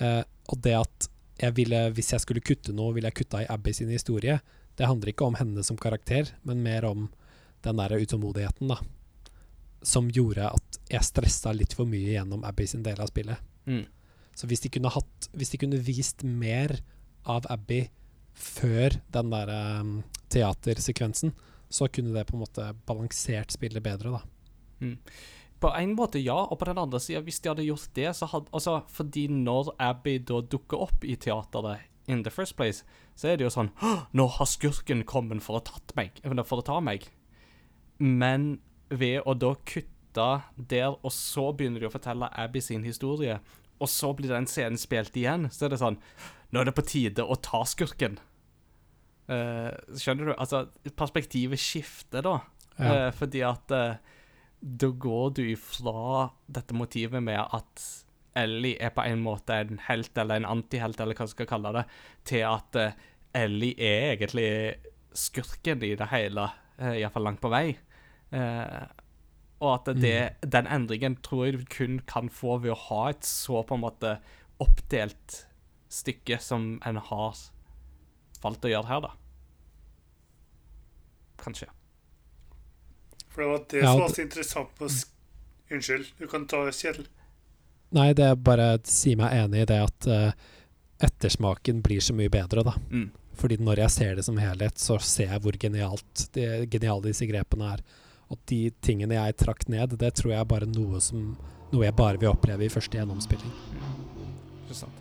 [0.00, 1.08] Eh, og det at
[1.40, 4.38] jeg ville, hvis jeg skulle kutte noe, ville jeg kutta i Abby sin historie.
[4.76, 7.08] Det handler ikke om henne som karakter, men mer om
[7.64, 8.80] den der utålmodigheten, da.
[9.84, 13.40] Som gjorde at jeg stressa litt for mye gjennom Abby sin del av spillet.
[13.64, 13.86] Mm.
[14.36, 16.78] Så hvis de hatt Hvis de kunne vist mer
[17.28, 17.88] av Abby
[18.32, 21.34] før den der um, teatersekvensen,
[21.68, 24.22] så kunne det på en måte balansert spillet bedre, da.
[25.60, 28.28] På en måte ja, og på den andre sida, hvis de hadde gjort det, så
[28.32, 33.28] hadde Altså, fordi når Abby da dukker opp i teateret in the first place, så
[33.30, 33.70] er det jo sånn
[34.16, 36.16] Nå har skurken kommet for å, tatt meg,
[36.48, 37.06] for å ta meg.
[38.00, 38.56] Men
[38.88, 43.38] ved å da kutte der, og så begynner de å fortelle Abby sin historie,
[43.80, 46.00] og så blir den scenen spilt igjen, så er det sånn
[46.50, 48.16] Nå er det på tide å ta skurken.
[49.30, 50.34] Uh, skjønner du?
[50.34, 50.64] Altså,
[50.98, 52.40] perspektivet skifter da.
[52.74, 52.90] Ja.
[52.90, 54.16] uh, fordi at eh,
[54.60, 57.84] da går du ifra dette motivet med at
[58.36, 61.72] Ellie er på en måte en helt eller en antihelt, eller hva du skal kalle
[61.74, 61.84] det,
[62.28, 62.98] til at uh,
[63.36, 64.50] Ellie er egentlig
[65.16, 66.46] skurken i det hele,
[66.78, 67.72] uh, iallfall langt på vei.
[68.30, 68.84] Uh,
[69.60, 73.26] og at det, den endringen tror jeg du kun kan få ved å ha et
[73.26, 74.14] så på en måte
[74.62, 75.42] oppdelt
[75.90, 77.42] stykke som en har
[78.40, 79.12] valgt å gjøre her, da.
[81.40, 81.68] Kanskje.
[83.30, 85.16] For det var det Ja, som var så interessant på sk
[85.70, 87.04] Unnskyld, du kan ta Kjetil.
[87.94, 90.32] Nei, det er bare si meg enig i det at uh,
[90.98, 92.74] ettersmaken blir så mye bedre, da.
[92.90, 93.04] Mm.
[93.38, 97.28] Fordi når jeg ser det som helhet, så ser jeg hvor genialt de, geniale disse
[97.30, 97.84] grepene er.
[98.30, 101.34] Og de tingene jeg trakk ned, det tror jeg er bare noe som
[101.70, 103.50] Noe jeg bare vil oppleve i første gjennomspilling.
[104.64, 104.96] Interessant.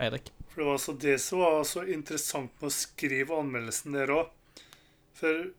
[0.00, 0.30] Eirik?
[0.48, 4.30] For det var altså det som var så interessant med å skrive anmeldelsen der òg.
[5.20, 5.50] For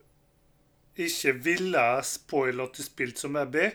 [1.05, 3.69] ikke ville jeg spoile at du spilte som Abby.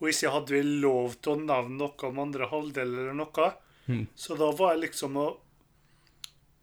[0.00, 3.50] Og ikke hadde vi lov til å nevne noe om andre halvdel eller noe.
[3.86, 4.06] Mm.
[4.18, 5.28] Så da var jeg liksom å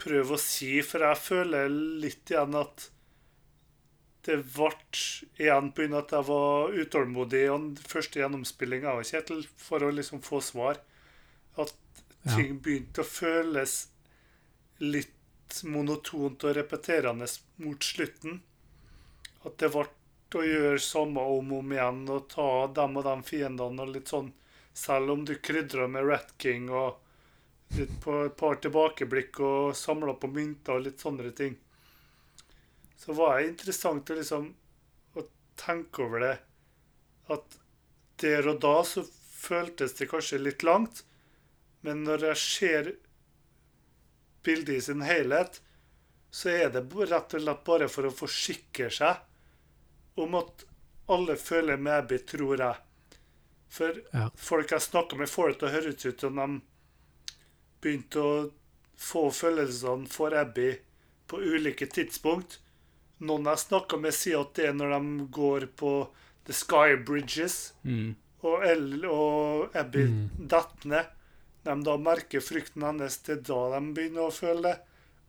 [0.03, 1.71] prøve å si, for jeg føler
[2.03, 2.89] litt igjen at
[4.23, 4.69] det ble
[5.41, 10.21] igjen av at jeg var utålmodig i den første gjennomspillinga av Kjetil, for å liksom
[10.23, 10.79] få svar.
[11.59, 11.73] At
[12.31, 13.75] ting begynte å føles
[14.79, 17.27] litt monotont og repeterende
[17.63, 18.39] mot slutten.
[19.43, 19.87] At det ble
[20.39, 24.09] å gjøre samme om og om igjen og ta dem og de fiendene og litt
[24.09, 24.31] sånn,
[24.73, 30.15] selv om du krydra med Rat King og litt på et par tilbakeblikk og samla
[30.19, 31.57] på mynter og litt sånne ting.
[32.97, 34.47] Så var det interessant å liksom
[35.19, 35.25] å
[35.59, 36.35] tenke over det.
[37.33, 37.59] At
[38.23, 39.03] der og da så
[39.43, 41.03] føltes det kanskje litt langt,
[41.83, 42.91] men når jeg ser
[44.43, 45.59] bildet i sin helhet,
[46.33, 49.19] så er det rett og slett bare for å forsikre seg
[50.17, 50.65] om at
[51.09, 52.75] alle føler med Abby, tror jeg.
[53.69, 54.29] For Ja.
[54.35, 56.61] folk jeg snakka med, får det til å høres ut som de
[57.81, 58.51] begynte å
[58.97, 60.77] få følelsene for Abby
[61.27, 62.59] på ulike tidspunkt.
[63.23, 65.93] Noen jeg snakka med, sier at det er når de går på
[66.45, 68.15] The Sky Bridges, Mm.
[68.43, 70.29] og, El og Abby Mm.
[70.47, 71.05] detter ned.
[71.63, 74.79] De da merker frykten hennes, det er da de begynner å føle det.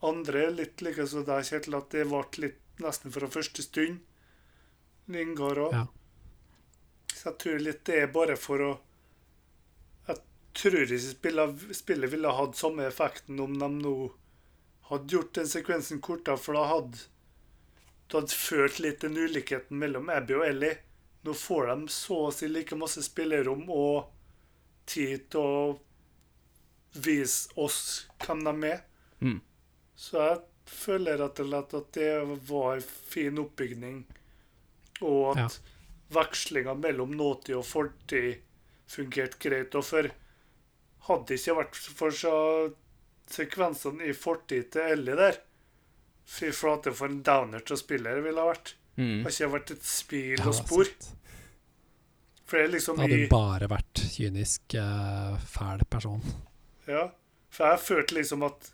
[0.02, 4.00] Andre er litt like som deg, Kjetil, at det ble litt nesten fra første stund.
[5.12, 5.76] Lingard òg.
[5.76, 5.86] Ja.
[7.14, 8.72] Så jeg tror litt det er bare for å
[10.08, 10.20] Jeg
[10.54, 13.94] tror ikke spillet, spillet ville hatt samme effekten om de nå
[14.90, 17.08] hadde gjort den sekvensen kortere, for da hadde
[18.06, 20.76] du hadde følt litt den ulikheten mellom Abby og Ellie.
[21.24, 24.10] Nå får de så å si like masse spillerom og
[24.84, 25.62] tid til å
[27.06, 27.78] vise oss
[28.22, 28.82] hvem de er.
[29.24, 29.40] Mm.
[29.96, 32.10] Så jeg føler rett og slett at det
[32.50, 34.04] var en fin oppbygning,
[35.02, 35.58] og at
[36.14, 38.44] vekslinga mellom nåtid og fortid
[38.90, 39.74] fungerte greit.
[39.74, 40.10] Og for
[41.08, 42.36] hadde det ikke vært for så
[43.30, 45.40] sekvensene i fortid til Ellie der
[46.24, 48.70] Fy flate, for en downer til å spille det ville ha vært.
[48.96, 49.26] Mm.
[49.26, 50.88] Har ikke vært et smil og spor.
[52.48, 56.24] For det er liksom hadde i bare vært kynisk, uh, fæl person.
[56.88, 57.10] Ja,
[57.52, 58.70] for jeg følte liksom at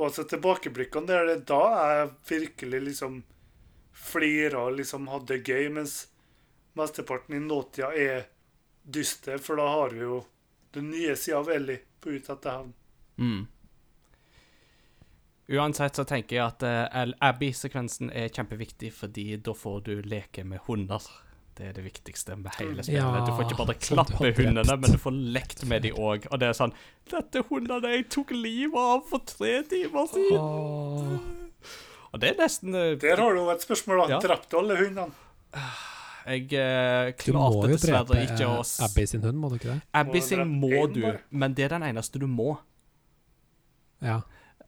[0.00, 3.20] var så tilbakeblikkene der, det er da jeg virkelig liksom
[3.94, 5.96] flira og liksom hadde det gøy, mens
[6.74, 8.28] mesteparten i nåtida er
[8.82, 10.20] dyster, for da har vi jo
[10.74, 12.72] den nye sida av Ellie på ut etter hevn.
[13.16, 13.44] Mm.
[15.54, 20.64] Uansett så tenker jeg at uh, Abby-sekvensen er kjempeviktig, fordi da får du leke med
[20.66, 21.04] hunder.
[21.54, 22.98] Det er det viktigste med hele spillet.
[22.98, 26.26] Ja, du får ikke bare klappe hundene, men du får lekt med dem òg.
[26.32, 26.74] Og det er sånn
[27.06, 31.43] 'Dette hundene jeg tok livet av for tre timer siden.' Åh.
[32.14, 34.12] Og det er nesten eh, Der har du jo et spørsmål, da.
[34.14, 34.20] Ja.
[34.22, 35.10] Drepte alle hundene?
[36.24, 39.80] Jeg eh, klarte dessverre ikke å eh, s- Abby sin hund, må du ikke det?
[40.00, 41.20] Abby sin drepe må en du, bare.
[41.42, 42.54] men det er den eneste du må.
[44.04, 44.20] Ja.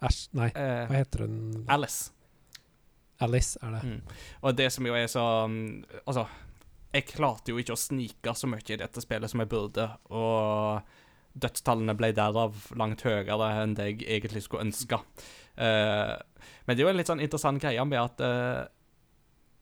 [0.05, 0.51] Æsj, nei.
[0.53, 1.39] Eh, Hva heter hun?
[1.73, 2.11] Alice.
[3.25, 3.81] Alice, er det.
[3.89, 4.19] Mm.
[4.45, 5.57] Og det som jo er så um,
[6.05, 6.27] Altså,
[6.93, 10.85] jeg klarte jo ikke å snike så mye i dette spillet som jeg burde, og
[11.37, 15.01] dødstallene ble derav langt høyere enn det jeg egentlig skulle ønske.
[15.57, 16.15] Eh,
[16.67, 18.65] men det er jo en litt sånn interessant greie med at uh,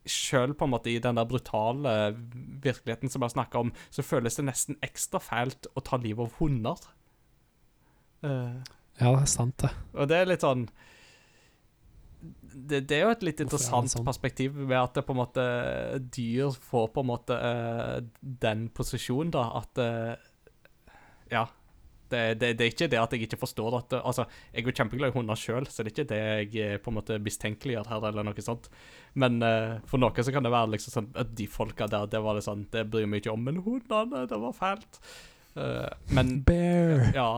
[0.05, 1.93] Sjøl på en måte i den der brutale
[2.65, 6.41] virkeligheten som jeg snakka om, så føles det nesten ekstra fælt å ta livet av
[6.41, 6.83] hunder.
[8.25, 8.61] Uh,
[9.01, 9.73] Ja, det er sant, det.
[9.95, 10.69] og det er litt sånn
[12.55, 14.05] det, det er jo et litt er interessant sånn?
[14.07, 15.45] perspektiv med at det på en måte
[16.15, 20.95] dyr får på en måte uh, den posisjonen, da, at uh,
[21.33, 21.49] Ja.
[22.15, 24.77] Det, det, det er ikke det at jeg ikke forstår at Altså, jeg er jo
[24.79, 27.91] kjempeglad i hunder sjøl, så det er ikke det jeg eh, på en måte mistenkeliggjør
[27.91, 28.69] her, eller noe sånt.
[29.19, 32.21] Men uh, for noen så kan det være liksom sånn at de folka der, det
[32.25, 34.99] var det sånn Det bryr meg ikke om, men hundene, det var fælt.
[35.55, 37.11] Uh, men Bear!
[37.15, 37.29] ja.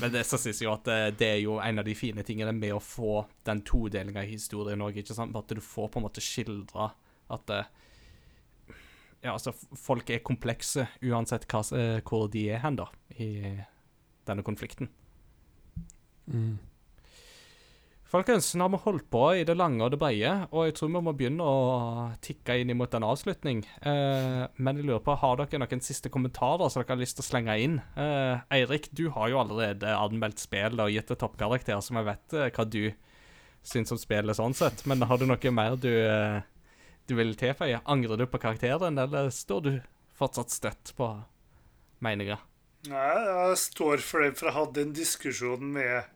[0.00, 2.52] Men det så synes jeg jo at det, er jo en av de fine tingene
[2.54, 5.34] med å få den todelinga i historien òg, ikke sant?
[5.38, 6.90] At du får på en måte skildra
[7.30, 7.52] at
[9.20, 11.62] Ja, altså, folk er komplekse uansett hva,
[12.06, 12.86] hvor de er hen, da,
[13.18, 13.30] i
[14.30, 14.90] denne konflikten.
[16.30, 16.58] Mm.
[18.10, 20.88] Folkens, nå har vi holdt på i det lange og det breie, og jeg tror
[20.90, 23.60] vi må begynne å tikke inn imot en avslutning.
[23.86, 27.22] Eh, men jeg lurer på, har dere noen siste kommentarer som dere har lyst til
[27.22, 27.76] å slenge inn?
[27.94, 32.34] Eh, Eirik, du har jo allerede anmeldt spill og gitt det toppkarakter, så vi vet
[32.34, 32.82] eh, hva du
[33.62, 34.82] syns om spillet sånn sett.
[34.90, 36.42] Men har du noe mer du, eh,
[37.06, 37.84] du vil tilføye?
[37.86, 39.72] Angrer du på karakteren, eller står du
[40.18, 41.14] fortsatt støtt på
[42.02, 42.42] meninga?
[42.88, 46.08] Nei, jeg står for det, for jeg hadde en diskusjon med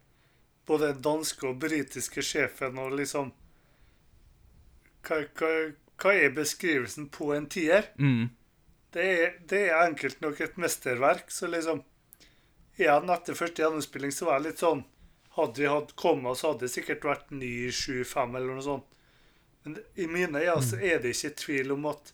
[0.65, 3.35] både den danske og britiske sjefen, og liksom
[5.05, 5.51] hva, hva,
[6.01, 7.91] hva er beskrivelsen på en tier?
[8.01, 8.31] Mm.
[8.95, 11.83] Det er, det er enkelt nok et mesterverk, så liksom
[12.75, 14.81] Igjen, etter første gjennomspilling så var jeg litt sånn
[15.37, 18.87] Hadde vi hatt komma, så hadde det sikkert vært 9-7-5 eller noe sånt.
[19.65, 22.13] Men i mine øyne så er det ikke tvil om at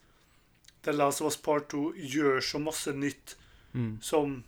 [0.86, 3.34] The Last of Us Part 2 gjør så masse nytt
[3.74, 3.99] Mm.
[4.02, 4.40] som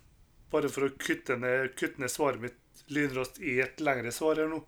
[0.53, 4.51] Bare for å kutte ned, kutte ned svaret mitt lynraskt i et lengre svar her
[4.51, 4.59] nå.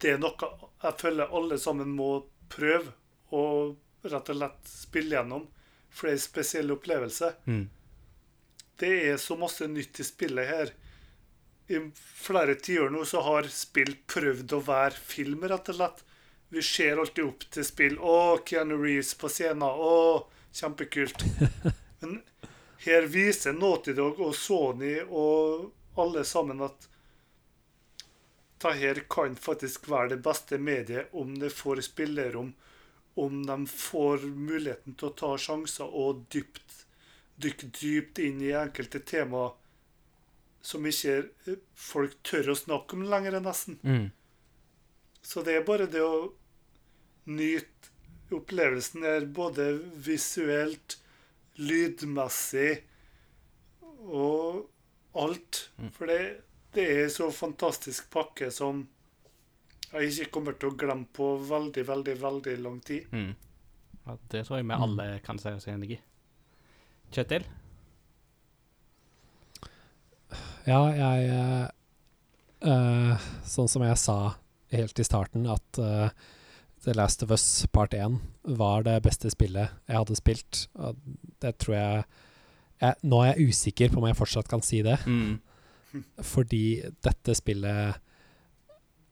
[0.00, 0.48] Det er noe
[0.80, 2.94] jeg føler alle sammen må prøve
[3.36, 5.44] og rett og slett spille gjennom.
[5.90, 7.32] For det er en spesiell opplevelse.
[7.44, 7.66] Mm.
[8.78, 10.72] Det er så masse nytt i spillet her.
[11.68, 11.82] I
[12.16, 16.04] flere tiår nå så har spill prøvd å være film, rett og slett.
[16.48, 17.98] Vi ser alltid opp til spill.
[18.00, 19.66] Å, Keanu Reeves på scenen.
[19.68, 20.24] Å,
[20.56, 21.26] kjempekult.
[22.00, 22.22] Men
[22.88, 25.68] her viser Naughty Dog og Sony og
[25.98, 26.88] alle sammen at
[28.62, 32.52] det her kan faktisk være det beste mediet om det får spillerom
[33.18, 36.84] om de får muligheten til å ta sjanser og dypt,
[37.38, 39.56] dykke dypt inn i enkelte temaer
[40.62, 41.16] som ikke
[41.48, 43.78] eh, folk tør å snakke om lenger, nesten.
[43.82, 44.10] Mm.
[45.22, 46.30] Så det er bare det å
[47.28, 49.70] nyte opplevelsen her, både
[50.04, 50.98] visuelt,
[51.58, 52.70] lydmessig
[54.08, 54.64] og
[55.18, 55.64] alt.
[55.94, 56.20] For det,
[56.76, 58.86] det er så fantastisk pakke som
[59.88, 63.08] jeg ikke kommer til å glemme på veldig, veldig, veldig lang tid.
[63.12, 63.32] Mm.
[64.04, 66.00] Ja, det tror jeg vi alle kan si oss enig i.
[67.12, 67.46] Kjetil?
[70.68, 71.68] Ja, jeg eh,
[72.68, 74.18] eh, Sånn som jeg sa
[74.74, 76.10] helt i starten, at eh,
[76.84, 78.18] The Last of Us Part 1
[78.58, 80.66] var det beste spillet jeg hadde spilt.
[80.78, 80.96] Og
[81.42, 82.04] det tror jeg,
[82.80, 85.40] jeg Nå er jeg usikker på om jeg fortsatt kan si det, Mm.
[86.22, 87.96] fordi dette spillet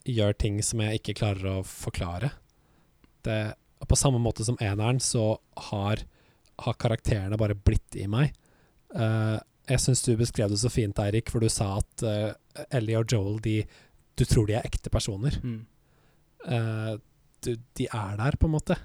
[0.06, 2.30] gjør ting som jeg ikke klarer å forklare.
[3.26, 3.54] Det,
[3.88, 5.38] på samme måte som eneren, så
[5.70, 6.04] har,
[6.62, 8.32] har karakterene bare blitt i meg.
[8.94, 12.30] Uh, jeg syns du beskrev det så fint, Eirik, for du sa at uh,
[12.70, 13.56] Ellie og Joel de,
[14.14, 15.40] Du tror de er ekte personer.
[15.42, 15.66] Mm.
[16.46, 17.00] Du,
[17.54, 18.76] de er der, på en måte.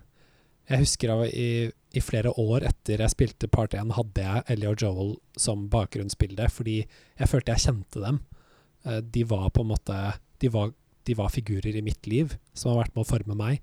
[0.70, 4.70] Jeg husker av i, i flere år etter jeg spilte Part 1, hadde jeg Ellie
[4.72, 8.22] og Joel som bakgrunnsbilde, fordi jeg følte jeg kjente dem.
[8.86, 9.98] Eh, de var på en måte
[10.42, 10.72] de var,
[11.06, 13.62] de var figurer i mitt liv som har vært med å forme meg.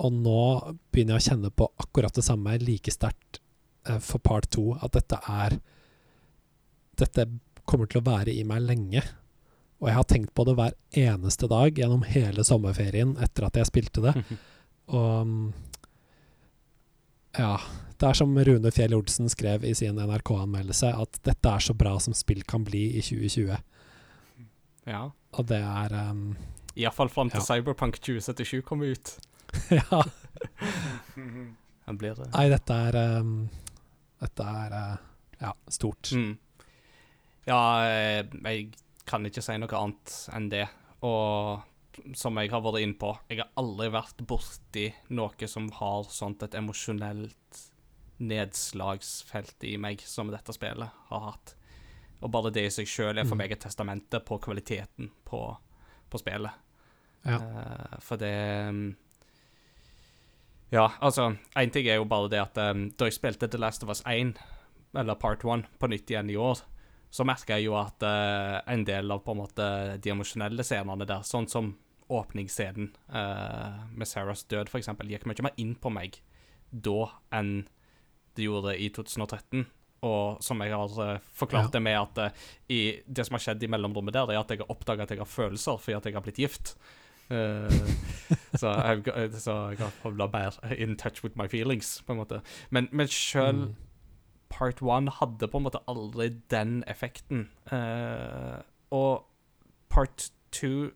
[0.00, 0.42] Og nå
[0.92, 3.40] begynner jeg å kjenne på akkurat det samme like sterkt
[3.88, 5.60] eh, for Part 2, at dette er
[7.00, 7.24] Dette
[7.64, 9.00] kommer til å være i meg lenge.
[9.80, 13.70] Og jeg har tenkt på det hver eneste dag gjennom hele sommerferien etter at jeg
[13.70, 14.14] spilte det.
[14.96, 15.46] Og mm,
[17.38, 17.54] ja.
[18.00, 21.98] Det er som Rune Fjell Olsen skrev i sin NRK-anmeldelse, at dette er så bra
[22.00, 23.58] som spill kan bli i 2020.
[24.88, 25.02] Ja.
[25.36, 26.30] Og det er um,
[26.80, 27.44] Iallfall fram til Ja.
[27.44, 29.16] Cyberpunk 2077 kommer ut.
[29.70, 30.02] Ja.
[32.00, 32.28] Blir det.
[32.30, 33.48] Nei, dette er um,
[34.22, 34.98] Dette er uh,
[35.40, 36.12] ja, stort.
[36.14, 36.36] Mm.
[37.48, 38.68] Ja, eh, jeg
[39.06, 40.66] kan ikke si noe annet enn det.
[41.06, 41.62] Og
[42.16, 46.42] som jeg har vært inne på, jeg har aldri vært borti noe som har sånt
[46.46, 47.60] et emosjonelt
[48.20, 51.54] nedslagsfelt i meg som dette spillet har hatt.
[52.20, 53.38] Og bare det i seg sjøl er for Mm.
[53.38, 55.56] meg et testamente på kvaliteten på,
[56.10, 56.52] på spillet.
[57.24, 57.36] Ja.
[57.38, 58.32] Uh, for det
[58.72, 58.96] mm,
[60.70, 63.82] Ja, altså, én ting er jo bare det at um, da jeg spilte The Last
[63.82, 64.36] of Us 1,
[64.94, 66.60] eller Part 1, på nytt igjen i år,
[67.10, 69.66] så merka jeg jo at uh, en del av på en måte
[70.02, 71.72] de emosjonelle scenene der, sånn som
[72.10, 76.20] åpningsscenen uh, med Sarahs død, eksempel, gikk mye mer inn på meg
[76.70, 77.64] da enn
[78.38, 79.66] det gjorde i 2013.
[80.06, 82.40] Og som jeg har uh, forklart det med at
[82.70, 85.14] i det som har skjedd i mellomrommet der, det er at jeg har oppdaga at
[85.14, 86.74] jeg har følelser fordi at jeg har blitt gift.
[88.58, 89.04] Så jeg
[89.78, 92.40] har havna mer in touch with my feelings, på en måte.
[92.74, 93.89] Men, men sjøl Mm.
[94.50, 97.46] Part 1 hadde på en måte aldri den effekten.
[97.72, 98.60] Uh,
[98.92, 99.24] og
[99.90, 100.90] Part 2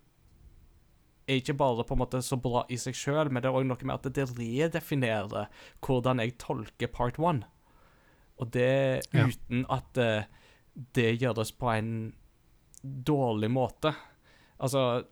[1.24, 3.64] er ikke bare på en måte så bra i seg sjøl, men det er òg
[3.68, 5.46] noe med at det redefinerer
[5.86, 7.44] hvordan jeg tolker Part 1.
[8.42, 9.26] Og det Ja.
[9.30, 10.26] uten at uh,
[10.94, 11.92] det gjøres på en
[12.82, 13.94] dårlig måte.
[14.60, 15.04] Altså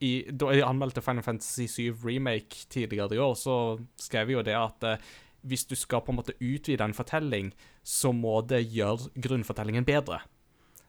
[0.00, 3.56] i, Da jeg anmeldte Final Fantasy 7 Remake tidligere i år, så
[3.98, 4.98] skrev jeg jo det at eh,
[5.46, 7.52] hvis du skal på en måte utvide en fortelling,
[7.84, 10.20] så må det gjøre grunnfortellingen bedre.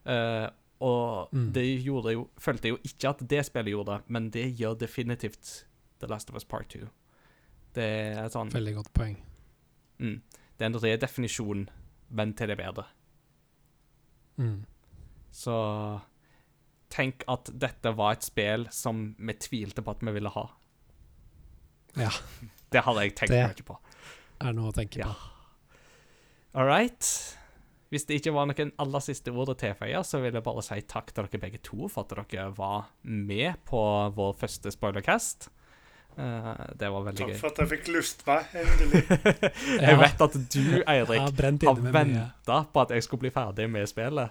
[0.06, 0.50] Uh,
[0.82, 1.52] og Mm.
[1.54, 5.66] det gjorde jo, følte jeg jo ikke at det spillet gjorde, men det gjør definitivt
[6.00, 6.88] The Last of Us Part 2.
[7.76, 7.84] Det
[8.18, 9.18] er sånn Veldig godt poeng.
[10.00, 10.22] mm,
[10.58, 11.70] Det er en redefinisjon,
[12.10, 12.86] men til det bedre.
[14.38, 14.66] Mm.
[15.32, 16.02] Så
[16.90, 20.48] tenk at dette var et spill som vi tvilte på at vi ville ha.
[21.98, 22.10] Ja,
[22.72, 23.78] Det hadde jeg tenkt Det- mye på.
[24.42, 25.12] Er noe å tenke Ja.
[25.14, 25.80] på.
[26.56, 27.06] All right.
[27.90, 30.82] Hvis det ikke var noen aller siste ord å tilføye, så vil jeg bare si
[30.82, 33.82] takk til dere begge to for at dere var med på
[34.14, 35.50] vår første spoilercast.
[36.20, 37.34] Uh, det var veldig gøy.
[37.34, 39.04] Takk for at jeg fikk lust meg, endelig.
[39.88, 44.30] jeg vet at du, Eirik, har venta på at jeg skulle bli ferdig med spillet.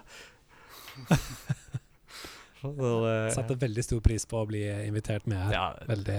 [2.59, 5.53] For, eh, Satte veldig stor pris på å bli invitert med her.
[5.53, 6.17] ja, Veldig,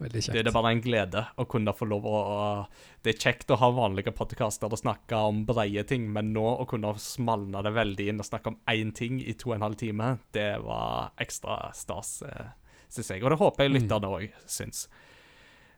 [0.00, 2.66] veldig Det er bare en glede å kunne få lov å
[3.04, 6.66] Det er kjekt å ha vanlige podkaster og snakke om breie ting, men nå å
[6.66, 9.76] kunne smalne det veldig inn og snakke om én ting i to og en halv
[9.76, 12.48] time, det var ekstra stas, uh,
[12.88, 13.22] syns jeg.
[13.22, 13.76] Og det håper jeg Mm.
[13.82, 14.88] lytterne òg syns.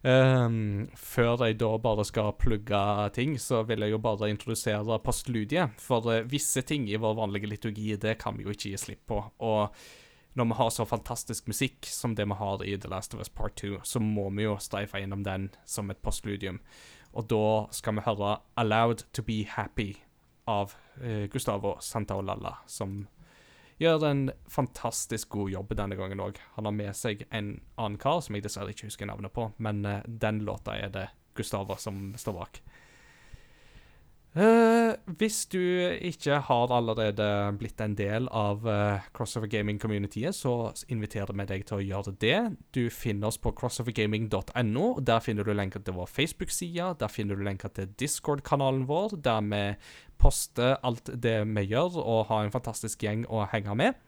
[0.06, 2.82] Ehm, før jeg da bare skal plugge
[3.16, 5.74] ting, så vil jeg jo bare introdusere postludiet.
[5.82, 9.06] For eh, visse ting i vår vanlige liturgi, det kan vi jo ikke gi slipp
[9.10, 9.22] på.
[9.42, 9.74] Og
[10.38, 13.32] når vi har så fantastisk musikk som det vi har i The Last of Us
[13.32, 16.60] Part 2, så må vi jo streife innom den som et postludium.
[17.12, 19.96] Og da skal vi høre 'Allowed to be Happy'
[20.46, 23.08] av uh, Gustavo Santaolalla, som
[23.78, 26.38] gjør en fantastisk god jobb denne gangen òg.
[26.56, 29.84] Han har med seg en annen kar som jeg dessverre ikke husker navnet på, men
[29.86, 31.08] eh, den låta er det
[31.38, 32.62] Gustavo som står bak.
[34.38, 37.26] Eh, hvis du ikke har allerede
[37.58, 42.36] blitt en del av uh, Crossover Gaming-communityet, så inviterer vi deg til å gjøre det.
[42.76, 44.86] Du finner oss på crossovergaming.no.
[45.02, 46.92] Der finner du lenker til vår Facebook-side.
[47.00, 49.64] Der finner du lenker til Discord-kanalen vår, der vi
[50.22, 53.98] poster alt det vi gjør, og har en fantastisk gjeng å henge med.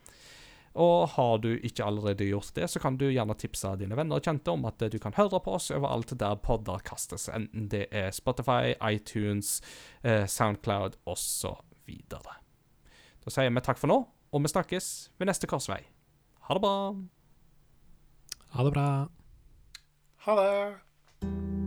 [0.78, 4.26] Og har du ikke allerede gjort det, så kan du gjerne tipse dine venner og
[4.26, 8.12] kjente om at du kan høre på oss overalt der podder kastes, enten det er
[8.14, 9.58] Spotify, iTunes,
[10.02, 11.96] eh, Soundcloud osv.
[12.10, 15.82] Da sier vi takk for nå, og vi snakkes ved neste korsvei.
[16.46, 16.76] Ha det bra.
[18.54, 18.90] Ha det bra.
[20.26, 21.59] Ha det.